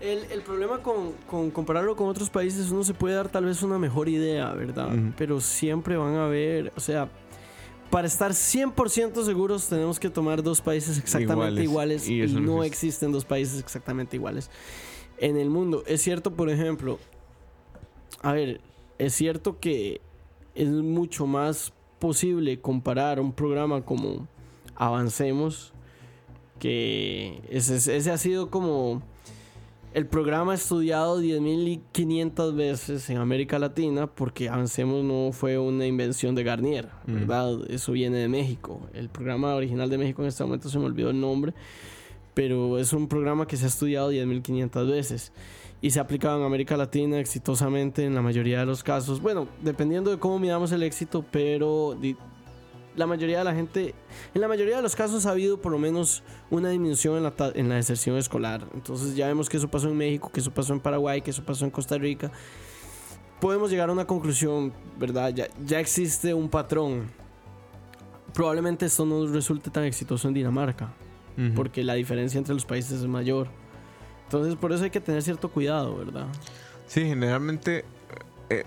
El, 0.01 0.25
el 0.31 0.41
problema 0.43 0.79
con, 0.79 1.13
con 1.29 1.51
compararlo 1.51 1.95
con 1.95 2.09
otros 2.09 2.31
países, 2.31 2.71
uno 2.71 2.85
se 2.85 2.95
puede 2.95 3.15
dar 3.15 3.29
tal 3.29 3.45
vez 3.45 3.63
una 3.63 3.79
mejor 3.79 4.09
idea, 4.09 4.53
¿verdad? 4.55 4.89
Pero 5.17 5.41
siempre 5.41 5.97
van 5.97 6.15
a 6.15 6.25
haber, 6.25 6.73
o 6.75 6.81
sea, 6.81 7.09
para 7.91 8.07
estar 8.07 8.33
100% 8.33 9.25
seguros 9.25 9.69
tenemos 9.69 9.99
que 10.01 10.09
tomar 10.11 10.43
dos 10.43 10.61
países 10.61 10.99
exactamente 10.99 11.63
Iguales, 11.63 12.07
iguales, 12.07 12.09
y 12.09 12.23
y, 12.23 12.41
no 12.41 12.41
no 12.41 12.65
existe. 12.65 12.87
existen 12.87 13.13
dos 13.13 13.25
países 13.25 13.61
exactamente 13.61 14.17
iguales 14.17 14.51
en 15.21 15.37
el 15.37 15.51
mundo. 15.51 15.83
Es 15.87 16.03
cierto, 16.03 16.33
por 16.33 16.51
ejemplo, 16.51 16.99
a 18.23 18.33
ver, 18.33 18.61
es 18.99 19.15
cierto 19.15 19.59
que 19.61 20.01
es 20.55 20.69
mucho 20.69 21.27
más 21.27 21.73
posible 21.99 22.61
comparar 22.61 23.21
un 23.21 23.33
programa 23.33 23.85
como 23.85 24.27
Avancemos, 24.77 25.73
que 26.59 27.41
ese, 27.51 27.77
ese 27.97 28.11
ha 28.11 28.19
sido 28.19 28.51
como 28.51 29.03
el 29.95 30.07
programa 30.07 30.55
estudiado 30.55 31.21
10.500 31.21 32.55
veces 32.55 33.09
en 33.11 33.17
América 33.19 33.59
Latina 33.59 34.07
porque 34.07 34.49
Avancemos 34.49 35.03
no 35.05 35.33
fue 35.33 35.59
una 35.59 35.87
invención 35.87 36.35
de 36.35 36.45
Garnier, 36.45 36.89
Mm. 37.07 37.15
¿verdad? 37.15 37.59
Eso 37.71 37.93
viene 37.93 38.19
de 38.19 38.29
México. 38.29 38.81
El 38.93 39.09
programa 39.09 39.55
original 39.55 39.89
de 39.89 39.99
México 39.99 40.23
en 40.23 40.29
este 40.29 40.45
momento 40.45 40.69
se 40.69 40.79
me 40.79 40.85
olvidó 40.85 41.11
el 41.11 41.21
nombre, 41.21 41.55
pero 42.39 42.79
es 42.79 42.93
un 42.93 43.09
programa 43.09 43.49
que 43.49 43.57
se 43.57 43.65
ha 43.65 43.67
estudiado 43.67 44.13
10.500 44.13 44.89
veces 44.89 45.33
y 45.81 45.91
se 45.91 45.99
ha 45.99 46.03
aplicado 46.03 46.39
en 46.39 46.45
América 46.45 46.77
Latina 46.77 47.19
exitosamente 47.19 48.05
en 48.05 48.15
la 48.15 48.23
mayoría 48.23 48.61
de 48.61 48.67
los 48.67 48.85
casos. 48.85 49.21
Bueno, 49.21 49.49
dependiendo 49.61 50.13
de 50.13 50.21
cómo 50.21 50.39
midamos 50.39 50.71
el 50.71 50.85
éxito, 50.85 51.25
pero 51.33 51.99
la 52.95 53.09
mayoría 53.09 53.39
de 53.39 53.45
la 53.45 53.53
gente, 53.53 53.93
en 54.35 54.41
la 54.41 54.47
mayoría 54.47 54.77
de 54.77 54.83
los 54.83 54.95
casos 54.95 55.27
ha 55.27 55.33
habido 55.33 55.61
por 55.61 55.73
lo 55.73 55.81
menos 55.81 56.23
una 56.49 56.69
disminución 56.69 57.17
en 57.17 57.25
la, 57.25 57.35
en 57.57 57.69
la 57.69 57.75
deserción 57.75 58.17
escolar. 58.17 58.65
Entonces 58.73 59.17
ya 59.17 59.27
vemos 59.27 59.49
que 59.49 59.57
eso 59.57 59.67
pasó 59.67 59.89
en 59.89 59.97
México, 59.97 60.31
que 60.33 60.39
eso 60.39 60.53
pasó 60.53 60.73
en 60.73 60.79
Paraguay, 60.79 61.21
que 61.21 61.33
eso 61.33 61.43
pasó 61.45 61.65
en 61.65 61.73
Costa 61.73 61.99
Rica. 61.99 62.31
Podemos 63.41 63.69
llegar 63.69 63.89
a 63.89 63.93
una 63.93 64.07
conclusión, 64.07 64.73
¿verdad? 64.97 65.35
Ya, 65.35 65.49
ya 65.67 65.81
existe 65.81 66.33
un 66.33 66.49
patrón. 66.49 67.11
Probablemente 68.33 68.87
esto 68.87 69.05
no 69.05 69.27
resulte 69.27 69.71
tan 69.71 69.83
exitoso 69.83 70.29
en 70.29 70.35
Dinamarca, 70.35 70.95
Porque 71.55 71.85
la 71.85 71.95
diferencia 71.95 72.39
entre 72.39 72.55
los 72.55 72.65
países 72.65 73.01
es 73.01 73.07
mayor. 73.07 73.49
Entonces 74.25 74.57
por 74.57 74.73
eso 74.73 74.85
hay 74.85 74.91
que 74.91 75.01
tener 75.01 75.23
cierto 75.23 75.51
cuidado, 75.51 75.97
¿verdad? 75.97 76.27
Sí, 76.87 77.03
generalmente. 77.05 77.85
eh, 78.51 78.65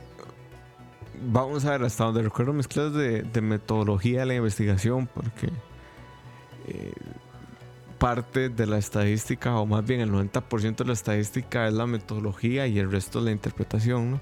vamos 1.23 1.65
a 1.65 1.71
ver, 1.71 1.84
hasta 1.84 2.05
donde 2.05 2.23
recuerdo 2.23 2.53
mis 2.53 2.67
clases 2.67 2.93
de, 2.93 3.21
de 3.23 3.41
metodología 3.41 4.21
de 4.21 4.25
la 4.25 4.36
investigación, 4.36 5.07
porque 5.13 5.49
eh, 6.67 6.93
parte 7.99 8.49
de 8.49 8.65
la 8.65 8.77
estadística, 8.77 9.55
o 9.57 9.65
más 9.65 9.86
bien 9.86 10.01
el 10.01 10.12
90% 10.12 10.77
de 10.77 10.86
la 10.86 10.93
estadística 10.93 11.67
es 11.67 11.73
la 11.73 11.86
metodología 11.86 12.65
y 12.67 12.79
el 12.79 12.91
resto 12.91 13.19
es 13.19 13.25
la 13.25 13.31
interpretación, 13.31 14.12
¿no? 14.12 14.21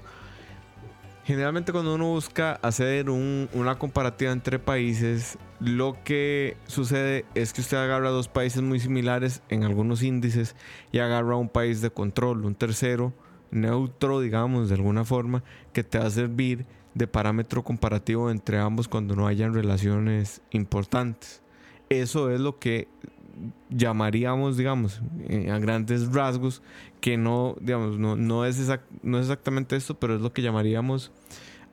Generalmente 1.30 1.70
cuando 1.70 1.94
uno 1.94 2.08
busca 2.08 2.54
hacer 2.54 3.08
un- 3.08 3.48
una 3.52 3.78
comparativa 3.78 4.32
entre 4.32 4.58
países, 4.58 5.38
lo 5.60 5.96
que 6.02 6.56
sucede 6.66 7.24
es 7.36 7.52
que 7.52 7.60
usted 7.60 7.76
agarra 7.76 8.08
dos 8.10 8.26
países 8.26 8.62
muy 8.62 8.80
similares 8.80 9.40
en 9.48 9.62
algunos 9.62 10.02
índices 10.02 10.56
y 10.90 10.98
agarra 10.98 11.36
un 11.36 11.48
país 11.48 11.82
de 11.82 11.90
control, 11.92 12.44
un 12.44 12.56
tercero, 12.56 13.12
neutro, 13.52 14.18
digamos, 14.20 14.70
de 14.70 14.74
alguna 14.74 15.04
forma, 15.04 15.44
que 15.72 15.84
te 15.84 16.00
va 16.00 16.06
a 16.06 16.10
servir 16.10 16.66
de 16.94 17.06
parámetro 17.06 17.62
comparativo 17.62 18.28
entre 18.32 18.58
ambos 18.58 18.88
cuando 18.88 19.14
no 19.14 19.28
hayan 19.28 19.54
relaciones 19.54 20.42
importantes. 20.50 21.42
Eso 21.90 22.32
es 22.32 22.40
lo 22.40 22.58
que 22.58 22.88
llamaríamos, 23.70 24.56
digamos, 24.56 25.00
eh, 25.28 25.50
a 25.50 25.58
grandes 25.58 26.12
rasgos, 26.12 26.62
que 27.00 27.16
no, 27.16 27.56
digamos, 27.60 27.98
no, 27.98 28.16
no, 28.16 28.44
es 28.44 28.58
no 29.02 29.18
es 29.18 29.24
exactamente 29.26 29.76
esto, 29.76 29.98
pero 29.98 30.14
es 30.16 30.20
lo 30.20 30.32
que 30.32 30.42
llamaríamos 30.42 31.10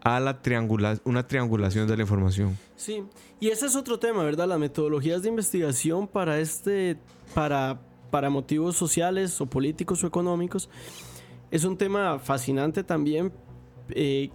a 0.01 0.19
la 0.19 0.41
triangula 0.41 0.97
una 1.03 1.27
triangulación 1.27 1.87
de 1.87 1.97
la 1.97 2.03
información. 2.03 2.57
Sí, 2.75 3.03
y 3.39 3.47
ese 3.49 3.65
es 3.65 3.75
otro 3.75 3.99
tema, 3.99 4.23
¿verdad? 4.23 4.47
Las 4.47 4.59
metodologías 4.59 5.21
de 5.23 5.29
investigación 5.29 6.07
para 6.07 6.39
este, 6.39 6.97
para, 7.33 7.81
para 8.11 8.29
motivos 8.29 8.75
sociales 8.77 9.41
o 9.41 9.47
políticos 9.47 10.03
o 10.03 10.07
económicos, 10.07 10.69
es 11.51 11.63
un 11.65 11.77
tema 11.77 12.19
fascinante 12.19 12.83
también, 12.83 13.33
eh, 13.89 14.29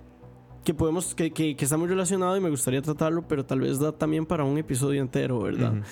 que 0.65 0.75
podemos, 0.75 1.15
que, 1.15 1.33
que- 1.33 1.57
que 1.57 1.65
está 1.65 1.77
muy 1.77 1.89
relacionado 1.89 2.37
y 2.37 2.41
me 2.41 2.51
gustaría 2.51 2.81
tratarlo, 2.83 3.27
pero 3.27 3.45
tal 3.45 3.61
vez 3.61 3.79
da 3.79 3.93
también 3.93 4.27
para 4.27 4.45
un 4.45 4.59
episodio 4.59 5.01
entero, 5.01 5.41
¿verdad? 5.41 5.73
Ujú. 5.73 5.83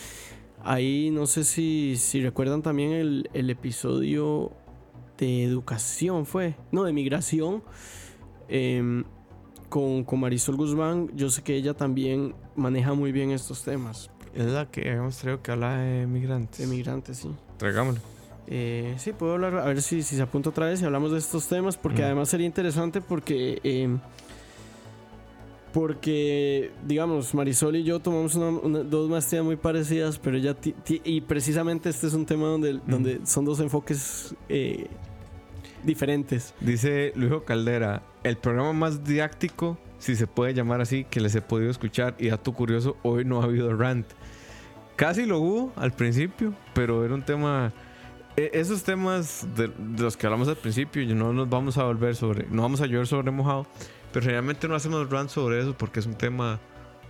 Ahí 0.63 1.11
no 1.11 1.27
sé 1.27 1.45
si, 1.45 1.97
si 1.97 2.23
recuerdan 2.23 2.63
también 2.63 2.93
el, 2.93 3.31
el 3.33 3.49
episodio 3.51 4.53
de 5.19 5.45
educación, 5.45 6.27
fue, 6.27 6.55
no, 6.73 6.85
de 6.85 6.93
migración, 6.93 7.63
em, 8.49 9.05
con, 9.69 10.05
con 10.05 10.21
Marisol 10.21 10.57
Guzmán. 10.57 11.11
Yo 11.15 11.31
sé 11.31 11.43
que 11.43 11.55
ella 11.57 11.75
también 11.75 12.35
maneja 12.57 12.93
muy 12.95 13.13
bien 13.13 13.31
estos 13.31 13.63
temas 13.63 14.11
Es 14.35 14.47
la 14.47 14.71
que 14.71 14.89
habíamos 14.89 15.17
traído 15.19 15.43
que 15.43 15.53
habla 15.53 15.77
de 15.79 16.07
migrantes. 16.07 16.59
de 16.61 16.67
migrantes, 16.67 17.19
sí. 17.19 17.31
Traigámoslo. 17.57 18.01
Eh, 18.47 18.95
sí, 18.99 19.13
puedo 19.13 19.35
hablar, 19.35 19.55
a 19.59 19.65
ver 19.67 19.81
si, 19.81 20.03
si 20.03 20.17
se 20.17 20.23
apunta 20.23 20.51
otra 20.51 20.67
vez 20.67 20.83
y 20.83 20.85
hablamos 20.85 21.13
de 21.13 21.19
estos 21.19 21.47
temas, 21.47 21.77
porque 21.77 22.03
Mm. 22.03 22.07
además 22.07 22.29
sería 22.29 22.47
interesante 22.47 23.01
porque, 23.01 23.61
eh, 23.63 23.97
porque, 25.73 26.71
digamos, 26.87 27.35
Marisol 27.35 27.77
y 27.77 27.85
yo 27.85 28.01
tomamos 28.01 28.35
una- 28.35 28.49
una- 28.59 28.79
dos 28.81 29.09
maestrías 29.09 29.45
muy 29.45 29.57
parecidas, 29.57 30.19
pero 30.19 30.37
ella, 30.37 30.57
y 31.05 31.21
precisamente 31.23 31.89
este 31.89 32.07
es 32.07 32.15
un 32.15 32.27
tema 32.27 32.47
donde, 32.49 32.81
donde 32.87 33.21
son 33.25 33.45
dos 33.45 33.61
enfoques 33.61 34.35
eh, 34.49 34.87
diferentes. 35.85 36.55
Dice 36.61 37.13
Lujo 37.15 37.45
Caldera, 37.45 38.03
el 38.25 38.37
programa 38.37 38.73
más 38.73 39.05
didáctico, 39.05 39.79
si 39.99 40.17
se 40.17 40.27
puede 40.27 40.55
llamar 40.55 40.81
así, 40.81 41.05
que 41.05 41.21
les 41.21 41.35
he 41.35 41.43
podido 41.43 41.71
escuchar. 41.71 42.15
Y 42.19 42.29
dato 42.29 42.53
curioso, 42.53 42.97
hoy 43.03 43.25
no 43.25 43.41
ha 43.41 43.45
habido 43.45 43.75
rant. 43.77 44.07
Casi 44.97 45.25
lo 45.27 45.39
hubo 45.41 45.73
al 45.77 45.93
principio, 45.93 46.53
pero 46.75 47.05
era 47.05 47.15
un 47.15 47.23
tema... 47.23 47.73
e- 48.37 48.51
Esos 48.55 48.83
temas 48.83 49.47
de, 49.57 49.69
de 49.69 50.03
los 50.03 50.17
que 50.17 50.27
hablamos 50.27 50.49
al 50.49 50.57
principio, 50.57 51.03
no 51.15 51.33
nos 51.33 51.49
vamos 51.49 51.79
a 51.79 51.85
volver 51.85 52.15
sobre... 52.17 52.47
No 52.51 52.63
vamos 52.63 52.81
a 52.81 52.87
llover 52.87 53.07
sobre 53.07 53.31
mojado. 53.31 53.67
Pero 54.13 54.27
realmente 54.27 54.67
no 54.69 54.75
hacemos 54.75 55.09
rant 55.11 55.31
sobre 55.31 55.61
eso 55.61 55.75
porque 55.77 56.01
es 56.01 56.07
un 56.07 56.15
tema 56.15 56.59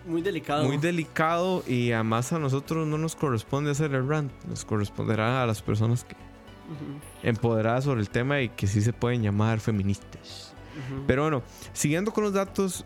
Muy 0.06 0.22
delicado. 0.22 0.64
muy 0.64 0.76
delicado 0.76 1.62
y 1.66 1.92
además 1.92 2.32
a 2.32 2.38
nosotros 2.38 2.86
no 2.86 2.98
nos 2.98 3.16
corresponde 3.16 3.70
hacer 3.70 3.94
el 3.94 4.06
rant. 4.08 4.32
Nos 4.48 4.64
corresponderá 4.64 5.42
a 5.42 5.46
las 5.46 5.62
personas 5.62 6.04
que 6.04 6.14
Ujú, 6.14 7.00
empoderadas 7.28 7.84
sobre 7.84 8.00
el 8.00 8.08
tema 8.10 8.40
y 8.40 8.48
que 8.50 8.66
sí 8.66 8.80
se 8.80 8.92
pueden 8.92 9.22
llamar 9.22 9.58
feministas. 9.60 10.54
ujú. 10.76 11.02
Pero 11.06 11.22
bueno, 11.22 11.42
siguiendo 11.72 12.12
con 12.12 12.22
los 12.24 12.32
datos, 12.32 12.84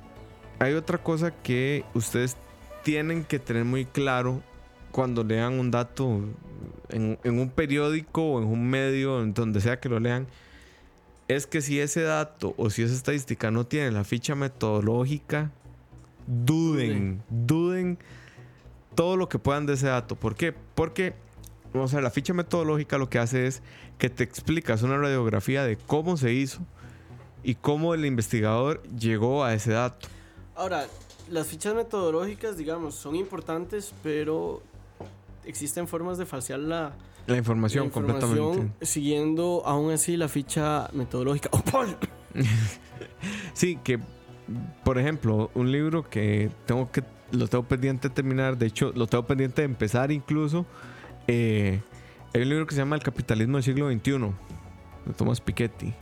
hay 0.58 0.72
otra 0.74 0.98
cosa 0.98 1.32
que 1.42 1.84
ustedes 1.92 2.36
tienen 2.82 3.24
que 3.24 3.38
tener 3.38 3.64
muy 3.64 3.84
claro 3.84 4.40
cuando 4.90 5.22
lean 5.24 5.58
un 5.58 5.70
dato 5.70 6.20
en, 6.88 7.18
en 7.24 7.38
un 7.40 7.50
periódico 7.50 8.22
o 8.22 8.40
en 8.42 8.46
un 8.48 8.68
medio, 8.70 9.20
en 9.22 9.34
donde 9.34 9.60
sea 9.60 9.78
que 9.80 9.88
lo 9.88 9.98
lean, 10.00 10.28
es 11.28 11.46
que 11.46 11.60
si 11.60 11.80
ese 11.80 12.02
dato 12.02 12.54
o 12.56 12.70
si 12.70 12.82
esa 12.82 12.94
estadística 12.94 13.50
no 13.50 13.66
tiene 13.66 13.90
la 13.90 14.04
ficha 14.04 14.34
metodológica, 14.34 15.50
duden, 16.26 17.22
duden 17.30 17.98
todo 18.94 19.16
lo 19.16 19.28
que 19.28 19.38
puedan 19.38 19.66
de 19.66 19.74
ese 19.74 19.86
dato. 19.86 20.16
¿Por 20.16 20.34
qué? 20.34 20.54
Porque, 20.74 21.14
o 21.72 21.88
sea, 21.88 22.00
la 22.00 22.10
ficha 22.10 22.34
metodológica 22.34 22.98
lo 22.98 23.08
que 23.08 23.18
hace 23.18 23.46
es 23.46 23.62
que 23.98 24.10
te 24.10 24.24
explicas 24.24 24.82
una 24.82 24.98
radiografía 24.98 25.64
de 25.64 25.76
cómo 25.76 26.16
se 26.16 26.32
hizo 26.32 26.60
y 27.42 27.54
cómo 27.56 27.94
el 27.94 28.04
investigador 28.04 28.82
llegó 28.88 29.44
a 29.44 29.54
ese 29.54 29.72
dato. 29.72 30.08
Ahora, 30.54 30.86
las 31.30 31.46
fichas 31.46 31.74
metodológicas, 31.74 32.56
digamos, 32.56 32.94
son 32.94 33.16
importantes, 33.16 33.92
pero 34.02 34.62
existen 35.44 35.88
formas 35.88 36.18
de 36.18 36.26
falsear 36.26 36.60
la, 36.60 36.92
La 37.26 37.36
información, 37.36 37.84
la 37.84 37.86
información 37.86 38.38
completamente. 38.38 38.86
siguiendo 38.86 39.62
aún 39.64 39.92
así 39.92 40.16
la 40.16 40.28
ficha 40.28 40.88
metodológica. 40.92 41.48
¡Oh, 41.52 41.62
Paul! 41.62 41.96
Sí, 43.54 43.78
que 43.82 43.98
por 44.84 44.98
ejemplo, 44.98 45.50
un 45.54 45.72
libro 45.72 46.08
que 46.08 46.50
tengo 46.66 46.90
que 46.90 47.02
lo 47.32 47.48
tengo 47.48 47.64
pendiente 47.64 48.08
de 48.08 48.14
terminar, 48.14 48.58
de 48.58 48.66
hecho, 48.66 48.92
lo 48.94 49.06
tengo 49.06 49.26
pendiente 49.26 49.62
de 49.62 49.66
empezar 49.66 50.12
incluso. 50.12 50.66
eh, 51.26 51.80
hay 52.34 52.42
un 52.42 52.48
libro 52.48 52.66
que 52.66 52.74
se 52.74 52.80
llama 52.80 52.96
El 52.96 53.02
capitalismo 53.02 53.56
del 53.56 53.62
siglo 53.64 53.90
XXI, 53.90 54.12
de 55.06 55.14
Thomas 55.16 55.40
Piketty. 55.40 55.94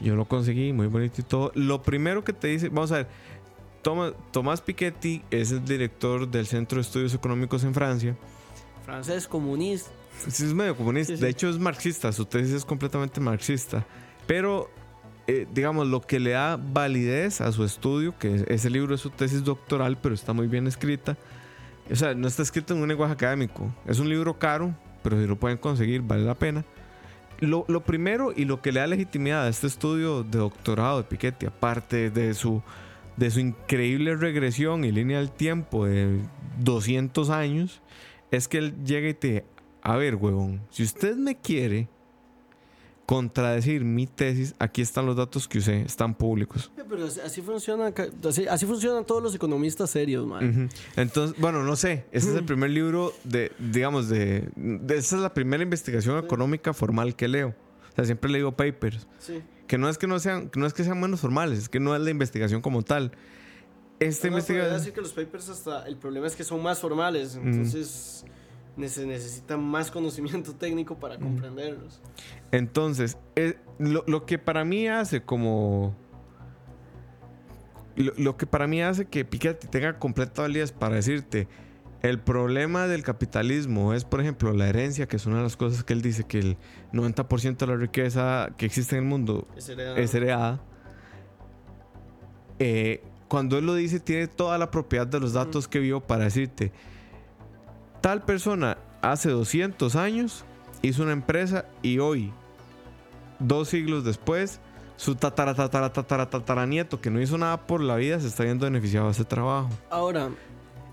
Yo 0.00 0.16
lo 0.16 0.24
conseguí, 0.26 0.72
muy 0.72 0.86
bonito 0.86 1.20
y 1.20 1.24
todo. 1.24 1.52
Lo 1.54 1.82
primero 1.82 2.24
que 2.24 2.32
te 2.32 2.48
dice, 2.48 2.68
vamos 2.68 2.90
a 2.92 2.96
ver, 2.96 3.08
Thomas, 3.82 4.12
Tomás 4.32 4.60
Piketty 4.60 5.22
es 5.30 5.52
el 5.52 5.64
director 5.64 6.28
del 6.28 6.46
Centro 6.46 6.76
de 6.76 6.82
Estudios 6.82 7.14
Económicos 7.14 7.62
en 7.64 7.74
Francia. 7.74 8.16
Francés, 8.88 9.28
comunista. 9.28 9.90
Sí, 10.28 10.44
es 10.44 10.54
medio 10.54 10.74
comunista. 10.74 11.12
Sí, 11.12 11.18
sí. 11.18 11.22
De 11.22 11.28
hecho, 11.28 11.50
es 11.50 11.58
marxista. 11.58 12.10
Su 12.10 12.24
tesis 12.24 12.54
es 12.54 12.64
completamente 12.64 13.20
marxista. 13.20 13.84
Pero, 14.26 14.70
eh, 15.26 15.46
digamos, 15.52 15.88
lo 15.88 16.00
que 16.00 16.18
le 16.18 16.30
da 16.30 16.56
validez 16.56 17.42
a 17.42 17.52
su 17.52 17.64
estudio, 17.64 18.18
que 18.18 18.46
ese 18.48 18.70
libro 18.70 18.94
es 18.94 19.02
su 19.02 19.10
tesis 19.10 19.44
doctoral, 19.44 19.98
pero 20.00 20.14
está 20.14 20.32
muy 20.32 20.46
bien 20.46 20.66
escrita. 20.66 21.18
O 21.92 21.96
sea, 21.96 22.14
no 22.14 22.26
está 22.26 22.42
escrito 22.42 22.72
en 22.72 22.80
un 22.80 22.88
lenguaje 22.88 23.12
académico. 23.12 23.70
Es 23.86 23.98
un 23.98 24.08
libro 24.08 24.38
caro, 24.38 24.74
pero 25.02 25.20
si 25.20 25.26
lo 25.26 25.36
pueden 25.36 25.58
conseguir, 25.58 26.00
vale 26.00 26.24
la 26.24 26.34
pena. 26.34 26.64
Lo, 27.40 27.66
lo 27.68 27.82
primero 27.82 28.32
y 28.34 28.46
lo 28.46 28.62
que 28.62 28.72
le 28.72 28.80
da 28.80 28.86
legitimidad 28.86 29.44
a 29.44 29.48
este 29.50 29.66
estudio 29.66 30.22
de 30.22 30.38
doctorado 30.38 30.96
de 30.96 31.04
Piketty, 31.04 31.44
aparte 31.44 32.08
de 32.08 32.32
su, 32.32 32.62
de 33.18 33.30
su 33.30 33.40
increíble 33.40 34.16
regresión 34.16 34.86
y 34.86 34.92
línea 34.92 35.18
del 35.18 35.30
tiempo 35.30 35.84
de 35.84 36.20
200 36.60 37.28
años, 37.28 37.82
es 38.30 38.48
que 38.48 38.58
él 38.58 38.74
llega 38.84 39.08
y 39.08 39.14
te, 39.14 39.44
a 39.82 39.96
ver, 39.96 40.14
huevón, 40.16 40.60
si 40.70 40.82
usted 40.82 41.16
me 41.16 41.36
quiere 41.36 41.88
contradecir 43.06 43.84
mi 43.84 44.06
tesis, 44.06 44.54
aquí 44.58 44.82
están 44.82 45.06
los 45.06 45.16
datos 45.16 45.48
que 45.48 45.58
usé, 45.58 45.80
están 45.80 46.14
públicos. 46.14 46.70
Pero 46.90 47.06
así- 47.06 47.20
así 47.20 47.40
funciona, 47.40 47.90
ca- 47.92 48.08
así, 48.28 48.46
así 48.46 48.66
funcionan 48.66 49.06
todos 49.06 49.22
los 49.22 49.34
economistas 49.34 49.88
serios, 49.90 50.26
man. 50.26 50.50
Ujú. 50.50 50.68
Entonces, 50.96 51.38
bueno, 51.40 51.64
no 51.64 51.74
sé, 51.76 52.04
ese 52.12 52.30
es 52.30 52.36
el 52.36 52.44
primer 52.44 52.68
libro 52.70 53.14
de, 53.24 53.50
digamos, 53.58 54.10
de, 54.10 54.48
de- 54.56 54.96
esa 54.98 55.16
es 55.16 55.22
la 55.22 55.32
primera 55.32 55.62
investigación 55.62 56.22
económica 56.22 56.74
formal 56.74 57.16
que 57.16 57.28
leo. 57.28 57.54
O 57.92 57.94
sea, 57.96 58.04
siempre 58.04 58.30
leo 58.30 58.52
papers. 58.52 59.06
Sí. 59.18 59.40
Que 59.66 59.78
no 59.78 59.88
es 59.88 59.96
que 59.96 60.06
no 60.06 60.18
sean, 60.18 60.50
no 60.54 60.66
es 60.66 60.74
que 60.74 60.84
sean 60.84 61.00
menos 61.00 61.20
formales, 61.20 61.58
es 61.58 61.68
que 61.70 61.80
no 61.80 61.94
es 61.96 62.02
la 62.02 62.10
investigación 62.10 62.60
como 62.60 62.82
tal. 62.82 63.12
Podría 63.98 64.28
investigación... 64.28 64.72
decir 64.78 64.92
que 64.92 65.00
los 65.00 65.12
papers 65.12 65.48
hasta 65.48 65.86
el 65.86 65.96
problema 65.96 66.26
es 66.26 66.36
que 66.36 66.44
son 66.44 66.62
más 66.62 66.78
formales, 66.78 67.34
entonces 67.36 68.24
ne- 68.76 68.88
se 68.88 69.04
necesita 69.06 69.56
más 69.56 69.90
conocimiento 69.92 70.54
técnico 70.54 70.96
para 70.96 71.18
comprenderlos. 71.18 72.00
Entonces, 72.52 73.18
eh, 73.36 73.58
lo, 73.78 74.04
lo 74.06 74.24
que 74.26 74.38
para 74.38 74.64
mí 74.64 74.86
hace 74.88 75.22
como... 75.22 75.94
Lo, 77.96 78.12
lo 78.16 78.36
que 78.36 78.46
para 78.46 78.68
mí 78.68 78.80
hace 78.80 79.06
que 79.06 79.24
Piketty 79.24 79.66
tenga 79.66 79.98
completa 79.98 80.42
validez 80.42 80.70
para 80.70 80.94
decirte, 80.94 81.48
el 82.00 82.20
problema 82.20 82.86
del 82.86 83.02
capitalismo 83.02 83.92
es, 83.92 84.04
por 84.04 84.20
ejemplo, 84.20 84.52
la 84.52 84.68
herencia, 84.68 85.08
que 85.08 85.16
es 85.16 85.26
una 85.26 85.38
de 85.38 85.42
las 85.42 85.56
cosas 85.56 85.82
que 85.82 85.94
él 85.94 86.00
dice, 86.02 86.22
que 86.22 86.38
el 86.38 86.56
90% 86.92 87.56
de 87.56 87.66
la 87.66 87.74
riqueza 87.74 88.50
que 88.56 88.66
existe 88.66 88.94
en 88.96 89.02
el 89.02 89.08
mundo 89.08 89.48
Ese 89.56 89.72
era- 89.72 89.96
es 89.98 90.14
heredada. 90.14 90.60
Eh, 92.60 93.02
cuando 93.28 93.58
él 93.58 93.66
lo 93.66 93.74
dice, 93.74 94.00
tiene 94.00 94.26
toda 94.26 94.58
la 94.58 94.70
propiedad 94.70 95.06
de 95.06 95.20
los 95.20 95.32
datos 95.34 95.68
que 95.68 95.78
vio 95.78 96.00
para 96.00 96.24
decirte, 96.24 96.72
tal 98.00 98.22
persona 98.22 98.78
hace 99.02 99.30
200 99.30 99.96
años 99.96 100.44
hizo 100.82 101.02
una 101.02 101.12
empresa 101.12 101.64
y 101.82 101.98
hoy, 101.98 102.32
dos 103.38 103.68
siglos 103.68 104.04
después, 104.04 104.60
su 104.96 105.14
tatara, 105.14 105.54
tatara, 105.54 105.92
tatara, 105.92 106.28
tataranieto 106.28 107.00
que 107.00 107.10
no 107.10 107.20
hizo 107.20 107.38
nada 107.38 107.66
por 107.66 107.80
la 107.80 107.96
vida 107.96 108.18
se 108.18 108.26
está 108.28 108.44
viendo 108.44 108.66
beneficiado 108.66 109.06
de 109.06 109.12
ese 109.12 109.24
trabajo. 109.24 109.68
Ahora, 109.90 110.30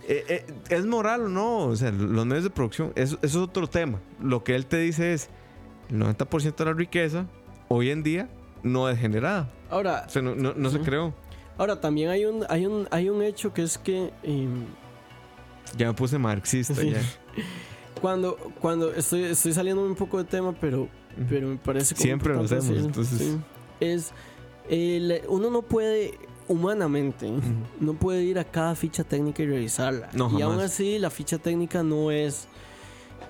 Eh, 0.08 0.24
eh, 0.30 0.46
¿Es 0.70 0.86
moral 0.86 1.22
o 1.22 1.30
no? 1.30 1.58
O 1.66 1.76
sea, 1.76 1.92
los 1.92 2.28
medios 2.28 2.44
de 2.44 2.52
producción, 2.52 2.92
eso, 2.94 3.16
eso 3.24 3.26
es 3.40 3.44
otro 3.44 3.66
tema. 3.66 3.98
Lo 4.22 4.44
que 4.44 4.54
él 4.56 4.68
te 4.68 4.78
dice 4.78 5.14
es, 5.14 5.30
el 5.90 5.98
90% 5.98 6.56
de 6.64 6.66
la 6.66 6.74
riqueza 6.74 7.26
hoy 7.70 7.90
en 7.90 8.04
día 8.04 8.30
no 8.62 8.88
es 8.88 9.00
generada. 9.00 9.50
ahora, 9.72 10.04
O 10.06 10.10
sea, 10.12 10.22
no, 10.22 10.36
no- 10.36 10.54
no 10.56 10.70
se 10.70 10.80
creó. 10.82 11.12
Ahora 11.58 11.80
también 11.80 12.10
hay 12.10 12.26
un, 12.26 12.46
hay 12.50 12.66
un, 12.66 12.88
hay 12.92 13.10
un 13.10 13.22
hecho 13.22 13.54
que 13.54 13.64
es 13.64 13.78
que 13.78 14.12
em, 14.24 14.66
Ya 15.78 15.88
me 15.88 15.94
puse 15.94 16.18
marxista. 16.18 16.76
Sí. 16.76 16.92
Ya. 16.92 17.02
cuando, 18.02 18.36
cuando 18.62 18.94
estoy, 18.94 19.24
estoy 19.24 19.54
saliendo 19.54 19.84
un 19.84 19.96
poco 19.96 20.18
de 20.18 20.26
tema, 20.26 20.54
pero, 20.60 20.88
pero 21.30 21.48
me 21.48 21.56
parece 21.58 21.96
como 21.96 22.04
Siempre 22.04 22.34
lo 22.34 22.42
hacemos, 22.42 22.66
decirlo, 22.68 22.86
entonces. 22.88 23.18
sí. 23.20 23.38
es 23.80 24.12
el- 24.70 25.22
uno 25.28 25.50
no 25.50 25.62
puede 25.62 26.18
humanamente 26.48 27.28
no 27.80 27.94
puede 27.96 28.24
ir 28.24 28.38
a 28.38 28.44
cada 28.44 28.76
ficha 28.76 29.04
técnica 29.04 29.42
y 29.42 29.48
revisarla 29.48 30.10
No, 30.14 30.30
y 30.38 30.44
aún 30.44 30.60
así 30.60 31.00
la 31.00 31.10
ficha 31.10 31.40
técnica 31.40 31.82
no 31.82 32.12
es 32.12 32.48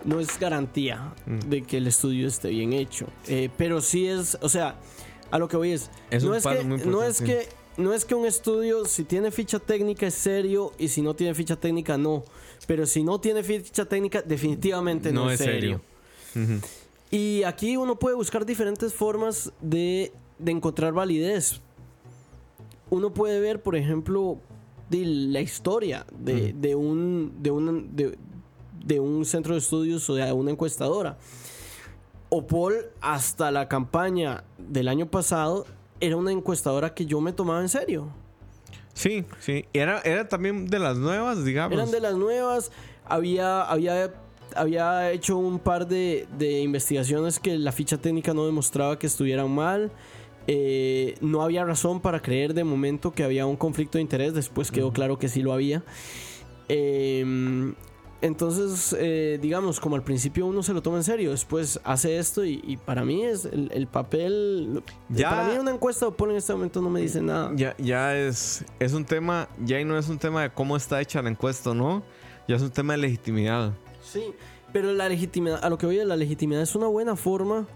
no 0.04 0.20
es 0.20 0.38
garantía 0.38 1.14
Mm. 1.26 1.40
de 1.50 1.62
que 1.64 1.78
el 1.78 1.88
estudio 1.88 2.28
esté 2.28 2.50
bien 2.50 2.74
hecho 2.74 3.08
Eh, 3.28 3.50
pero 3.58 3.80
sí 3.80 4.06
es 4.08 4.38
o 4.42 4.50
sea 4.50 4.76
a 5.32 5.40
lo 5.40 5.48
que 5.48 5.56
voy 5.56 5.72
es 5.72 5.90
Es 6.12 6.26
no 6.26 6.36
es 6.36 6.46
que 6.46 6.64
no 6.66 7.04
es 7.04 7.22
que 7.22 7.48
no 7.78 7.94
es 7.94 8.06
que 8.06 8.16
un 8.16 8.26
estudio 8.26 8.86
si 8.86 9.04
tiene 9.04 9.32
ficha 9.32 9.60
técnica 9.60 10.08
es 10.08 10.14
serio 10.14 10.72
y 10.78 10.88
si 10.88 11.02
no 11.02 11.14
tiene 11.14 11.34
ficha 11.34 11.56
técnica 11.56 11.98
no 11.98 12.24
pero 12.68 12.86
si 12.86 13.04
no 13.04 13.20
tiene 13.20 13.44
ficha 13.44 13.86
técnica 13.86 14.22
definitivamente 14.22 15.12
no, 15.12 15.30
es 15.30 15.40
serio. 15.40 15.82
Y 17.12 17.44
aquí 17.44 17.78
uno 17.78 17.98
puede 17.98 18.16
buscar 18.16 18.46
diferentes 18.46 18.94
formas 18.94 19.52
de, 19.62 20.12
de 20.40 20.52
encontrar 20.52 20.94
validez. 20.94 21.62
Uno 22.90 23.14
puede 23.14 23.40
ver, 23.40 23.62
por 23.62 23.76
ejemplo, 23.76 24.40
de 24.90 25.06
la 25.06 25.42
historia 25.42 26.06
de, 26.18 26.54
de 26.54 26.76
un, 26.76 27.36
de, 27.40 27.52
un, 27.52 27.96
de, 27.96 28.18
de 28.84 29.00
un 29.00 29.26
centro 29.26 29.54
de 29.54 29.60
estudios 29.60 30.10
o 30.10 30.16
de 30.16 30.32
una 30.34 30.52
encuestadora. 30.52 31.18
Opol, 32.30 32.90
hasta 33.02 33.52
la 33.52 33.68
campaña 33.70 34.44
del 34.58 34.88
año 34.88 35.06
pasado, 35.10 35.66
era 36.06 36.18
una 36.18 36.32
encuestadora 36.32 36.94
que 36.94 37.06
yo 37.06 37.22
me 37.22 37.34
tomaba 37.34 37.62
en 37.62 37.70
serio. 37.70 38.08
Sí, 38.94 39.26
sí. 39.40 39.66
Era, 39.74 40.02
era 40.02 40.28
también 40.28 40.68
de 40.68 40.80
las 40.80 40.98
nuevas, 40.98 41.44
digamos. 41.44 41.74
Eran 41.78 41.92
de 41.92 42.00
las 42.00 42.16
nuevas. 42.16 42.72
Había, 43.06 43.62
había, 43.64 44.14
había 44.56 45.12
hecho 45.12 45.38
un 45.38 45.60
par 45.60 45.88
de, 45.88 46.28
de 46.38 46.62
investigaciones 46.62 47.40
que 47.40 47.58
la 47.58 47.72
ficha 47.72 47.98
técnica 47.98 48.34
no 48.34 48.46
demostraba 48.46 48.98
que 48.98 49.08
estuvieran 49.08 49.52
mal. 49.52 49.92
Eh, 50.48 51.16
no 51.22 51.42
había 51.42 51.66
razón 51.66 52.02
para 52.02 52.22
creer 52.22 52.54
de 52.54 52.64
momento 52.64 53.12
que 53.12 53.24
había 53.24 53.46
un 53.46 53.58
conflicto 53.58 53.98
de 53.98 54.04
interés. 54.04 54.34
Después 54.34 54.72
quedó 54.72 54.94
claro 54.94 55.20
que 55.20 55.28
sí 55.28 55.42
lo 55.42 55.52
había. 55.52 55.84
Eh, 56.70 57.74
entonces, 58.26 58.96
eh, 59.00 59.38
digamos, 59.42 59.80
como 59.80 59.96
al 59.96 60.04
principio 60.04 60.46
uno 60.48 60.64
se 60.64 60.74
lo 60.74 60.82
toma 60.82 60.98
en 60.98 61.04
serio, 61.04 61.32
después 61.32 61.80
hace 61.84 62.18
esto 62.18 62.44
y, 62.44 62.62
y 62.66 62.78
para 62.78 63.04
mí 63.06 63.24
es 63.24 63.46
el, 63.46 63.70
el 63.74 63.88
papel... 63.88 64.84
Ya- 65.10 65.30
Para 65.30 65.50
mí 65.50 65.58
una 65.60 65.72
encuesta 65.72 66.06
de 66.06 66.10
Opol 66.12 66.32
en 66.32 66.38
este 66.38 66.54
momento 66.54 66.82
no 66.82 66.90
me 66.90 67.02
dice 67.02 67.22
nada. 67.22 67.52
Ya, 67.56 67.76
ya 67.78 68.18
es, 68.18 68.66
es 68.80 68.94
un 68.94 69.06
tema, 69.06 69.48
ya 69.64 69.84
no 69.86 69.98
es 69.98 70.10
un 70.10 70.18
tema 70.20 70.42
de 70.44 70.50
cómo 70.52 70.76
está 70.76 71.00
hecha 71.02 71.22
la 71.22 71.30
encuesta, 71.30 71.74
¿no? 71.74 72.04
Ya 72.48 72.56
es 72.56 72.62
un 72.62 72.72
tema 72.72 72.94
de 72.94 73.00
legitimidad. 73.00 73.74
Sí, 74.02 74.24
pero 74.74 74.92
la 74.94 75.08
legitimidad, 75.08 75.64
a 75.64 75.70
lo 75.70 75.78
que 75.78 75.86
voy 75.86 76.00
a 76.00 76.06
la 76.06 76.16
legitimidad 76.16 76.62
es 76.62 76.76
una 76.76 76.88
buena 76.88 77.16
forma 77.16 77.68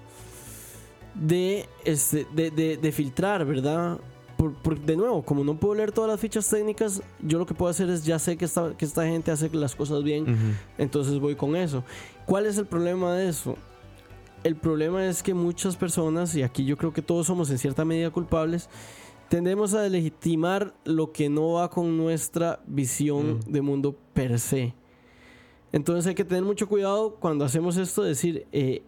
de, 1.16 1.68
este, 1.86 2.26
de, 2.34 2.52
de- 2.52 2.78
de 2.78 2.92
filtrar, 2.92 3.46
¿verdad? 3.46 4.00
Por, 4.40 4.54
por- 4.54 4.80
de 4.80 4.96
nuevo, 4.96 5.22
como 5.22 5.44
no 5.44 5.60
puedo 5.60 5.76
leer 5.76 5.92
todas 5.92 6.10
las 6.10 6.18
fichas 6.18 6.48
técnicas, 6.50 7.02
yo 7.22 7.38
lo 7.40 7.46
que 7.46 7.54
puedo 7.54 7.70
hacer 7.70 7.90
es 7.90 8.06
ya 8.06 8.18
sé 8.20 8.38
que 8.38 8.46
esta, 8.46 8.72
que 8.78 8.86
esta 8.86 9.06
gente 9.06 9.32
hace 9.32 9.50
las 9.50 9.76
cosas 9.76 10.02
bien, 10.02 10.56
entonces 10.78 11.20
voy 11.20 11.36
con 11.36 11.58
eso. 11.58 11.84
¿Cuál 12.26 12.46
es 12.46 12.58
el 12.58 12.66
problema 12.66 13.14
de 13.16 13.28
eso? 13.28 13.58
El 14.46 14.56
problema 14.56 15.06
es 15.06 15.22
que 15.22 15.34
muchas 15.34 15.76
personas, 15.76 16.34
y 16.38 16.44
aquí 16.44 16.64
yo 16.64 16.78
creo 16.78 16.94
que 16.94 17.02
todos 17.02 17.28
somos 17.28 17.52
en 17.52 17.58
cierta 17.58 17.84
medida 17.84 18.12
culpables, 18.12 18.70
tendemos 19.28 19.74
a 19.74 19.84
legitimar 19.90 20.74
lo 20.86 21.12
que 21.12 21.28
no 21.28 21.52
va 21.56 21.70
con 21.70 21.98
nuestra 21.98 22.62
visión 22.66 23.40
Mm. 23.46 23.52
de 23.52 23.62
mundo 23.62 23.94
per 24.14 24.40
se. 24.40 24.74
Entonces 25.74 26.08
hay 26.08 26.16
que 26.16 26.24
tener 26.24 26.44
mucho 26.46 26.70
cuidado 26.70 27.16
cuando 27.20 27.44
hacemos 27.44 27.76
esto, 27.76 28.04
decir, 28.04 28.48
eh, 28.54 28.84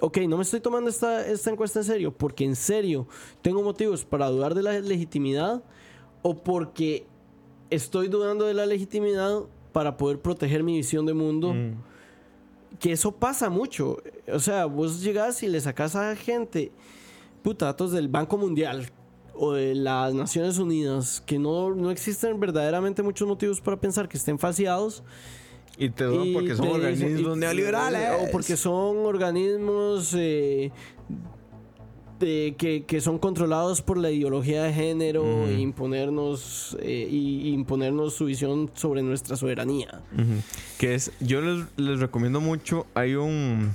ok, 0.00 0.18
no 0.28 0.36
me 0.36 0.42
estoy 0.42 0.60
tomando 0.60 0.90
esta, 0.90 1.26
esta 1.26 1.50
encuesta 1.50 1.80
en 1.80 1.84
serio, 1.84 2.12
porque 2.12 2.44
en 2.44 2.56
serio 2.56 3.06
tengo 3.42 3.62
motivos 3.62 4.04
para 4.04 4.28
dudar 4.28 4.54
de 4.54 4.62
la 4.62 4.78
legitimidad 4.80 5.62
o 6.22 6.34
porque 6.36 7.06
estoy 7.70 8.08
dudando 8.08 8.44
de 8.46 8.54
la 8.54 8.66
legitimidad 8.66 9.42
para 9.72 9.96
poder 9.96 10.20
proteger 10.20 10.62
mi 10.62 10.76
visión 10.76 11.06
de 11.06 11.14
mundo. 11.14 11.54
Mm. 11.54 11.74
Que 12.78 12.92
eso 12.92 13.12
pasa 13.12 13.50
mucho. 13.50 13.98
O 14.32 14.38
sea, 14.38 14.66
vos 14.66 15.02
llegás 15.02 15.42
y 15.42 15.48
le 15.48 15.60
sacás 15.60 15.96
a 15.96 16.14
gente, 16.16 16.72
puta, 17.42 17.66
datos 17.66 17.92
del 17.92 18.08
Banco 18.08 18.38
Mundial 18.38 18.90
o 19.34 19.52
de 19.52 19.74
las 19.74 20.14
Naciones 20.14 20.58
Unidas, 20.58 21.20
que 21.20 21.38
no, 21.38 21.74
no 21.74 21.90
existen 21.90 22.38
verdaderamente 22.38 23.02
muchos 23.02 23.26
motivos 23.26 23.60
para 23.60 23.80
pensar 23.80 24.08
que 24.08 24.16
estén 24.16 24.38
falseados. 24.38 25.02
Y 25.80 25.88
te 25.90 26.04
dudan 26.04 26.32
porque 26.32 26.54
son 26.54 26.68
organismos 26.68 27.36
neoliberales. 27.36 28.10
O 28.22 28.30
porque 28.30 28.56
son 28.56 28.98
organismos 28.98 30.14
eh, 30.16 30.70
de- 32.18 32.54
que, 32.58 32.84
que 32.84 33.00
son 33.00 33.18
controlados 33.18 33.80
por 33.80 33.96
la 33.96 34.10
ideología 34.10 34.62
de 34.64 34.72
género 34.74 35.22
Ujú. 35.22 35.44
e 35.48 35.58
imponernos, 35.60 36.76
eh, 36.82 37.08
y, 37.10 37.48
imponernos 37.52 38.12
su 38.14 38.26
visión 38.26 38.70
sobre 38.74 39.02
nuestra 39.02 39.36
soberanía. 39.36 40.02
Que 40.78 40.94
es, 40.94 41.12
yo 41.20 41.40
les, 41.40 41.64
les 41.78 41.98
recomiendo 41.98 42.40
mucho, 42.40 42.86
hay 42.94 43.14
un 43.14 43.72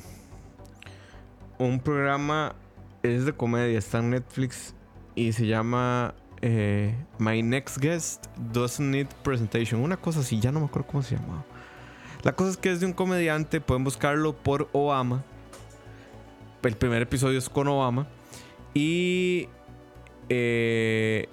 un 1.57 1.79
programa, 1.79 2.53
es 3.01 3.25
de 3.25 3.31
comedia, 3.33 3.79
está 3.79 3.99
en 3.99 4.09
Netflix 4.11 4.75
y 5.15 5.31
se 5.31 5.47
llama 5.47 6.13
eh, 6.41 6.93
My 7.17 7.41
Next 7.41 7.77
Guest 7.77 8.25
Doesn't 8.51 8.91
Need 8.91 9.07
Presentation, 9.23 9.79
una 9.81 9.95
cosa 9.97 10.19
así, 10.19 10.39
ya 10.39 10.51
no 10.51 10.59
me 10.59 10.65
acuerdo 10.67 10.87
cómo 10.89 11.01
se 11.01 11.15
llamaba. 11.15 11.45
La 12.25 12.35
cosa 12.35 12.49
es 12.49 12.57
que 12.57 12.71
es 12.71 12.79
de 12.79 12.87
un 12.87 12.93
comediante, 12.93 13.61
pueden 13.61 13.83
buscarlo 13.83 14.33
por 14.35 14.67
Obama. 14.73 15.23
El 16.63 16.75
primer 16.75 17.03
episodio 17.03 17.37
es 17.37 17.47
con 17.47 17.67
Obama. 17.67 18.07
Y 18.73 19.47
eh, 20.29 21.27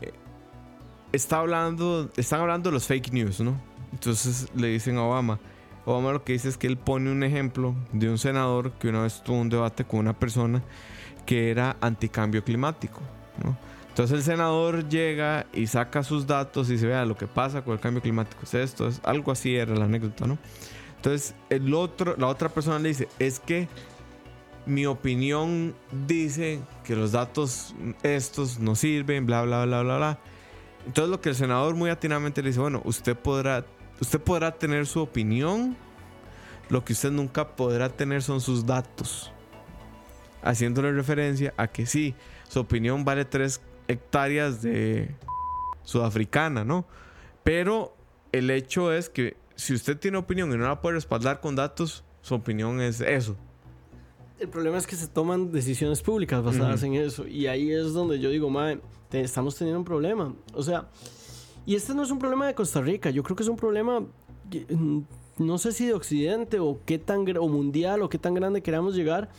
está 1.10 1.38
hablando, 1.38 2.10
están 2.18 2.42
hablando 2.42 2.68
de 2.68 2.74
los 2.74 2.86
fake 2.86 3.10
news, 3.10 3.40
¿no? 3.40 3.58
Entonces 3.92 4.50
le 4.54 4.68
dicen 4.68 4.98
a 4.98 5.04
Obama. 5.04 5.40
Obama 5.86 6.12
lo 6.12 6.24
que 6.24 6.34
dice 6.34 6.50
es 6.50 6.58
que 6.58 6.66
él 6.66 6.76
pone 6.76 7.10
un 7.10 7.22
ejemplo 7.22 7.74
de 7.92 8.10
un 8.10 8.18
senador 8.18 8.72
que 8.72 8.88
una 8.88 9.04
vez 9.04 9.22
tuvo 9.22 9.38
un 9.38 9.48
debate 9.48 9.86
con 9.86 10.00
una 10.00 10.12
persona 10.12 10.62
que 11.24 11.50
era 11.50 11.74
anticambio 11.80 12.44
climático, 12.44 13.00
¿no? 13.42 13.56
Entonces 13.88 14.18
el 14.18 14.22
senador 14.22 14.86
llega 14.90 15.46
y 15.54 15.68
saca 15.68 16.02
sus 16.02 16.26
datos 16.26 16.68
y 16.68 16.76
se 16.76 16.86
vea 16.86 17.06
lo 17.06 17.16
que 17.16 17.26
pasa 17.26 17.64
con 17.64 17.72
el 17.72 17.80
cambio 17.80 18.02
climático. 18.02 18.42
Es 18.42 18.52
esto, 18.52 18.88
es 18.88 19.00
algo 19.04 19.32
así 19.32 19.56
era 19.56 19.74
la 19.74 19.86
anécdota, 19.86 20.26
¿no? 20.26 20.36
Entonces 21.02 21.34
el 21.50 21.74
otro, 21.74 22.14
la 22.16 22.28
otra 22.28 22.48
persona 22.48 22.78
le 22.78 22.90
dice, 22.90 23.08
es 23.18 23.40
que 23.40 23.68
mi 24.66 24.86
opinión 24.86 25.74
dice 26.06 26.60
que 26.84 26.94
los 26.94 27.10
datos 27.10 27.74
estos 28.04 28.60
no 28.60 28.76
sirven, 28.76 29.26
bla, 29.26 29.42
bla, 29.42 29.64
bla, 29.64 29.82
bla, 29.82 29.96
bla. 29.96 30.18
Entonces 30.86 31.10
lo 31.10 31.20
que 31.20 31.30
el 31.30 31.34
senador 31.34 31.74
muy 31.74 31.90
atinadamente 31.90 32.40
le 32.40 32.50
dice, 32.50 32.60
bueno, 32.60 32.82
usted 32.84 33.16
podrá, 33.16 33.66
usted 34.00 34.20
podrá 34.20 34.52
tener 34.52 34.86
su 34.86 35.00
opinión, 35.00 35.76
lo 36.68 36.84
que 36.84 36.92
usted 36.92 37.10
nunca 37.10 37.48
podrá 37.56 37.88
tener 37.88 38.22
son 38.22 38.40
sus 38.40 38.64
datos. 38.64 39.32
Haciéndole 40.44 40.92
referencia 40.92 41.52
a 41.56 41.66
que 41.66 41.84
sí, 41.84 42.14
su 42.48 42.60
opinión 42.60 43.04
vale 43.04 43.24
3 43.24 43.60
hectáreas 43.88 44.62
de 44.62 45.12
sudafricana, 45.82 46.62
¿no? 46.62 46.86
Pero 47.42 47.96
el 48.30 48.50
hecho 48.50 48.92
es 48.92 49.08
que 49.08 49.41
si 49.56 49.74
usted 49.74 49.98
tiene 49.98 50.18
opinión 50.18 50.52
y 50.52 50.56
no 50.56 50.64
la 50.68 50.80
puede 50.80 50.94
respaldar 50.96 51.40
con 51.40 51.54
datos, 51.56 52.04
su 52.22 52.34
opinión 52.34 52.80
es 52.80 53.00
eso. 53.00 53.36
El 54.38 54.48
problema 54.48 54.76
es 54.78 54.86
que 54.86 54.96
se 54.96 55.06
toman 55.06 55.52
decisiones 55.52 56.02
públicas 56.02 56.42
basadas 56.42 56.82
en 56.82 56.94
eso. 56.94 57.26
Y 57.28 57.46
ahí 57.46 57.70
es 57.70 57.92
donde 57.92 58.18
yo 58.18 58.28
digo, 58.30 58.50
mae, 58.50 58.80
te- 59.08 59.20
estamos 59.20 59.54
teniendo 59.56 59.78
un 59.78 59.84
problema. 59.84 60.34
O 60.54 60.62
sea, 60.62 60.88
y 61.64 61.76
este 61.76 61.94
no 61.94 62.02
es 62.02 62.10
un 62.10 62.18
problema 62.18 62.46
de 62.48 62.54
Costa 62.54 62.80
Rica. 62.80 63.10
Yo 63.10 63.22
creo 63.22 63.36
que 63.36 63.44
es 63.44 63.48
un 63.48 63.56
problema, 63.56 64.00
mm, 64.00 64.98
no 65.38 65.58
sé 65.58 65.70
si 65.70 65.86
de 65.86 65.94
Occidente 65.94 66.58
o 66.58 66.80
qué 66.84 66.98
tan 66.98 67.24
o 67.36 67.48
mundial 67.48 68.02
o 68.02 68.08
qué 68.08 68.18
tan 68.18 68.34
grande 68.34 68.62
queramos 68.62 68.96
llegar. 68.96 69.30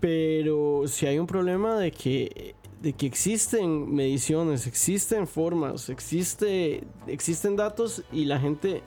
Pero 0.00 0.82
si 0.86 1.06
hay 1.06 1.18
un 1.18 1.26
problema 1.26 1.76
de 1.78 1.90
que, 1.90 2.54
de 2.80 2.92
que 2.92 3.06
existen 3.06 3.94
mediciones, 3.94 4.66
existen 4.66 5.26
formas, 5.26 5.88
existe, 5.88 6.84
existen 7.06 7.56
datos 7.56 8.02
y 8.12 8.24
la 8.24 8.38
gente 8.38 8.82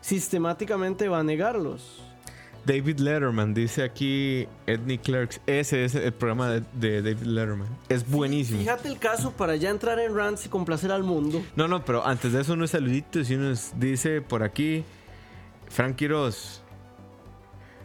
sistemáticamente 0.00 1.08
va 1.08 1.20
a 1.20 1.22
negarlos. 1.22 2.02
David 2.64 3.00
Letterman, 3.00 3.54
dice 3.54 3.82
aquí 3.82 4.46
Edney 4.66 4.98
Clerks. 4.98 5.40
Ese 5.46 5.84
es 5.84 5.96
el 5.96 6.12
programa 6.12 6.48
de, 6.50 6.62
de 6.74 7.02
David 7.02 7.26
Letterman. 7.26 7.68
Es 7.88 8.08
buenísimo. 8.08 8.60
Fíjate 8.60 8.88
el 8.88 8.98
caso 8.98 9.32
para 9.32 9.56
ya 9.56 9.70
entrar 9.70 9.98
en 9.98 10.14
rants 10.14 10.46
y 10.46 10.48
complacer 10.48 10.92
al 10.92 11.02
mundo. 11.02 11.42
No, 11.56 11.66
no, 11.66 11.84
pero 11.84 12.06
antes 12.06 12.32
de 12.32 12.40
eso 12.40 12.52
unos 12.52 12.70
saluditos 12.70 13.30
y 13.30 13.34
unos 13.34 13.72
dice 13.78 14.20
por 14.20 14.44
aquí 14.44 14.84
Frank 15.68 15.96
Quiroz. 15.96 16.62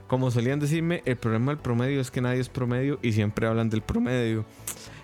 Como 0.07 0.31
solían 0.31 0.59
decirme, 0.59 1.01
el 1.05 1.17
problema 1.17 1.51
del 1.51 1.59
promedio 1.59 1.99
es 1.99 2.11
que 2.11 2.21
nadie 2.21 2.39
es 2.39 2.47
promedio 2.47 2.97
y 3.01 3.11
siempre 3.11 3.47
hablan 3.47 3.69
del 3.69 3.81
promedio. 3.81 4.45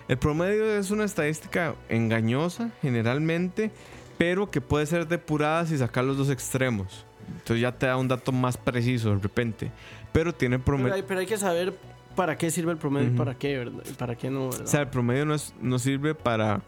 El 0.08 0.18
promedio 0.18 0.76
es 0.78 0.90
una 0.90 1.04
estadística 1.04 1.74
engañosa 1.88 2.70
generalmente, 2.82 3.70
pero 4.18 4.50
que 4.50 4.60
puede 4.60 4.86
ser 4.86 5.08
depurada 5.08 5.66
si 5.66 5.78
sacar 5.78 6.04
los 6.04 6.16
dos 6.18 6.30
extremos. 6.30 7.04
Entonces 7.38 7.60
ya 7.60 7.72
te 7.72 7.86
da 7.86 7.96
un 7.96 8.08
dato 8.08 8.32
más 8.32 8.56
preciso 8.56 9.10
de 9.14 9.18
repente. 9.22 9.70
Pero 10.12 10.34
tiene 10.34 10.58
Pero 10.58 10.64
promedio. 10.64 10.94
hay, 10.94 11.02
pero 11.02 11.20
hay 11.20 11.26
que 11.26 11.38
saber 11.38 11.74
para 12.14 12.36
qué 12.36 12.50
sirve 12.50 12.72
el 12.72 12.78
promedio 12.78 13.08
y 13.08 13.16
para 13.16 13.34
qué, 13.34 13.56
¿verdad? 13.58 13.82
Y 13.88 13.92
para 13.94 14.14
qué 14.14 14.30
no, 14.30 14.50
¿verdad? 14.50 14.64
O 14.64 14.66
sea, 14.68 14.80
el 14.82 14.88
promedio 14.88 15.24
no, 15.24 15.34
es- 15.34 15.54
no 15.60 15.78
sirve 15.78 16.14
para 16.14 16.60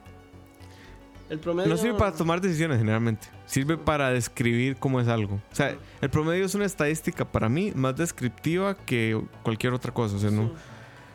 el 1.29 1.39
promedio 1.41 1.69
No 1.69 1.77
sirve 1.77 1.99
para 1.99 2.13
tomar 2.13 2.41
decisiones 2.41 2.79
generalmente. 2.79 3.29
Sirve 3.47 3.77
para 3.77 4.11
describir 4.11 4.77
cómo 4.77 5.01
es 5.01 5.09
algo. 5.09 5.35
O 5.53 5.55
sea, 5.55 5.77
el 6.01 6.09
promedio 6.11 6.45
es 6.47 6.55
una 6.55 6.65
estadística 6.65 7.25
para 7.25 7.49
mí 7.49 7.73
más 7.75 7.97
descriptiva 7.97 8.77
que 8.77 9.21
cualquier 9.43 9.73
otra 9.75 9.93
cosa. 9.93 10.17
O 10.17 10.19
sea, 10.19 10.31
no, 10.31 10.53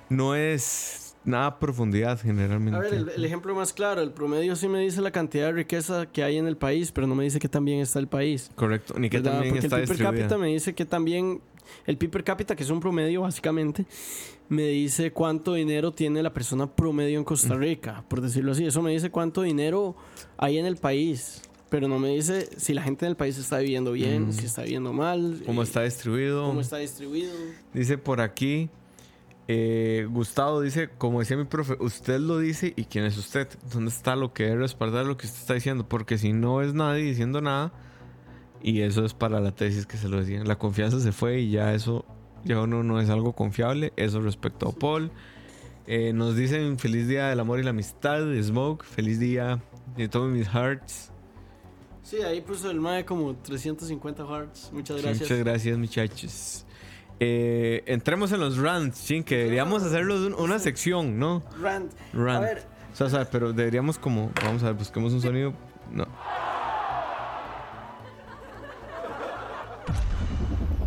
no 0.09 0.35
es 0.35 1.10
nada 1.23 1.45
a 1.47 1.59
profundidad 1.59 2.19
generalmente. 2.21 2.77
A 2.77 2.81
ver, 2.81 2.93
el, 2.93 3.09
el 3.09 3.25
ejemplo 3.25 3.53
más 3.55 3.73
claro, 3.73 4.01
el 4.01 4.11
promedio 4.11 4.55
sí 4.55 4.67
me 4.67 4.79
dice 4.79 5.01
la 5.01 5.11
cantidad 5.11 5.47
de 5.47 5.51
riqueza 5.53 6.05
que 6.07 6.23
hay 6.23 6.37
en 6.37 6.47
el 6.47 6.57
país, 6.57 6.91
pero 6.91 7.07
no 7.07 7.15
me 7.15 7.23
dice 7.23 7.39
que 7.39 7.47
también 7.49 7.79
está 7.79 7.99
el 7.99 8.07
país. 8.07 8.49
Correcto. 8.55 8.95
Ni 8.97 9.09
que 9.09 9.17
¿verdad? 9.17 9.33
también 9.33 9.53
Porque 9.53 9.67
está 9.67 9.77
el 9.77 9.83
PIB 9.87 9.97
per 9.97 10.05
cápita 10.05 10.37
me 10.37 10.47
dice 10.47 10.73
que 10.73 10.85
también 10.85 11.41
el 11.85 11.97
PIB 11.97 12.09
per 12.11 12.23
cápita, 12.23 12.55
que 12.55 12.63
es 12.63 12.69
un 12.69 12.79
promedio 12.79 13.21
básicamente, 13.21 13.85
me 14.49 14.67
dice 14.67 15.11
cuánto 15.11 15.53
dinero 15.53 15.91
tiene 15.93 16.21
la 16.23 16.33
persona 16.33 16.67
promedio 16.67 17.17
en 17.19 17.23
Costa 17.23 17.55
Rica, 17.55 18.03
por 18.09 18.19
decirlo 18.21 18.51
así. 18.51 18.65
Eso 18.65 18.81
me 18.81 18.91
dice 18.91 19.09
cuánto 19.09 19.43
dinero 19.43 19.95
hay 20.37 20.57
en 20.57 20.65
el 20.65 20.75
país, 20.75 21.41
pero 21.69 21.87
no 21.87 21.99
me 21.99 22.09
dice 22.09 22.49
si 22.57 22.73
la 22.73 22.81
gente 22.81 23.05
en 23.05 23.11
el 23.11 23.15
país 23.15 23.37
está 23.37 23.59
viviendo 23.59 23.93
bien, 23.93 24.27
Mm. 24.27 24.31
si 24.33 24.45
está 24.47 24.63
viviendo 24.63 24.91
mal, 24.91 25.41
Cómo 25.45 25.61
eh, 25.61 25.65
está 25.65 25.83
distribuido. 25.83 26.47
cómo 26.47 26.59
está 26.59 26.77
distribuido. 26.77 27.31
Dice 27.73 27.97
por 27.97 28.19
aquí. 28.19 28.69
Eh, 29.47 30.07
Gustavo 30.09 30.61
dice, 30.61 30.89
como 30.97 31.19
decía 31.19 31.37
mi 31.37 31.45
profe, 31.45 31.75
usted 31.79 32.19
lo 32.19 32.37
dice 32.37 32.73
y 32.75 32.85
quién 32.85 33.05
es 33.05 33.17
usted. 33.17 33.47
¿Dónde 33.73 33.89
está 33.89 34.15
lo 34.15 34.33
que 34.33 34.43
debe 34.43 34.57
respaldar 34.61 35.05
lo 35.05 35.17
que 35.17 35.25
usted 35.27 35.39
está 35.39 35.53
diciendo? 35.53 35.87
Porque 35.87 36.17
si 36.17 36.33
no 36.33 36.61
es 36.61 36.73
nadie 36.73 37.03
diciendo 37.03 37.41
nada, 37.41 37.73
y 38.61 38.81
eso 38.81 39.03
es 39.05 39.13
para 39.13 39.39
la 39.39 39.51
tesis 39.51 39.85
que 39.85 39.97
se 39.97 40.07
lo 40.07 40.19
decían, 40.19 40.47
la 40.47 40.57
confianza 40.57 40.99
se 40.99 41.11
fue 41.11 41.39
y 41.39 41.51
ya 41.51 41.73
eso, 41.73 42.05
ya 42.45 42.59
uno 42.61 42.83
no 42.83 43.01
es 43.01 43.09
algo 43.09 43.33
confiable. 43.33 43.93
Eso 43.95 44.21
respecto 44.21 44.69
a 44.69 44.71
Paul. 44.71 45.11
Eh, 45.87 46.13
nos 46.13 46.35
dicen 46.35 46.77
feliz 46.77 47.07
día 47.07 47.27
del 47.27 47.39
amor 47.39 47.59
y 47.59 47.63
la 47.63 47.71
amistad, 47.71 48.25
de 48.25 48.41
Smoke, 48.41 48.83
feliz 48.85 49.19
día 49.19 49.61
de 49.97 50.07
todos 50.07 50.31
mis 50.31 50.47
hearts. 50.47 51.11
Sí, 52.03 52.21
ahí 52.21 52.41
puso 52.41 52.69
el 52.69 52.79
MAE 52.79 53.05
como 53.05 53.35
350 53.35 54.25
hearts. 54.25 54.69
Muchas 54.73 54.97
Sí, 54.97 55.03
gracias. 55.03 55.29
Muchas 55.29 55.43
gracias, 55.45 55.77
muchachos. 55.77 56.65
Eh, 57.23 57.83
entremos 57.85 58.31
en 58.31 58.39
los 58.39 58.57
rants, 58.57 58.97
sí, 58.97 59.21
que 59.21 59.37
deberíamos 59.37 59.83
hacerlos 59.83 60.21
un- 60.21 60.33
una 60.33 60.57
sección, 60.57 61.19
¿no? 61.19 61.43
Rant. 61.61 61.91
Rant. 62.13 62.37
A 62.37 62.39
ver, 62.47 62.63
O 62.91 62.95
sea, 62.95 63.05
o 63.05 63.09
sea, 63.11 63.25
pero 63.25 63.53
deberíamos 63.53 63.99
como, 63.99 64.31
vamos 64.43 64.63
a 64.63 64.67
ver, 64.67 64.73
busquemos 64.75 65.13
un 65.13 65.21
sonido. 65.21 65.53
No. 65.91 66.07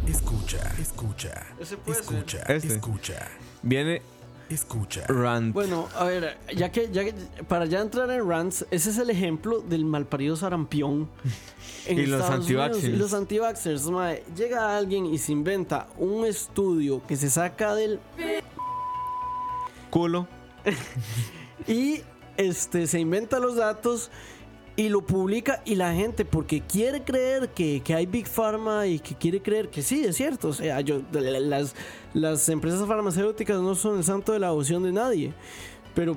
Escucha, 0.09 0.59
escucha, 0.81 1.33
escucha, 1.61 2.39
Este. 2.49 2.75
escucha, 2.75 3.27
Viene 3.63 4.03
escucha. 4.49 5.05
rant. 5.09 5.53
Bueno, 5.55 5.89
a 5.97 6.05
ver, 6.05 6.37
ya 6.55 6.71
que, 6.71 6.91
ya 6.93 7.05
que- 7.05 7.15
para 7.49 7.67
ya 7.67 7.81
entrar 7.81 8.11
en 8.11 8.29
rants, 8.29 8.67
ese 8.71 8.91
es 8.91 8.99
el 8.99 9.11
ejemplo 9.11 9.61
del 9.61 9.85
malparido 9.85 10.37
sarampión. 10.37 11.09
en 11.87 11.99
Y 11.99 12.07
los 12.07 12.21
Estados 12.21 12.47
Unidos. 12.47 12.65
antivaxxers. 12.67 12.95
Y 12.95 12.97
los 12.97 13.15
antivaxxers, 13.15 13.83
mae. 13.91 14.23
Llega 14.37 14.77
alguien 14.77 15.07
y 15.07 15.19
se 15.19 15.33
inventa 15.33 15.89
un 15.99 16.25
estudio 16.25 17.03
que 17.07 17.17
se 17.17 17.29
saca 17.31 17.75
del 17.75 18.01
Culo. 19.91 20.27
y 21.69 22.01
este 22.37 22.87
se 22.87 22.99
inventa 23.01 23.39
los 23.39 23.57
datos 23.57 24.11
y 24.77 24.89
lo 24.89 25.03
publica 25.03 25.63
y 25.65 25.77
la 25.77 25.95
gente 25.95 26.25
porque 26.25 26.61
quiere 26.61 27.05
creer 27.05 27.51
que, 27.51 27.81
que 27.83 27.95
hay 27.95 28.07
Big 28.07 28.27
Pharma 28.27 28.87
y 28.87 28.99
que 28.99 29.15
quiere 29.15 29.41
creer 29.41 29.69
que 29.71 29.83
sí, 29.83 30.05
es 30.05 30.17
cierto. 30.17 30.49
O 30.49 30.53
sea, 30.53 30.81
yo, 30.81 31.01
las, 31.13 31.75
las 32.13 32.49
empresas 32.49 32.87
farmacéuticas 32.87 33.61
no 33.61 33.75
son 33.75 33.99
el 33.99 34.05
santo 34.05 34.33
de 34.33 34.41
la 34.41 34.49
devoción 34.49 34.83
de 34.83 34.93
nadie. 34.93 35.33
Pero, 35.95 36.17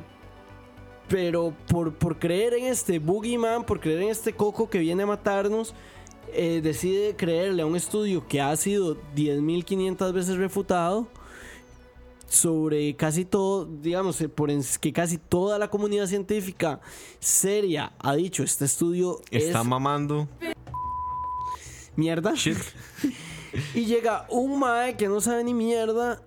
pero 1.08 1.54
por, 1.68 1.94
por 1.94 2.18
creer 2.18 2.56
en 2.56 2.66
este 2.66 2.98
boogeyman, 2.98 3.64
por 3.64 3.80
creer 3.80 4.02
en 4.02 4.10
este 4.10 4.34
coco 4.34 4.70
que 4.70 4.80
viene 4.80 5.04
a 5.04 5.06
matarnos, 5.06 5.76
eh, 6.34 6.60
decide 6.64 7.16
creerle 7.16 7.62
a 7.62 7.66
un 7.66 7.76
estudio 7.76 8.28
que 8.28 8.42
ha 8.42 8.56
sido 8.56 8.98
10.500 9.16 10.14
veces 10.14 10.38
refutado 10.38 11.08
sobre 12.28 12.96
casi 12.96 13.26
todo, 13.26 13.66
digamos, 13.66 14.20
eh, 14.22 14.30
por 14.30 14.50
que 14.80 14.94
casi 14.94 15.18
toda 15.18 15.58
la 15.58 15.70
comunidad 15.70 16.08
científica 16.08 16.80
seria 17.20 17.94
ha 18.00 18.16
dicho, 18.16 18.44
este 18.44 18.66
estudio 18.66 19.22
está 19.32 19.64
mamando. 19.64 20.28
Mierda. 21.96 22.34
y 23.74 23.86
llega 23.86 24.28
un 24.30 24.60
mae 24.60 24.96
que 24.96 25.08
no 25.08 25.20
sabe 25.20 25.44
ni 25.44 25.54
mierda 25.54 26.22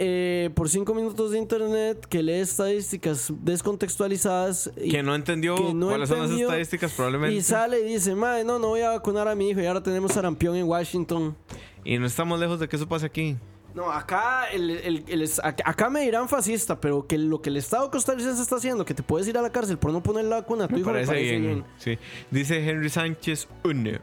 eh, 0.00 0.50
por 0.54 0.68
cinco 0.68 0.94
minutos 0.94 1.32
de 1.32 1.38
internet 1.38 2.06
que 2.06 2.22
lee 2.22 2.34
estadísticas 2.34 3.32
descontextualizadas. 3.40 4.70
Y 4.76 4.92
que 4.92 5.02
no 5.02 5.14
entendió 5.14 5.56
cuáles 5.56 6.08
son 6.08 6.20
las 6.20 6.30
estadísticas 6.30 6.92
probablemente. 6.92 7.34
Y 7.34 7.42
sale 7.42 7.80
y 7.80 7.94
dice, 7.94 8.14
mae, 8.14 8.44
no, 8.44 8.60
no 8.60 8.68
voy 8.68 8.82
a 8.82 8.90
vacunar 8.90 9.26
a 9.26 9.34
mi 9.34 9.50
hijo 9.50 9.60
y 9.60 9.66
ahora 9.66 9.82
tenemos 9.82 10.12
sarampión 10.12 10.54
en 10.54 10.66
Washington. 10.66 11.36
Y 11.84 11.98
no 11.98 12.06
estamos 12.06 12.38
lejos 12.38 12.60
de 12.60 12.68
que 12.68 12.76
eso 12.76 12.88
pase 12.88 13.06
aquí. 13.06 13.36
No, 13.78 13.92
acá, 13.92 14.46
el, 14.50 15.30
acá 15.64 15.88
me 15.88 16.00
dirán 16.00 16.28
fascista, 16.28 16.80
pero 16.80 17.06
que 17.06 17.16
lo 17.16 17.40
que 17.40 17.48
el 17.48 17.58
Estado 17.58 17.88
costarricense 17.92 18.42
está 18.42 18.56
haciendo, 18.56 18.84
que 18.84 18.92
te 18.92 19.04
puedes 19.04 19.28
ir 19.28 19.38
a 19.38 19.40
la 19.40 19.50
cárcel 19.50 19.78
por 19.78 19.92
no 19.92 20.02
poner 20.02 20.24
la 20.24 20.40
vacuna 20.40 20.64
a 20.64 20.68
tu 20.68 20.78
hijo, 20.78 20.90
parece, 20.90 21.14
bien. 21.38 21.64
Sí. 21.76 21.96
Dice 22.28 22.68
Henry 22.68 22.90
Sánchez 22.90 23.46
Une. 23.62 24.00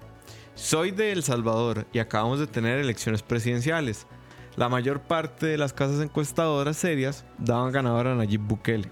Soy 0.53 0.91
de 0.91 1.11
El 1.11 1.23
Salvador 1.23 1.85
y 1.91 1.99
acabamos 1.99 2.39
de 2.39 2.47
tener 2.47 2.79
elecciones 2.79 3.21
presidenciales. 3.21 4.07
La 4.55 4.69
mayor 4.69 5.01
parte 5.01 5.45
de 5.45 5.57
las 5.57 5.73
casas 5.73 5.99
encuestadoras 5.99 6.77
serias 6.77 7.25
daban 7.37 7.73
ganador 7.73 8.07
a 8.07 8.15
Nayib 8.15 8.39
Bukele, 8.39 8.87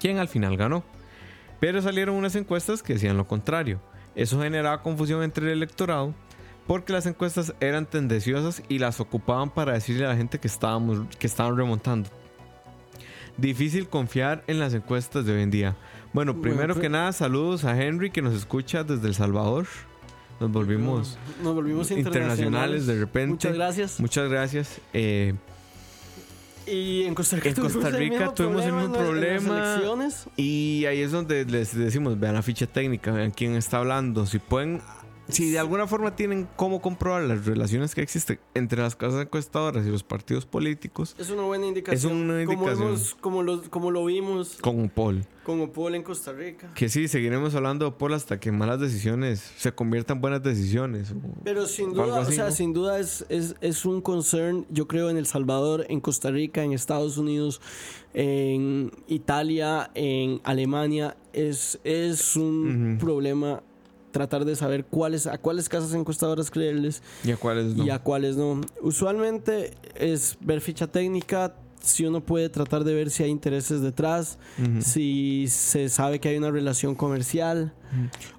quien 0.00 0.16
al 0.16 0.28
final 0.28 0.56
ganó. 0.56 0.84
Pero 1.60 1.82
salieron 1.82 2.14
unas 2.14 2.34
encuestas 2.34 2.82
que 2.82 2.94
decían 2.94 3.18
lo 3.18 3.26
contrario. 3.26 3.78
Eso 4.14 4.40
generaba 4.40 4.80
confusión 4.80 5.22
entre 5.22 5.44
el 5.44 5.52
electorado 5.52 6.14
porque 6.66 6.92
las 6.92 7.06
encuestas 7.06 7.54
eran 7.60 7.86
tendenciosas 7.86 8.62
y 8.68 8.78
las 8.78 9.00
ocupaban 9.00 9.50
para 9.50 9.72
decirle 9.72 10.04
a 10.06 10.08
la 10.08 10.16
gente 10.16 10.38
que, 10.38 10.48
estábamos, 10.48 11.06
que 11.18 11.26
estaban 11.26 11.56
remontando. 11.56 12.10
Difícil 13.36 13.88
confiar 13.88 14.42
en 14.46 14.58
las 14.58 14.74
encuestas 14.74 15.26
de 15.26 15.34
hoy 15.34 15.42
en 15.42 15.50
día. 15.50 15.76
Bueno, 16.12 16.40
primero 16.40 16.80
que 16.80 16.88
nada, 16.88 17.12
saludos 17.12 17.64
a 17.64 17.80
Henry 17.80 18.10
que 18.10 18.22
nos 18.22 18.34
escucha 18.34 18.82
desde 18.82 19.06
El 19.08 19.14
Salvador. 19.14 19.66
Nos 20.40 20.50
volvimos, 20.50 21.18
nos 21.42 21.54
volvimos 21.54 21.90
internacionales. 21.90 22.86
de 22.86 22.98
repente. 22.98 23.30
Muchas 23.30 23.54
gracias. 23.54 24.00
Muchas 24.00 24.30
gracias. 24.30 24.80
Eh, 24.92 25.34
y 26.66 27.04
en 27.04 27.14
Costa 27.14 27.36
Rica, 27.36 27.48
en 27.50 27.54
Costa 27.56 27.90
Rica 27.90 28.34
tuvimos 28.34 28.64
el 28.64 28.72
mismo 28.72 28.92
problema. 28.92 29.80
y 30.36 30.84
ahí 30.86 31.00
es 31.00 31.12
donde 31.12 31.44
les 31.44 31.76
decimos, 31.76 32.18
vean 32.18 32.34
la 32.34 32.42
ficha 32.42 32.66
técnica, 32.66 33.12
vean 33.12 33.30
quién 33.30 33.54
está 33.54 33.78
hablando. 33.78 34.26
Si 34.26 34.38
pueden 34.38 34.80
si 35.28 35.50
de 35.50 35.58
alguna 35.58 35.86
forma 35.86 36.14
tienen 36.14 36.48
cómo 36.56 36.80
comprobar 36.80 37.22
las 37.22 37.46
relaciones 37.46 37.94
que 37.94 38.02
existen 38.02 38.38
entre 38.54 38.80
las 38.80 38.96
casas 38.96 39.22
encuestadoras 39.22 39.86
y 39.86 39.90
los 39.90 40.02
partidos 40.02 40.46
políticos, 40.46 41.16
es 41.18 41.30
una 41.30 41.42
buena 41.42 41.66
indicación. 41.66 42.12
Es 42.12 42.18
una 42.18 42.42
indicación. 42.42 42.96
Como, 43.20 43.42
lo, 43.42 43.62
como 43.70 43.90
lo 43.90 44.04
vimos. 44.04 44.58
Con 44.60 44.80
UPOL. 44.80 45.24
Con 45.44 45.60
UPOL 45.60 45.94
en 45.94 46.02
Costa 46.02 46.32
Rica. 46.32 46.72
Que 46.74 46.88
sí, 46.88 47.08
seguiremos 47.08 47.54
hablando 47.54 47.84
de 47.84 47.88
UPOL 47.90 48.14
hasta 48.14 48.40
que 48.40 48.52
malas 48.52 48.80
decisiones 48.80 49.40
se 49.56 49.72
conviertan 49.72 50.16
en 50.16 50.20
buenas 50.20 50.42
decisiones. 50.42 51.14
Pero 51.44 51.66
sin 51.66 51.92
duda, 51.92 52.20
o 52.20 52.24
sea, 52.24 52.50
sin 52.50 52.72
duda 52.72 52.98
es, 52.98 53.24
es, 53.28 53.84
un 53.84 54.00
concern, 54.00 54.66
yo 54.70 54.88
creo, 54.88 55.10
en 55.10 55.16
El 55.16 55.26
Salvador, 55.26 55.86
en 55.88 56.00
Costa 56.00 56.30
Rica, 56.30 56.62
en 56.62 56.72
Estados 56.72 57.18
Unidos, 57.18 57.60
en 58.14 58.90
Italia, 59.08 59.90
en 59.94 60.40
Alemania. 60.44 61.16
Es, 61.32 61.78
es 61.84 62.36
un 62.36 62.96
problema 63.00 63.62
tratar 64.16 64.46
de 64.46 64.56
saber 64.56 64.86
cuáles 64.86 65.26
a 65.26 65.36
cuáles 65.36 65.68
casas 65.68 65.92
encuestadoras 65.92 66.50
creerles 66.50 67.02
y 67.22 67.32
a 67.32 67.36
cuáles 67.36 67.76
no. 67.76 67.84
Y 67.84 67.90
a 67.90 67.98
cuáles 67.98 68.36
no. 68.38 68.62
Usualmente 68.80 69.74
es 69.94 70.38
ver 70.40 70.62
ficha 70.62 70.86
técnica, 70.86 71.54
si 71.86 72.04
uno 72.04 72.20
puede 72.20 72.48
tratar 72.48 72.84
de 72.84 72.94
ver 72.94 73.10
si 73.10 73.22
hay 73.22 73.30
intereses 73.30 73.80
detrás, 73.80 74.38
si 74.80 75.46
se 75.48 75.88
sabe 75.88 76.20
que 76.20 76.28
hay 76.28 76.36
una 76.36 76.50
relación 76.50 76.94
comercial. 76.94 77.72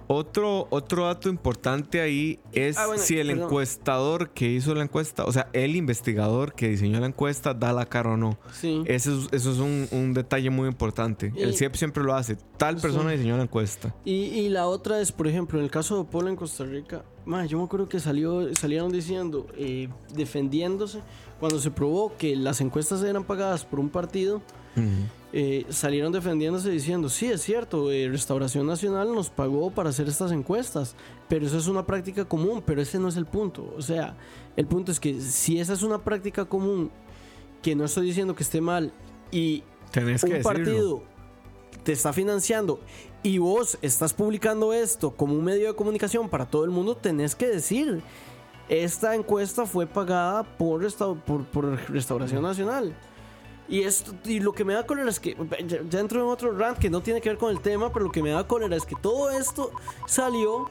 Otro, 0.07 0.67
otro 0.69 1.05
dato 1.05 1.29
importante 1.29 1.99
ahí 1.99 2.39
es 2.53 2.77
ah, 2.77 2.97
si 2.97 3.17
el 3.17 3.29
encuestador 3.29 4.29
que 4.29 4.49
hizo 4.49 4.73
la 4.73 4.83
encuesta, 4.83 5.25
o 5.25 5.31
sea, 5.31 5.49
el 5.53 5.75
investigador 5.75 6.53
que 6.53 6.69
diseñó 6.69 6.99
la 6.99 7.07
encuesta, 7.07 7.53
da 7.53 7.73
la 7.73 7.85
cara 7.85 8.11
o 8.11 8.17
no. 8.17 8.37
Sí. 8.53 8.83
Eso 8.85 9.19
es, 9.19 9.27
eso 9.31 9.51
es 9.51 9.89
un, 9.91 10.13
detalle 10.13 10.49
muy 10.49 10.67
importante. 10.67 11.33
el 11.37 11.55
CIEP 11.55 11.75
siempre 11.75 12.03
lo 12.03 12.13
hace. 12.13 12.37
Tal 12.57 12.77
persona 12.77 13.11
diseñó 13.11 13.37
la 13.37 13.43
encuesta. 13.43 13.93
Y, 14.05 14.11
y, 14.11 14.49
la 14.49 14.67
otra 14.67 15.01
es, 15.01 15.11
por 15.11 15.27
ejemplo, 15.27 15.59
en 15.59 15.65
el 15.65 15.71
caso 15.71 15.97
de 15.97 16.09
Polo 16.09 16.29
en 16.29 16.35
Costa 16.35 16.65
Rica, 16.65 17.03
yo 17.47 17.57
me 17.57 17.65
acuerdo 17.65 17.89
que 17.89 17.99
salió, 17.99 18.55
salieron 18.55 18.91
diciendo, 18.91 19.47
eh, 19.57 19.89
defendiéndose, 20.13 21.01
cuando 21.39 21.59
se 21.59 21.71
probó 21.71 22.15
que 22.17 22.35
las 22.35 22.61
encuestas 22.61 23.03
eran 23.03 23.23
pagadas 23.23 23.65
por 23.65 23.79
un 23.79 23.89
partido. 23.89 24.41
Eh, 25.33 25.65
salieron 25.69 26.11
defendiéndose 26.11 26.69
diciendo, 26.69 27.09
sí, 27.09 27.25
es 27.25 27.41
cierto, 27.41 27.91
eh, 27.91 28.07
Restauración 28.09 28.67
Nacional 28.67 29.13
nos 29.13 29.29
pagó 29.29 29.71
para 29.71 29.89
hacer 29.89 30.07
estas 30.07 30.31
encuestas, 30.31 30.95
pero 31.27 31.47
eso 31.47 31.57
es 31.57 31.67
una 31.67 31.85
práctica 31.85 32.25
común, 32.25 32.61
pero 32.65 32.81
ese 32.81 32.99
no 32.99 33.07
es 33.07 33.17
el 33.17 33.25
punto. 33.25 33.73
O 33.75 33.81
sea, 33.81 34.15
el 34.55 34.67
punto 34.67 34.91
es 34.91 34.99
que 34.99 35.19
si 35.19 35.59
esa 35.59 35.73
es 35.73 35.81
una 35.81 36.03
práctica 36.03 36.45
común, 36.45 36.91
que 37.61 37.75
no 37.75 37.85
estoy 37.85 38.05
diciendo 38.05 38.35
que 38.35 38.43
esté 38.43 38.61
mal, 38.61 38.93
y 39.31 39.63
un 39.95 40.43
partido 40.43 41.03
te 41.83 41.91
está 41.91 42.13
financiando 42.13 42.79
y 43.23 43.39
vos 43.39 43.77
estás 43.81 44.13
publicando 44.13 44.73
esto 44.73 45.11
como 45.11 45.33
un 45.33 45.43
medio 45.43 45.67
de 45.67 45.75
comunicación 45.75 46.29
para 46.29 46.45
todo 46.45 46.65
el 46.65 46.71
mundo, 46.71 46.95
tenés 46.95 47.35
que 47.35 47.47
decir, 47.47 48.01
esta 48.69 49.15
encuesta 49.15 49.65
fue 49.65 49.87
pagada 49.87 50.43
por, 50.43 50.85
por, 51.23 51.45
por 51.45 51.89
Restauración 51.89 52.41
Nacional. 52.41 52.95
Y, 53.69 53.83
esto, 53.83 54.13
y 54.23 54.39
lo 54.39 54.53
que 54.53 54.63
me 54.63 54.73
da 54.73 54.85
cólera 54.85 55.09
es 55.09 55.19
que, 55.19 55.35
ya, 55.65 55.99
entro 55.99 56.21
en 56.21 56.27
otro 56.27 56.57
rant 56.57 56.77
que 56.77 56.89
no 56.89 57.01
tiene 57.01 57.19
que 57.19 57.29
ver 57.29 57.37
con 57.37 57.51
el 57.51 57.59
tema, 57.59 57.91
pero 57.91 58.05
lo 58.05 58.11
que 58.11 58.23
me 58.23 58.29
da 58.29 58.47
cólera 58.47 58.75
es 58.75 58.85
que 58.85 58.95
todo 58.95 59.29
esto 59.29 59.71
salió 60.05 60.69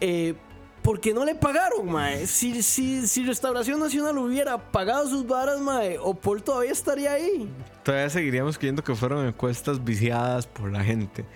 eh, 0.00 0.34
porque 0.82 1.12
no 1.12 1.26
le 1.26 1.34
pagaron, 1.34 1.90
mae. 1.90 2.26
Si, 2.26 2.62
si, 2.62 3.06
si 3.06 3.24
Restauración 3.24 3.78
Nacional 3.78 4.16
hubiera 4.16 4.56
pagado 4.70 5.06
sus 5.08 5.26
varas, 5.26 5.60
mae, 5.60 5.98
Paul 6.22 6.42
todavía 6.42 6.72
estaría 6.72 7.12
ahí. 7.12 7.50
Todavía 7.82 8.08
seguiríamos 8.08 8.56
creyendo 8.56 8.82
que 8.82 8.94
fueron 8.94 9.26
encuestas 9.26 9.82
viciadas 9.84 10.46
por 10.46 10.72
la 10.72 10.82
gente. 10.82 11.26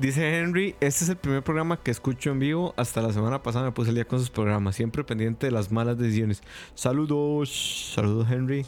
Dice 0.00 0.38
Henry, 0.38 0.76
este 0.80 1.02
es 1.02 1.10
el 1.10 1.16
primer 1.16 1.42
programa 1.42 1.82
que 1.82 1.90
escucho 1.90 2.30
en 2.30 2.38
vivo. 2.38 2.72
Hasta 2.76 3.02
la 3.02 3.12
semana 3.12 3.42
pasada 3.42 3.64
me 3.64 3.72
puse 3.72 3.88
el 3.88 3.96
día 3.96 4.04
con 4.04 4.20
sus 4.20 4.30
programas, 4.30 4.76
siempre 4.76 5.02
pendiente 5.02 5.46
de 5.46 5.52
las 5.52 5.72
malas 5.72 5.98
decisiones. 5.98 6.40
Saludos, 6.76 7.92
saludos 7.94 8.30
Henry. 8.30 8.64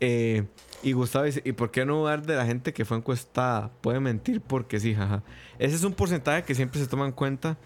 Eh, 0.00 0.44
y 0.82 0.92
Gustavo 0.92 1.26
dice, 1.26 1.42
¿y 1.44 1.52
por 1.52 1.70
qué 1.70 1.84
no 1.84 1.98
dudar 1.98 2.24
de 2.24 2.36
la 2.36 2.46
gente 2.46 2.72
que 2.72 2.86
fue 2.86 2.96
encuestada? 2.96 3.70
Puede 3.82 4.00
mentir 4.00 4.40
porque 4.40 4.80
sí, 4.80 4.94
jaja. 4.94 5.22
Ese 5.58 5.76
es 5.76 5.84
un 5.84 5.92
porcentaje 5.92 6.42
que 6.42 6.54
siempre 6.54 6.80
se 6.80 6.86
toma 6.86 7.04
en 7.04 7.12
cuenta. 7.12 7.58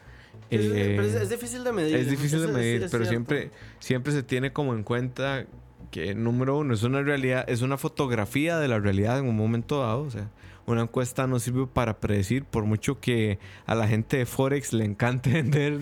Es, 0.50 0.62
eh, 0.64 1.26
difícil 1.30 1.62
de 1.62 1.72
medir. 1.72 1.94
Es 1.94 2.11
difícil 2.11 2.40
de 2.40 2.48
medir, 2.48 2.88
pero 2.90 3.04
siempre, 3.04 3.52
siempre 3.78 4.12
se 4.12 4.24
tiene 4.24 4.52
como 4.52 4.74
en 4.74 4.82
cuenta 4.82 5.46
que, 5.92 6.16
número 6.16 6.59
uno, 6.59 6.74
es 6.74 6.82
una 6.82 7.02
realidad, 7.02 7.44
es 7.48 7.62
una 7.62 7.78
fotografía 7.78 8.59
de 8.59 8.66
la 8.66 8.80
realidad 8.80 9.20
en 9.20 9.28
un 9.28 9.36
momento 9.36 9.80
dado. 9.80 10.02
O 10.02 10.11
sea, 10.11 10.28
una 10.66 10.82
encuesta 10.82 11.26
no 11.26 11.38
sirve 11.38 11.66
para 11.66 12.00
predecir, 12.00 12.44
por 12.44 12.64
mucho 12.64 13.00
que 13.00 13.38
a 13.66 13.74
la 13.74 13.86
gente 13.88 14.18
de 14.18 14.26
Forex 14.26 14.72
le 14.72 14.84
encante 14.84 15.30
vender, 15.32 15.78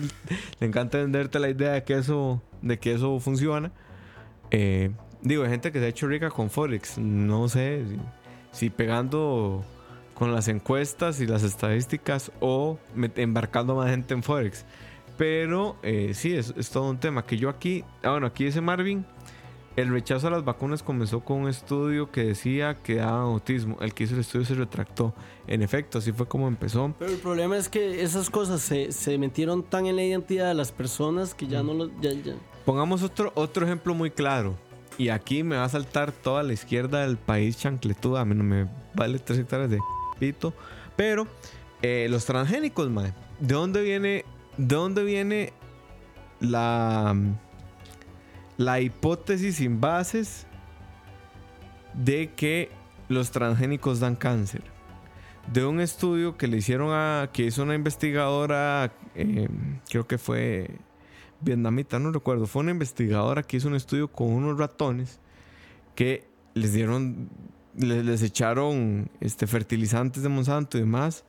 le 0.59 0.67
encanta 0.67 0.97
venderte 0.99 1.39
la 1.39 1.49
idea 1.49 1.71
de 1.71 1.83
que 1.83 1.95
eso, 1.95 2.41
de 2.61 2.79
que 2.79 2.93
eso 2.93 3.19
funciona. 3.19 3.71
Eh, 4.51 4.91
Digo, 5.25 5.43
hay 5.43 5.49
gente 5.49 5.71
que 5.71 5.79
se 5.79 5.85
ha 5.85 5.87
hecho 5.87 6.07
rica 6.07 6.29
con 6.29 6.51
Forex. 6.51 6.99
No 6.99 7.49
sé 7.49 7.83
si, 8.51 8.69
pegando 8.69 9.65
con 10.13 10.31
las 10.31 10.47
encuestas 10.47 11.19
y 11.19 11.25
las 11.25 11.41
estadísticas 11.41 12.31
o 12.39 12.77
embarcando 13.15 13.75
más 13.75 13.89
gente 13.89 14.13
en 14.13 14.21
Forex. 14.21 14.65
Pero 15.17 15.77
eh, 15.81 16.11
sí, 16.13 16.35
es, 16.35 16.53
todo 16.69 16.91
un 16.91 16.99
tema. 16.99 17.25
Que 17.25 17.37
yo 17.37 17.49
aquí, 17.49 17.83
ah, 18.03 18.11
bueno, 18.11 18.27
aquí 18.27 18.45
dice 18.45 18.61
Marvin, 18.61 19.03
el 19.75 19.89
rechazo 19.89 20.27
a 20.27 20.29
las 20.29 20.45
vacunas 20.45 20.83
comenzó 20.83 21.19
con 21.19 21.41
un 21.41 21.49
estudio 21.49 22.11
que 22.11 22.23
decía 22.23 22.75
que 22.81 22.95
daban 22.95 23.21
autismo. 23.21 23.77
El 23.81 23.93
que 23.93 24.05
hizo 24.05 24.13
el 24.15 24.21
estudio 24.21 24.45
se 24.45 24.55
retractó. 24.55 25.13
En 25.47 25.61
efecto, 25.61 25.99
así 25.99 26.11
fue 26.11 26.27
como 26.27 26.47
empezó. 26.47 26.93
Pero 26.97 27.11
el 27.11 27.17
problema 27.17 27.57
es 27.57 27.69
que 27.69 28.01
esas 28.03 28.29
cosas 28.29 28.61
se, 28.61 28.91
se 28.91 29.17
metieron 29.17 29.63
tan 29.63 29.85
en 29.85 29.95
la 29.95 30.03
identidad 30.03 30.47
de 30.47 30.53
las 30.53 30.71
personas 30.71 31.33
que 31.33 31.47
ya 31.47 31.61
no 31.63 31.73
lo... 31.73 31.87
Ya, 32.01 32.11
ya. 32.13 32.35
Pongamos 32.65 33.03
otro, 33.03 33.31
otro 33.35 33.65
ejemplo 33.65 33.93
muy 33.93 34.11
claro. 34.11 34.55
Y 34.97 35.09
aquí 35.09 35.43
me 35.43 35.57
va 35.57 35.65
a 35.65 35.69
saltar 35.69 36.11
toda 36.11 36.41
la 36.41 36.53
izquierda 36.53 37.01
del 37.01 37.17
país 37.17 37.57
chancletuda. 37.57 38.21
A 38.21 38.25
mí 38.25 38.33
no 38.33 38.43
me 38.43 38.67
vale 38.93 39.19
tres 39.19 39.39
hectáreas 39.39 39.69
de 39.69 39.79
pito. 40.19 40.53
Pero 40.95 41.27
Eh, 41.81 42.07
los 42.09 42.25
transgénicos, 42.25 42.89
mae. 42.89 43.13
¿De 43.39 43.53
dónde 43.53 43.83
viene, 43.83 44.25
de 44.57 44.75
dónde 44.75 45.03
viene 45.03 45.53
la, 46.39 47.13
la 48.57 48.79
hipótesis 48.79 49.57
sin 49.57 49.81
bases 49.81 50.47
de 51.93 52.33
que 52.33 52.69
los 53.09 53.31
transgénicos 53.31 53.99
dan 53.99 54.15
cáncer? 54.15 54.63
De 55.51 55.63
un 55.65 55.79
estudio 55.79 56.37
que 56.37 56.47
le 56.47 56.57
hicieron 56.57 56.89
a. 56.91 57.29
que 57.31 57.43
hizo 57.43 57.63
una 57.63 57.75
investigadora. 57.75 58.91
eh, 59.13 59.47
creo 59.87 60.07
que 60.07 60.17
fue 60.17 60.69
vietnamita, 61.41 61.99
no 61.99 62.11
recuerdo. 62.11 62.47
Fue 62.47 62.61
una 62.61 62.71
investigadora 62.71 63.43
que 63.43 63.57
hizo 63.57 63.67
un 63.67 63.75
estudio 63.75 64.07
con 64.07 64.31
unos 64.31 64.57
ratones 64.57 65.19
que 65.95 66.27
les 66.53 66.73
dieron. 66.73 67.29
Les, 67.77 68.05
les 68.05 68.21
echaron 68.23 69.09
este, 69.19 69.47
fertilizantes 69.47 70.23
de 70.23 70.29
Monsanto 70.29 70.77
y 70.77 70.81
demás. 70.81 71.25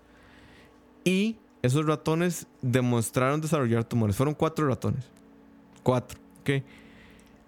Y 1.05 1.37
esos 1.63 1.85
ratones 1.85 2.47
demostraron 2.63 3.41
desarrollar 3.41 3.85
tumores. 3.85 4.17
Fueron 4.17 4.35
cuatro 4.35 4.67
ratones. 4.67 5.11
Cuatro, 5.83 6.19
¿ok? 6.41 6.63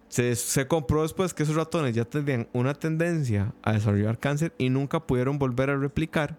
Se, 0.09 0.35
se 0.37 0.67
comprobó 0.67 1.03
después 1.03 1.35
que 1.35 1.43
esos 1.43 1.55
ratones 1.57 1.95
ya 1.95 2.05
tenían 2.05 2.49
una 2.53 2.75
tendencia 2.75 3.53
a 3.63 3.73
desarrollar 3.73 4.19
cáncer 4.19 4.55
y 4.59 4.71
nunca 4.71 5.07
pudieron 5.07 5.39
volver 5.39 5.71
a 5.71 5.77
replicar 5.77 6.37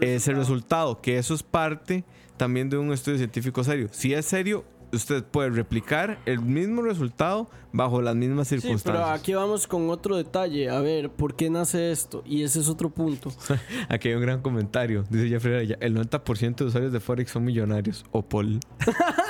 ese 0.00 0.32
resultado, 0.32 1.00
que 1.00 1.18
eso 1.18 1.34
es 1.34 1.42
parte 1.42 2.04
también 2.36 2.68
de 2.70 2.76
un 2.78 2.92
estudio 2.92 3.18
científico 3.18 3.64
serio. 3.64 3.88
Si 3.90 4.12
es 4.14 4.26
serio, 4.26 4.64
usted 4.92 5.24
puede 5.24 5.50
replicar 5.50 6.20
el 6.26 6.40
mismo 6.40 6.82
resultado 6.82 7.50
bajo 7.72 8.00
las 8.00 8.14
mismas 8.14 8.46
Sí, 8.48 8.60
circunstancias. 8.60 9.04
pero 9.04 9.14
aquí 9.14 9.34
vamos 9.34 9.66
con 9.66 9.90
otro 9.90 10.16
detalle. 10.16 10.70
A 10.70 10.80
ver, 10.80 11.10
¿por 11.10 11.34
qué 11.34 11.50
nace 11.50 11.90
esto? 11.90 12.22
Y 12.24 12.42
ese 12.44 12.60
es 12.60 12.68
otro 12.68 12.90
punto. 12.90 13.32
Aquí 13.88 14.08
hay 14.08 14.14
un 14.14 14.22
gran 14.22 14.40
comentario. 14.40 15.04
Dice 15.10 15.28
Jeffrey 15.28 15.54
Araya, 15.54 15.76
el 15.80 15.96
90% 15.96 16.56
de 16.56 16.64
usuarios 16.66 16.92
de 16.92 17.00
Forex 17.00 17.30
son 17.32 17.44
millonarios. 17.44 18.04
O 18.12 18.22
Paul. 18.22 18.60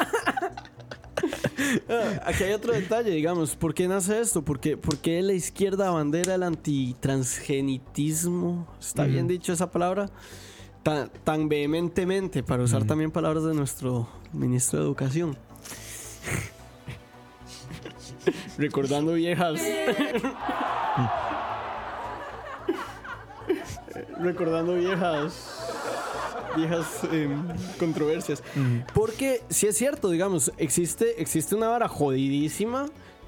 Ah, 1.89 2.23
Aquí 2.27 2.45
hay 2.45 2.53
otro 2.53 2.73
detalle, 2.73 3.11
digamos. 3.11 3.57
¿Por 3.57 3.75
qué 3.75 3.89
nace 3.89 4.21
esto? 4.21 4.43
¿Por 4.43 4.61
qué, 4.61 4.77
por 4.77 4.99
qué 4.99 5.23
la 5.23 5.33
izquierda 5.33 5.91
bandera 5.91 6.35
el 6.35 6.43
antitransgenitismo? 6.43 8.67
¿Está 8.81 9.05
bien 9.05 9.27
dicho 9.27 9.53
esa 9.53 9.71
palabra? 9.71 10.11
Tan, 10.83 11.11
tan 11.25 11.49
vehementemente, 11.49 12.43
para 12.43 12.63
usar 12.63 12.85
también 12.85 13.11
palabras 13.11 13.45
de 13.45 13.55
nuestro 13.55 14.07
ministro 14.33 14.79
de 14.79 14.85
Educación. 14.85 15.37
Recordando 18.59 19.15
viejas. 19.15 19.61
Recordando 24.19 24.75
viejas. 24.75 25.76
Viejas 26.57 26.87
em, 27.13 27.43
controversias. 27.79 28.43
Porque 28.95 29.43
si 29.49 29.67
es 29.67 29.77
cierto, 29.77 30.11
digamos, 30.11 30.53
existe, 30.59 31.21
existe 31.21 31.55
una 31.55 31.69
vara 31.69 31.89
jodidísima 31.89 32.87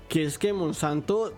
que 0.09 0.24
es 0.24 0.39
que 0.39 0.53
Monsanto. 0.53 1.33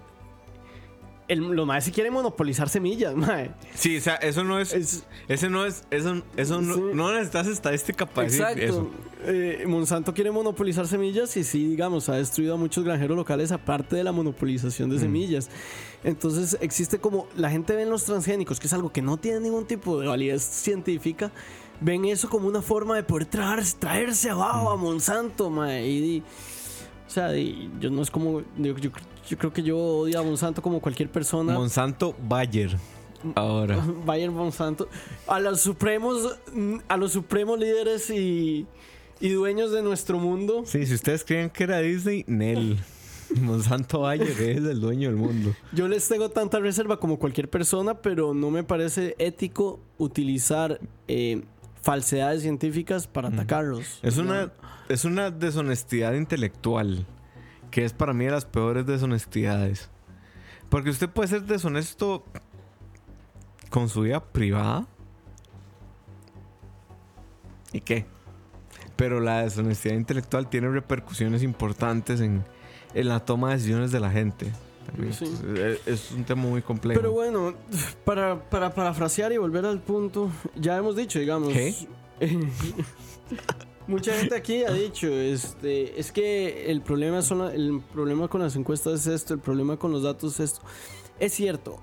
El, 1.28 1.38
los 1.42 1.64
maes 1.64 1.84
se 1.84 1.92
quieren 1.92 2.12
monopolizar 2.12 2.68
semillas, 2.68 3.14
mae. 3.16 3.52
Sí, 3.76 3.98
o 3.98 4.00
sea, 4.00 4.16
eso 4.16 4.42
no 4.42 4.58
es. 4.58 4.72
Es- 4.72 5.04
ese 5.28 5.48
no 5.48 5.64
es. 5.64 5.84
Eso, 5.92 6.22
eso 6.36 6.60
no, 6.60 6.74
Sí. 6.74 6.80
no 6.92 7.12
necesitas 7.12 7.46
estadística 7.46 8.04
para 8.04 8.26
decir 8.26 8.40
Exacto. 8.42 8.62
eso. 8.64 8.90
Eh, 9.26 9.64
Monsanto 9.68 10.12
quiere 10.12 10.30
monopolizar 10.32 10.88
semillas 10.88 11.36
y 11.36 11.44
sí, 11.44 11.68
digamos, 11.68 12.08
ha 12.08 12.14
destruido 12.16 12.54
a 12.54 12.56
muchos 12.56 12.82
granjeros 12.84 13.16
locales 13.16 13.52
aparte 13.52 13.94
de 13.94 14.02
la 14.02 14.10
monopolización 14.10 14.90
de 14.90 14.98
semillas. 14.98 15.50
Entonces 16.02 16.56
existe 16.62 16.98
como 16.98 17.28
la 17.36 17.48
gente 17.50 17.76
ve 17.76 17.82
en 17.82 17.90
los 17.90 18.04
transgénicos, 18.04 18.58
que 18.58 18.66
es 18.66 18.72
algo 18.72 18.90
que 18.90 19.02
no 19.02 19.16
tiene 19.18 19.38
ningún 19.40 19.66
tipo 19.66 20.00
de 20.00 20.08
validez 20.08 20.42
científica, 20.42 21.30
ven 21.80 22.04
eso 22.04 22.28
como 22.28 22.46
una 22.48 22.62
forma 22.62 22.96
de 22.96 23.02
poder 23.02 23.26
traerse, 23.26 23.76
traerse 23.78 24.30
abajo 24.30 24.70
a 24.70 24.76
Monsanto, 24.76 25.50
mae. 25.50 25.88
Y, 25.88 26.16
y- 26.16 26.22
o 27.06 27.10
sea, 27.12 27.36
y 27.36 27.70
yo 27.80 27.90
no 27.90 28.02
es 28.02 28.10
como, 28.10 28.40
yo, 28.56 28.76
yo- 28.78 28.90
yo 29.28 29.38
creo 29.38 29.52
que 29.52 29.62
yo 29.62 29.76
odio 29.78 30.18
a 30.20 30.22
Monsanto 30.22 30.62
como 30.62 30.80
cualquier 30.80 31.10
persona. 31.10 31.52
Monsanto 31.54 32.14
Bayer. 32.28 32.76
Ahora. 33.34 33.78
Bayern 34.06 34.32
Monsanto, 34.34 34.88
a 35.26 35.38
los 35.40 35.60
supremos, 35.60 36.36
a 36.88 36.96
los 36.96 37.12
supremos 37.12 37.58
líderes 37.58 38.08
y, 38.10 38.66
y 39.20 39.28
dueños 39.30 39.72
de 39.72 39.82
nuestro 39.82 40.18
mundo. 40.18 40.62
Sí, 40.66 40.86
si 40.86 40.94
ustedes 40.94 41.24
creen 41.24 41.50
que 41.50 41.64
era 41.64 41.80
Disney, 41.80 42.24
Nel. 42.26 42.78
Monsanto 43.40 44.00
Bayer 44.00 44.28
es 44.30 44.40
el 44.58 44.80
dueño 44.80 45.08
del 45.08 45.16
mundo. 45.16 45.54
Yo 45.72 45.86
les 45.86 46.08
tengo 46.08 46.30
tanta 46.30 46.58
reserva 46.58 46.98
como 46.98 47.18
cualquier 47.18 47.48
persona, 47.48 47.94
pero 48.00 48.34
no 48.34 48.50
me 48.50 48.64
parece 48.64 49.14
ético 49.18 49.78
utilizar 49.98 50.80
eh, 51.06 51.42
falsedades 51.82 52.42
científicas 52.42 53.06
para 53.06 53.28
atacarlos. 53.28 54.00
Es 54.02 54.18
una, 54.18 54.52
es 54.88 55.04
una 55.04 55.30
deshonestidad 55.30 56.14
intelectual. 56.14 57.06
Que 57.70 57.84
es 57.84 57.92
para 57.92 58.12
mí 58.12 58.24
de 58.24 58.32
las 58.32 58.46
peores 58.46 58.84
deshonestidades. 58.84 59.90
Porque 60.68 60.90
usted 60.90 61.08
puede 61.08 61.28
ser 61.28 61.42
deshonesto 61.42 62.24
con 63.70 63.88
su 63.88 64.02
vida 64.02 64.20
privada. 64.20 64.86
¿Y 67.72 67.80
qué? 67.80 68.06
Pero 68.96 69.20
la 69.20 69.42
deshonestidad 69.42 69.94
intelectual 69.94 70.48
tiene 70.48 70.68
repercusiones 70.68 71.42
importantes 71.42 72.20
en, 72.20 72.44
en 72.94 73.08
la 73.08 73.20
toma 73.20 73.50
de 73.50 73.56
decisiones 73.56 73.92
de 73.92 74.00
la 74.00 74.10
gente. 74.10 74.52
Sí. 75.12 75.24
Entonces, 75.24 75.80
Es, 75.86 75.88
es 75.88 76.12
un 76.12 76.24
tema 76.24 76.42
muy 76.42 76.62
complejo. 76.62 77.00
Pero 77.00 77.12
bueno, 77.12 77.54
para, 78.04 78.48
para 78.50 78.74
parafrasear 78.74 79.32
y 79.32 79.36
volver 79.38 79.64
al 79.66 79.80
punto, 79.80 80.30
ya 80.56 80.76
hemos 80.76 80.96
dicho, 80.96 81.18
digamos. 81.18 81.52
¿Qué? 81.52 81.74
Mucha 83.86 84.12
gente 84.14 84.36
aquí 84.36 84.62
ha 84.62 84.70
dicho, 84.72 85.08
este, 85.08 85.98
es 85.98 86.12
que 86.12 86.70
el 86.70 86.80
problema 86.80 87.22
son 87.22 87.38
la- 87.38 87.52
el 87.52 87.80
problema 87.92 88.28
con 88.28 88.40
las 88.40 88.54
encuestas 88.54 89.00
es 89.00 89.06
esto, 89.08 89.34
el 89.34 89.40
problema 89.40 89.76
con 89.78 89.90
los 89.90 90.02
datos 90.04 90.34
es 90.38 90.52
esto. 90.52 90.60
Es 91.18 91.32
cierto, 91.34 91.80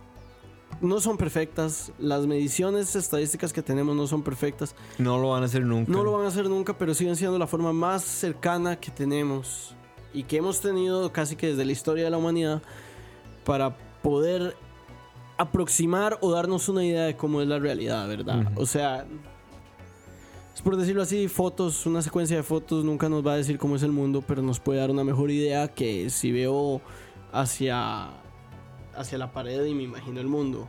no 0.80 1.02
son 1.02 1.18
perfectas, 1.18 1.92
las 2.00 2.26
mediciones 2.26 2.96
estadísticas 2.96 3.52
que 3.52 3.62
tenemos 3.62 3.94
no 3.96 4.08
son 4.08 4.24
perfectas, 4.24 4.74
no 5.00 5.18
lo 5.18 5.32
van 5.32 5.44
a 5.44 5.48
hacer 5.48 5.64
nunca. 5.64 5.92
no 5.92 6.04
lo 6.04 6.14
van 6.14 6.26
a 6.26 6.28
hacer 6.30 6.48
nunca, 6.50 6.78
pero 6.78 6.94
siguen 6.94 7.16
siendo 7.18 7.38
la 7.38 7.48
forma 7.48 7.74
más 7.74 8.04
cercana 8.04 8.80
que 8.80 8.90
tenemos 8.92 9.76
y 10.14 10.24
que 10.24 10.38
hemos 10.38 10.62
tenido 10.62 11.12
casi 11.12 11.36
que 11.36 11.48
desde 11.48 11.66
la 11.66 11.72
historia 11.74 12.06
de 12.06 12.10
la 12.10 12.18
humanidad 12.18 12.62
para 13.48 13.78
poder 14.04 14.58
aproximar 15.38 16.18
o 16.20 16.34
darnos 16.34 16.68
una 16.68 16.84
idea 16.84 17.06
de 17.06 17.16
cómo 17.16 17.42
es 17.42 17.48
la 17.48 17.60
realidad, 17.60 18.06
¿verdad? 18.06 18.52
O 18.56 18.66
sea, 18.66 19.06
es 20.54 20.62
por 20.62 20.76
decirlo 20.76 21.02
así, 21.02 21.30
fotos, 21.30 21.86
una 21.86 22.02
secuencia 22.02 22.36
de 22.36 22.44
fotos 22.44 22.84
nunca 22.84 23.08
nos 23.08 23.26
va 23.26 23.34
a 23.34 23.38
decir 23.38 23.58
cómo 23.58 23.78
es 23.78 23.84
el 23.84 23.94
mundo, 23.94 24.22
pero 24.28 24.42
nos 24.42 24.60
puede 24.60 24.82
dar 24.82 24.92
una 24.92 25.06
mejor 25.06 25.32
idea 25.32 25.70
que 25.70 26.10
si 26.10 26.34
veo 26.34 26.82
hacia 27.32 28.10
hacia 28.94 29.18
la 29.18 29.32
pared 29.32 29.64
y 29.64 29.74
me 29.74 29.84
imagino 29.84 30.20
el 30.20 30.28
mundo. 30.28 30.68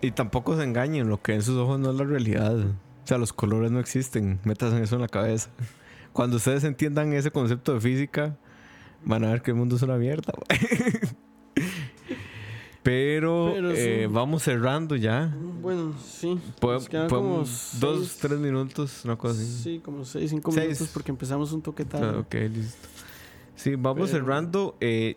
Y 0.00 0.12
tampoco 0.12 0.56
se 0.56 0.62
engañen, 0.62 1.08
lo 1.08 1.20
que 1.20 1.34
en 1.34 1.42
sus 1.42 1.56
ojos 1.56 1.80
no 1.80 1.90
es 1.90 1.96
la 1.96 2.04
realidad. 2.04 2.56
O 2.58 3.06
sea, 3.06 3.18
los 3.18 3.32
colores 3.32 3.72
no 3.72 3.80
existen. 3.80 4.38
Metas 4.44 4.72
eso 4.74 4.94
en 4.94 5.00
la 5.00 5.08
cabeza. 5.08 5.50
Cuando 6.12 6.36
ustedes 6.36 6.62
entiendan 6.62 7.12
ese 7.12 7.32
concepto 7.32 7.74
de 7.74 7.80
física, 7.80 8.36
van 9.04 9.24
a 9.24 9.32
ver 9.32 9.42
que 9.42 9.50
el 9.50 9.56
mundo 9.56 9.74
es 9.74 9.82
una 9.82 9.96
mierda. 9.96 10.32
Pero, 12.82 13.50
Pero 13.54 13.70
sí. 13.72 13.76
eh, 13.80 14.08
vamos 14.10 14.42
cerrando 14.42 14.96
ya. 14.96 15.34
Bueno, 15.60 15.94
sí. 16.02 16.38
Pod- 16.60 16.74
nos 16.74 16.88
quedan 16.88 17.08
como 17.10 17.20
podemos- 17.28 17.76
dos, 17.78 17.98
seis- 17.98 18.18
tres 18.22 18.38
minutos, 18.38 19.04
una 19.04 19.16
cosa 19.16 19.34
así. 19.34 19.62
Sí, 19.62 19.80
como 19.84 20.04
6, 20.06 20.30
5 20.30 20.50
Seis. 20.50 20.66
minutos 20.68 20.88
porque 20.94 21.10
empezamos 21.10 21.52
un 21.52 21.60
toque 21.60 21.84
tarde. 21.84 22.12
Ah, 22.16 22.20
ok, 22.20 22.34
listo. 22.54 22.88
Sí, 23.54 23.74
vamos 23.76 24.08
Pero- 24.10 24.20
cerrando. 24.24 24.76
Eh, 24.80 25.16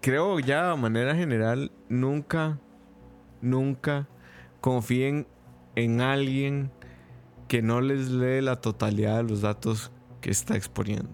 creo 0.00 0.40
ya 0.40 0.70
de 0.72 0.76
manera 0.76 1.14
general, 1.14 1.70
nunca, 1.88 2.58
nunca 3.40 4.08
confíen 4.60 5.28
en 5.76 6.00
alguien 6.00 6.72
que 7.46 7.62
no 7.62 7.80
les 7.80 8.10
lee 8.10 8.40
la 8.40 8.60
totalidad 8.60 9.18
de 9.18 9.22
los 9.22 9.40
datos 9.42 9.92
que 10.20 10.30
está 10.30 10.56
exponiendo. 10.56 11.10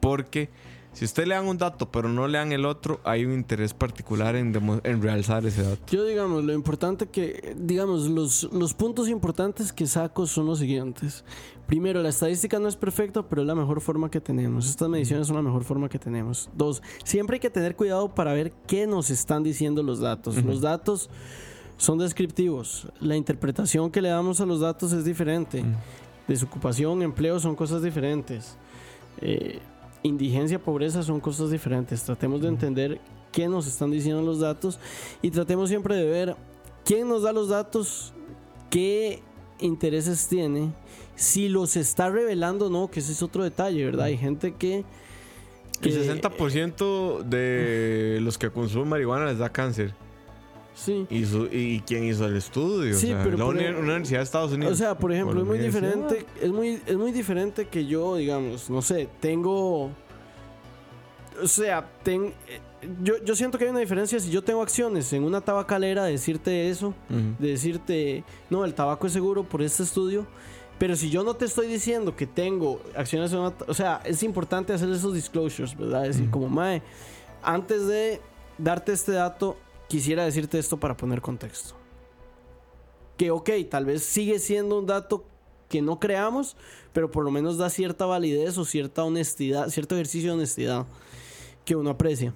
Porque 0.00 0.48
si 0.94 1.04
usted 1.04 1.26
le 1.26 1.34
dan 1.34 1.46
un 1.46 1.58
dato 1.58 1.90
pero 1.90 2.08
no 2.08 2.26
le 2.26 2.38
dan 2.38 2.52
el 2.52 2.64
otro, 2.64 3.00
hay 3.04 3.26
un 3.26 3.34
interés 3.34 3.74
particular 3.74 4.34
en, 4.36 4.54
en 4.84 5.02
realzar 5.02 5.44
ese 5.44 5.62
dato. 5.62 5.82
Yo, 5.88 6.04
digamos, 6.04 6.42
lo 6.44 6.54
importante 6.54 7.06
que, 7.06 7.54
digamos, 7.58 8.08
los, 8.08 8.44
los 8.52 8.72
puntos 8.72 9.08
importantes 9.08 9.72
que 9.72 9.86
saco 9.86 10.26
son 10.26 10.46
los 10.46 10.60
siguientes. 10.60 11.24
Primero, 11.66 12.02
la 12.02 12.10
estadística 12.10 12.58
no 12.58 12.68
es 12.68 12.76
perfecta, 12.76 13.22
pero 13.22 13.42
es 13.42 13.48
la 13.48 13.54
mejor 13.54 13.80
forma 13.80 14.10
que 14.10 14.20
tenemos. 14.20 14.68
Estas 14.68 14.88
mediciones 14.88 15.26
son 15.26 15.36
la 15.36 15.42
mejor 15.42 15.64
forma 15.64 15.88
que 15.88 15.98
tenemos. 15.98 16.48
Dos, 16.54 16.82
siempre 17.04 17.36
hay 17.36 17.40
que 17.40 17.50
tener 17.50 17.74
cuidado 17.74 18.14
para 18.14 18.32
ver 18.32 18.52
qué 18.66 18.86
nos 18.86 19.10
están 19.10 19.42
diciendo 19.42 19.82
los 19.82 19.98
datos. 19.98 20.42
Los 20.44 20.60
datos 20.60 21.10
son 21.76 21.98
descriptivos. 21.98 22.88
La 23.00 23.16
interpretación 23.16 23.90
que 23.90 24.02
le 24.02 24.10
damos 24.10 24.40
a 24.40 24.46
los 24.46 24.60
datos 24.60 24.92
es 24.92 25.04
diferente. 25.04 25.64
Desocupación, 26.28 27.02
empleo 27.02 27.40
son 27.40 27.56
cosas 27.56 27.82
diferentes. 27.82 28.56
Eh, 29.20 29.60
indigencia, 30.04 30.60
pobreza 30.60 31.02
son 31.02 31.18
cosas 31.18 31.50
diferentes. 31.50 32.04
Tratemos 32.04 32.40
de 32.40 32.48
entender 32.48 33.00
qué 33.32 33.48
nos 33.48 33.66
están 33.66 33.90
diciendo 33.90 34.22
los 34.22 34.38
datos 34.38 34.78
y 35.20 35.30
tratemos 35.30 35.68
siempre 35.68 35.96
de 35.96 36.04
ver 36.04 36.36
quién 36.84 37.08
nos 37.08 37.22
da 37.22 37.32
los 37.32 37.48
datos, 37.48 38.12
qué 38.70 39.22
intereses 39.58 40.28
tiene, 40.28 40.72
si 41.16 41.48
los 41.48 41.76
está 41.76 42.10
revelando 42.10 42.66
o 42.66 42.70
no, 42.70 42.90
que 42.90 43.00
ese 43.00 43.12
es 43.12 43.22
otro 43.22 43.42
detalle, 43.42 43.84
¿verdad? 43.84 44.06
Hay 44.06 44.18
gente 44.18 44.54
que... 44.54 44.84
que 45.80 45.88
El 45.88 46.20
60% 46.20 47.22
de 47.22 48.18
los 48.20 48.38
que 48.38 48.50
consumen 48.50 48.88
marihuana 48.88 49.26
les 49.26 49.38
da 49.38 49.50
cáncer. 49.50 49.94
Sí. 50.74 51.06
¿Y, 51.08 51.24
su- 51.24 51.48
y 51.52 51.82
quién 51.86 52.04
hizo 52.04 52.26
el 52.26 52.36
estudio? 52.36 52.94
Sí, 52.98 53.06
o 53.12 53.14
sea, 53.14 53.22
pero 53.24 53.36
la 53.38 53.44
uni- 53.46 53.66
universidad 53.66 54.18
de 54.18 54.24
Estados 54.24 54.52
Unidos. 54.52 54.72
O 54.72 54.76
sea, 54.76 54.96
por 54.98 55.12
ejemplo, 55.12 55.40
es 55.40 55.46
muy 55.46 55.58
diferente, 55.58 56.26
es 56.42 56.50
muy, 56.50 56.80
es 56.84 56.96
muy 56.96 57.12
diferente 57.12 57.68
que 57.68 57.86
yo, 57.86 58.16
digamos, 58.16 58.68
no 58.68 58.82
sé, 58.82 59.08
tengo... 59.20 59.90
O 61.42 61.48
sea, 61.48 61.88
ten, 62.02 62.32
yo, 63.02 63.14
yo 63.24 63.34
siento 63.34 63.58
que 63.58 63.64
hay 63.64 63.70
una 63.70 63.80
diferencia 63.80 64.20
si 64.20 64.30
yo 64.30 64.42
tengo 64.42 64.62
acciones 64.62 65.12
en 65.12 65.24
una 65.24 65.40
tabacalera, 65.40 66.04
decirte 66.04 66.68
eso, 66.70 66.88
Ujú. 67.10 67.34
de 67.38 67.48
decirte, 67.48 68.24
no, 68.50 68.64
el 68.64 68.74
tabaco 68.74 69.06
es 69.06 69.12
seguro 69.12 69.42
por 69.44 69.62
este 69.62 69.82
estudio. 69.82 70.26
Pero 70.78 70.96
si 70.96 71.08
yo 71.08 71.22
no 71.22 71.34
te 71.34 71.44
estoy 71.44 71.68
diciendo 71.68 72.16
que 72.16 72.26
tengo 72.26 72.80
acciones 72.96 73.32
en 73.32 73.38
una... 73.38 73.52
O 73.68 73.74
sea, 73.74 74.00
es 74.04 74.22
importante 74.24 74.72
hacer 74.72 74.88
esos 74.90 75.14
disclosures, 75.14 75.76
¿verdad? 75.76 76.02
Decir, 76.02 76.28
como, 76.30 76.48
Mae, 76.48 76.82
antes 77.42 77.86
de 77.86 78.20
darte 78.58 78.92
este 78.92 79.12
dato, 79.12 79.56
quisiera 79.88 80.24
decirte 80.24 80.58
esto 80.58 80.78
para 80.78 80.96
poner 80.96 81.20
contexto. 81.20 81.74
Que, 83.16 83.30
ok, 83.30 83.50
tal 83.70 83.84
vez 83.84 84.02
sigue 84.02 84.38
siendo 84.38 84.78
un 84.78 84.86
dato 84.86 85.24
que 85.68 85.80
no 85.82 85.98
creamos, 86.00 86.56
pero 86.92 87.10
por 87.10 87.24
lo 87.24 87.30
menos 87.30 87.58
da 87.58 87.70
cierta 87.70 88.06
validez 88.06 88.58
o 88.58 88.64
cierta 88.64 89.04
honestidad, 89.04 89.68
cierto 89.68 89.94
ejercicio 89.94 90.30
de 90.30 90.36
honestidad 90.38 90.86
que 91.64 91.76
uno 91.76 91.90
aprecia. 91.90 92.32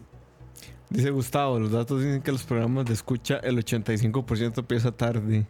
Dice 0.90 1.11
Gustavo, 1.11 1.59
los 1.59 1.70
datos 1.72 2.01
dicen 2.03 2.22
que 2.22 2.32
los 2.32 2.44
programas 2.44 2.86
de 2.86 2.94
escucha 2.94 3.36
el 3.38 3.59
85% 3.62 4.59
empieza 4.59 4.90
tarde. 4.90 5.46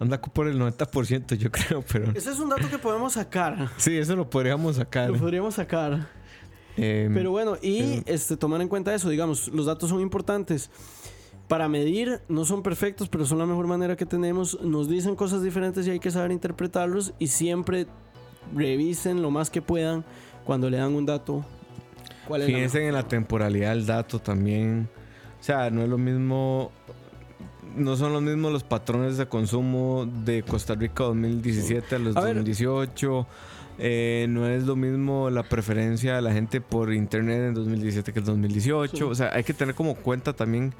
Anda 0.00 0.20
por 0.20 0.48
el 0.48 0.58
90% 0.58 1.34
yo 1.36 1.50
creo, 1.52 1.84
pero... 1.92 2.10
Ese 2.12 2.30
es 2.32 2.40
un 2.40 2.48
dato 2.48 2.68
que 2.68 2.78
podemos 2.78 3.12
sacar. 3.12 3.70
Sí, 3.76 3.96
eso 3.96 4.16
lo 4.16 4.28
podríamos 4.28 4.76
sacar. 4.76 5.10
Lo 5.10 5.18
podríamos 5.18 5.54
sacar. 5.54 6.08
Eh, 6.76 7.08
Pero 7.12 7.30
bueno, 7.30 7.56
y 7.62 8.00
pero- 8.00 8.02
este, 8.06 8.36
tomar 8.36 8.60
en 8.62 8.68
cuenta 8.68 8.92
eso, 8.94 9.08
digamos, 9.10 9.48
los 9.48 9.66
datos 9.66 9.90
son 9.90 10.00
importantes. 10.00 10.70
Para 11.50 11.68
medir, 11.68 12.20
no 12.28 12.44
son 12.44 12.62
perfectos, 12.62 13.08
pero 13.08 13.26
son 13.26 13.38
la 13.38 13.44
mejor 13.44 13.66
manera 13.66 13.96
que 13.96 14.06
tenemos. 14.06 14.60
Nos 14.62 14.88
dicen 14.88 15.16
cosas 15.16 15.42
diferentes 15.42 15.84
y 15.84 15.90
hay 15.90 15.98
que 15.98 16.12
saber 16.12 16.30
interpretarlos. 16.30 17.12
Y 17.18 17.26
siempre 17.26 17.88
revisen 18.54 19.20
lo 19.20 19.32
más 19.32 19.50
que 19.50 19.60
puedan 19.60 20.04
cuando 20.44 20.70
le 20.70 20.76
dan 20.76 20.94
un 20.94 21.06
dato. 21.06 21.44
¿Cuál 22.28 22.42
la 22.42 22.46
Fíjense 22.46 22.86
en 22.86 22.94
la 22.94 23.02
temporalidad 23.02 23.70
del 23.70 23.84
dato 23.84 24.20
también. 24.20 24.88
O 25.40 25.42
sea, 25.42 25.70
no 25.70 25.82
es 25.82 25.88
lo 25.88 25.98
mismo. 25.98 26.70
No 27.74 27.96
son 27.96 28.12
los 28.12 28.22
mismos 28.22 28.52
los 28.52 28.62
patrones 28.62 29.16
de 29.16 29.26
consumo 29.26 30.06
de 30.24 30.44
Costa 30.44 30.76
Rica 30.76 31.02
2017 31.02 31.96
a 31.96 31.98
los 31.98 32.16
A 32.16 32.20
ver. 32.20 32.36
2018. 32.36 33.26
Eh, 33.80 34.26
no 34.28 34.46
es 34.46 34.62
lo 34.66 34.76
mismo 34.76 35.30
la 35.30 35.42
preferencia 35.42 36.14
de 36.14 36.22
la 36.22 36.32
gente 36.32 36.60
por 36.60 36.92
internet 36.92 37.48
en 37.48 37.54
2017 37.54 38.12
que 38.12 38.20
en 38.20 38.24
2018. 38.24 38.96
Sí. 38.96 39.02
O 39.02 39.16
sea, 39.16 39.30
hay 39.34 39.42
que 39.42 39.52
tener 39.52 39.74
como 39.74 39.96
cuenta 39.96 40.32
también 40.32 40.72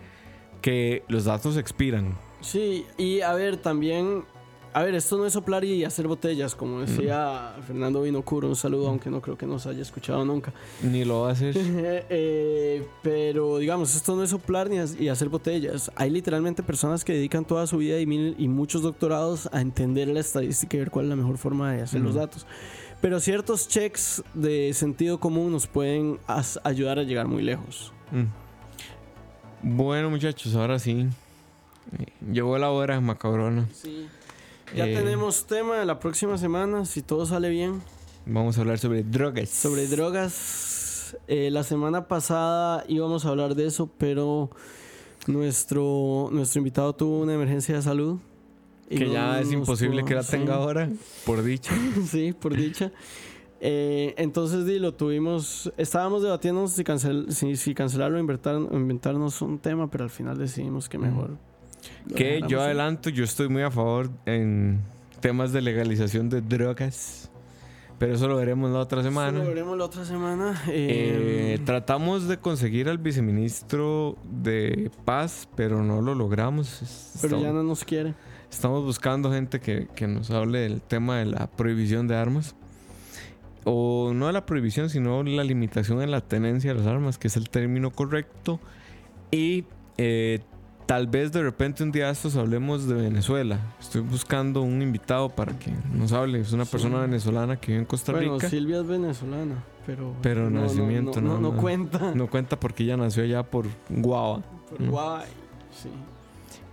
que 0.60 1.02
los 1.08 1.24
datos 1.24 1.56
expiran. 1.56 2.16
Sí, 2.40 2.86
y 2.98 3.20
a 3.20 3.32
ver, 3.34 3.56
también. 3.56 4.24
A 4.72 4.84
ver, 4.84 4.94
esto 4.94 5.18
no 5.18 5.26
es 5.26 5.32
soplar 5.32 5.64
y 5.64 5.82
hacer 5.84 6.06
botellas, 6.06 6.54
como 6.54 6.80
decía 6.82 7.56
Fernando 7.66 8.02
Vinocuro. 8.02 8.46
Un 8.46 8.54
saludo, 8.54 8.86
aunque 8.88 9.10
no 9.10 9.20
creo 9.20 9.36
que 9.36 9.44
nos 9.44 9.66
haya 9.66 9.82
escuchado 9.82 10.24
nunca. 10.24 10.52
Ni 10.80 11.04
lo 11.04 11.22
va 11.22 11.30
a 11.30 11.32
hacer. 11.32 11.56
Eh, 12.08 12.86
pero 13.02 13.58
digamos, 13.58 13.96
esto 13.96 14.14
no 14.14 14.22
es 14.22 14.30
soplar 14.30 14.70
ni 14.70 14.76
y 15.04 15.08
hacer 15.08 15.28
botellas. 15.28 15.90
Hay 15.96 16.10
literalmente 16.10 16.62
personas 16.62 17.04
que 17.04 17.12
dedican 17.12 17.44
toda 17.44 17.66
su 17.66 17.78
vida 17.78 17.98
y, 17.98 18.06
mil- 18.06 18.36
y 18.38 18.46
muchos 18.46 18.82
doctorados 18.82 19.48
a 19.52 19.60
entender 19.60 20.06
la 20.06 20.20
estadística 20.20 20.76
y 20.76 20.80
ver 20.80 20.90
cuál 20.92 21.06
es 21.06 21.10
la 21.10 21.16
mejor 21.16 21.36
forma 21.38 21.72
de 21.72 21.82
hacer 21.82 22.00
los 22.00 22.12
Ujú. 22.12 22.20
datos. 22.20 22.46
Pero 23.00 23.18
ciertos 23.18 23.66
checks 23.66 24.22
de 24.34 24.72
sentido 24.74 25.18
común 25.18 25.50
nos 25.50 25.66
pueden 25.66 26.20
ayudar 26.62 27.00
a 27.00 27.02
llegar 27.02 27.26
muy 27.26 27.42
lejos. 27.42 27.92
Mm. 28.12 28.26
Bueno, 29.62 30.10
muchachos, 30.10 30.54
ahora 30.54 30.78
sí. 30.78 31.06
Eh, 31.98 32.06
Llegó 32.32 32.56
la 32.58 32.70
hora, 32.70 33.00
macabrona. 33.00 33.68
Sí. 33.72 34.06
Ya 34.76 34.86
Eh. 34.86 34.94
tenemos 34.94 35.46
tema 35.46 35.76
de 35.78 35.84
la 35.86 35.98
próxima 35.98 36.38
semana, 36.38 36.84
si 36.84 37.02
todo 37.02 37.26
sale 37.26 37.48
bien. 37.50 37.82
Vamos 38.26 38.56
a 38.58 38.60
hablar 38.60 38.78
sobre 38.78 39.02
drogas. 39.02 39.48
Sobre 39.48 39.86
drogas. 39.88 41.16
Eh, 41.26 41.50
la 41.50 41.64
semana 41.64 42.06
pasada 42.06 42.84
íbamos 42.86 43.24
a 43.26 43.30
hablar 43.30 43.54
de 43.56 43.66
eso, 43.66 43.90
pero 43.98 44.50
nuestro, 45.26 46.28
nuestro 46.30 46.60
invitado 46.60 46.92
tuvo 46.94 47.20
una 47.20 47.34
emergencia 47.34 47.74
de 47.76 47.82
salud. 47.82 48.18
y 48.92 48.96
Que 48.96 49.04
no 49.06 49.12
ya 49.12 49.40
es 49.40 49.52
imposible 49.52 50.02
pudo- 50.02 50.08
que 50.08 50.14
la 50.16 50.22
sí, 50.24 50.30
tenga 50.32 50.54
ahora, 50.56 50.88
por 51.24 51.44
dicha. 51.44 51.72
Sí, 52.10 52.32
por 52.32 52.56
dicha. 52.56 52.90
Eh, 53.60 54.14
entonces, 54.16 54.64
di, 54.64 54.78
lo 54.78 54.94
tuvimos. 54.94 55.72
Estábamos 55.76 56.22
debatiendo 56.22 56.66
si, 56.66 56.82
cancel, 56.82 57.26
si, 57.32 57.56
si 57.56 57.74
cancelarlo 57.74 58.16
o 58.16 58.20
inventar, 58.20 58.56
inventarnos 58.56 59.42
un 59.42 59.58
tema, 59.58 59.90
pero 59.90 60.04
al 60.04 60.10
final 60.10 60.38
decidimos 60.38 60.88
que 60.88 60.98
mejor. 60.98 61.36
Que 62.14 62.42
yo 62.48 62.62
adelanto, 62.62 63.10
yo 63.10 63.24
estoy 63.24 63.48
muy 63.48 63.62
a 63.62 63.70
favor 63.70 64.10
en 64.26 64.80
temas 65.20 65.52
de 65.52 65.60
legalización 65.60 66.28
de 66.28 66.40
drogas. 66.40 67.30
Pero 67.98 68.14
eso 68.14 68.28
lo 68.28 68.36
veremos 68.36 68.70
la 68.70 68.78
otra 68.78 69.00
Eso 69.00 69.10
semana. 69.10 69.40
Lo 69.40 69.48
veremos 69.48 69.76
la 69.76 69.84
otra 69.84 70.06
semana. 70.06 70.58
Eh, 70.68 71.56
Eh, 71.56 71.58
tratamos 71.66 72.28
de 72.28 72.38
conseguir 72.38 72.88
al 72.88 72.96
viceministro 72.96 74.16
de 74.24 74.90
paz, 75.04 75.46
pero 75.54 75.82
no 75.84 76.00
lo 76.00 76.14
logramos. 76.14 76.78
Pero 77.20 77.36
estamos, 77.36 77.42
ya 77.42 77.52
no 77.52 77.62
nos 77.62 77.84
quiere. 77.84 78.14
estamos 78.50 78.84
buscando 78.84 79.30
gente 79.30 79.60
que, 79.60 79.86
que 79.94 80.06
nos 80.08 80.30
hable 80.30 80.60
del 80.60 80.80
tema 80.80 81.18
de 81.18 81.26
la 81.26 81.46
prohibición 81.50 82.08
de 82.08 82.16
armas. 82.16 82.56
O 83.64 84.12
no 84.14 84.26
de 84.26 84.32
la 84.32 84.46
prohibición, 84.46 84.88
sino 84.90 85.22
la 85.22 85.44
limitación 85.44 86.00
en 86.02 86.10
la 86.10 86.20
tenencia 86.22 86.72
de 86.72 86.78
las 86.78 86.86
armas, 86.86 87.18
que 87.18 87.28
es 87.28 87.36
el 87.36 87.50
término 87.50 87.90
correcto. 87.90 88.58
Y 89.30 89.64
eh, 89.98 90.40
tal 90.86 91.06
vez 91.06 91.30
de 91.30 91.42
repente 91.42 91.82
un 91.82 91.92
día 91.92 92.06
de 92.06 92.12
estos 92.12 92.36
hablemos 92.36 92.86
de 92.88 92.94
Venezuela. 92.94 93.60
Estoy 93.78 94.00
buscando 94.00 94.62
un 94.62 94.80
invitado 94.82 95.28
para 95.28 95.52
que 95.58 95.70
nos 95.94 96.12
hable. 96.12 96.40
Es 96.40 96.52
una 96.52 96.64
Sí. 96.64 96.70
persona 96.72 97.00
venezolana 97.00 97.56
que 97.60 97.68
vive 97.68 97.80
en 97.80 97.86
Costa 97.86 98.12
Bueno, 98.12 98.34
Rica. 98.34 98.48
Silvia 98.48 98.80
es 98.80 98.86
venezolana, 98.86 99.62
pero. 99.86 100.14
Pero 100.22 100.48
no, 100.50 100.62
nacimiento 100.62 101.20
no, 101.20 101.38
no, 101.38 101.54
cuenta. 101.56 102.12
No 102.14 102.28
cuenta 102.28 102.58
porque 102.58 102.84
ella 102.84 102.96
nació 102.96 103.22
allá 103.24 103.42
por 103.42 103.66
Guava. 103.90 104.40
Por 104.70 104.80
Mm. 104.80 104.90
guay, 104.90 105.26
sí. 105.70 105.88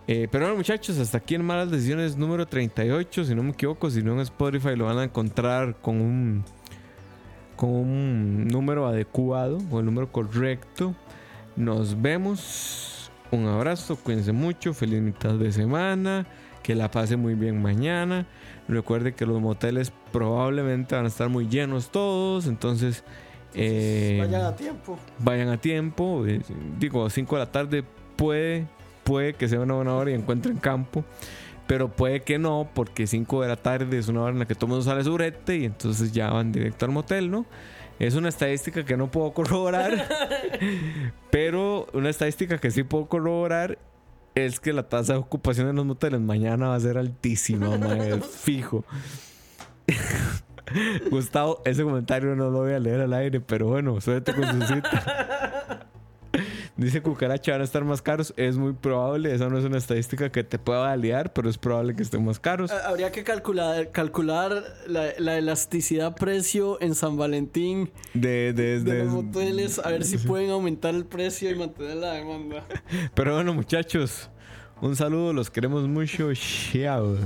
Eh, 0.10 0.30
pero 0.32 0.46
bueno, 0.46 0.56
muchachos, 0.58 0.98
hasta 1.00 1.18
aquí 1.18 1.36
en 1.36 1.44
Malas 1.44 1.70
Decisiones 1.70 2.16
número 2.16 2.46
38, 2.48 3.26
si 3.26 3.36
no 3.36 3.44
me 3.44 3.50
equivoco, 3.52 3.90
si 3.90 4.02
no 4.02 4.14
en 4.14 4.22
Spotify 4.22 4.76
lo 4.78 4.86
van 4.86 5.00
a 5.00 5.04
encontrar 5.04 5.76
con 5.82 6.00
un 6.00 6.46
con 7.58 7.70
un 7.72 8.48
número 8.48 8.88
adecuado 8.88 9.58
o 9.70 9.80
el 9.80 9.86
número 9.86 10.10
correcto. 10.12 10.96
Nos 11.58 12.02
vemos. 12.02 13.12
Un 13.32 13.46
abrazo, 13.46 13.98
cuídense 13.98 14.32
mucho, 14.32 14.74
feliz 14.74 15.02
mitad 15.02 15.34
de 15.34 15.52
semana, 15.52 16.26
que 16.64 16.76
la 16.76 16.90
pase 16.90 17.18
muy 17.18 17.34
bien 17.34 17.62
mañana. 17.62 18.26
Recuerde 18.70 19.14
que 19.14 19.26
los 19.26 19.42
moteles 19.42 19.92
probablemente 20.14 20.96
van 20.96 21.04
a 21.06 21.08
estar 21.10 21.28
muy 21.28 21.50
llenos 21.50 21.90
todos, 21.92 22.48
entonces 22.48 23.04
eh, 23.54 24.18
Vayan 24.22 24.44
a 24.46 24.56
tiempo. 24.56 24.98
vayan 25.20 25.50
a 25.50 25.58
tiempo. 25.58 26.26
eh, 26.26 26.40
digo, 26.80 27.10
5 27.10 27.36
de 27.36 27.40
la 27.40 27.52
tarde 27.52 27.84
puede, 28.16 28.66
puede 29.04 29.34
que 29.34 29.50
sea 29.50 29.60
una 29.60 29.74
buena 29.74 29.94
hora 29.96 30.12
y 30.12 30.14
encuentren 30.14 30.56
campo. 30.58 31.04
Pero 31.68 31.90
puede 31.90 32.22
que 32.22 32.40
no, 32.40 32.70
porque 32.74 33.08
5 33.08 33.42
de 33.42 33.48
la 33.50 33.58
tarde 33.58 33.98
es 33.98 34.08
una 34.08 34.22
hora 34.22 34.32
en 34.32 34.40
la 34.40 34.46
que 34.46 34.56
todo 34.56 34.68
el 34.68 34.70
mundo 34.70 34.84
sale 34.84 35.04
su 35.04 35.14
brete 35.14 35.58
y 35.58 35.66
entonces 35.66 36.12
ya 36.12 36.32
van 36.32 36.52
directo 36.52 36.86
al 36.86 36.92
motel, 36.92 37.30
¿no? 37.30 37.46
Es 38.00 38.16
una 38.16 38.30
estadística 38.30 38.86
que 38.86 38.96
no 38.96 39.12
puedo 39.12 39.32
corroborar. 39.34 40.08
pero 41.30 41.88
una 41.94 42.10
estadística 42.10 42.58
que 42.58 42.72
sí 42.72 42.84
puedo 42.84 43.08
corroborar 43.08 43.78
es 44.36 44.60
que 44.60 44.72
la 44.72 44.88
tasa 44.88 45.14
de 45.14 45.20
ocupación 45.20 45.68
en 45.68 45.76
los 45.76 45.86
moteles 45.86 46.22
mañana 46.22 46.70
va 46.70 46.76
a 46.76 46.80
ser 46.80 46.98
altísima, 46.98 47.78
mae, 47.78 48.20
fijo. 48.22 48.86
Gustavo, 51.10 51.62
ese 51.66 51.84
comentario 51.84 52.36
no 52.36 52.50
lo 52.50 52.60
voy 52.60 52.74
a 52.74 52.80
leer 52.80 53.02
al 53.02 53.14
aire, 53.14 53.40
pero 53.40 53.68
bueno, 53.68 54.00
suerte 54.02 54.34
con 54.34 54.46
su 54.46 54.68
cita. 54.68 55.88
Dice 56.78 57.02
Cucaracha 57.02 57.52
van 57.54 57.62
a 57.62 57.64
estar 57.64 57.84
más 57.84 58.02
caros. 58.02 58.34
Es 58.38 58.58
muy 58.58 58.74
probable, 58.74 59.34
esa 59.34 59.50
no 59.50 59.58
es 59.58 59.66
una 59.66 59.78
estadística 59.78 60.32
que 60.32 60.44
te 60.44 60.60
pueda 60.60 60.80
validar, 60.80 61.34
pero 61.34 61.50
es 61.50 61.58
probable 61.58 61.96
que 61.96 62.04
estén 62.04 62.24
más 62.26 62.40
caros. 62.40 62.72
Habría 62.72 63.12
que 63.12 63.24
calcular, 63.24 63.92
calcular 63.92 64.64
la, 64.88 65.08
la 65.18 65.38
elasticidad 65.38 66.16
precio 66.16 66.80
en 66.82 66.96
San 66.96 67.18
Valentín 67.18 67.92
De, 68.14 68.54
de- 68.54 68.80
de 68.80 68.94
de- 68.94 69.04
los 69.06 69.14
moteles, 69.14 69.80
a 69.80 69.90
ver 69.90 70.04
si 70.04 70.18
pueden 70.18 70.50
aumentar 70.52 70.94
el 70.94 71.06
precio 71.06 71.50
y 71.50 71.56
mantener 71.56 71.98
la 71.98 72.14
demanda. 72.14 72.64
Pero 73.16 73.36
bueno, 73.36 73.54
muchachos, 73.54 74.30
un 74.82 74.96
saludo, 74.96 75.34
los 75.34 75.50
queremos 75.50 75.88
mucho. 75.88 76.30
Chao. 76.34 77.18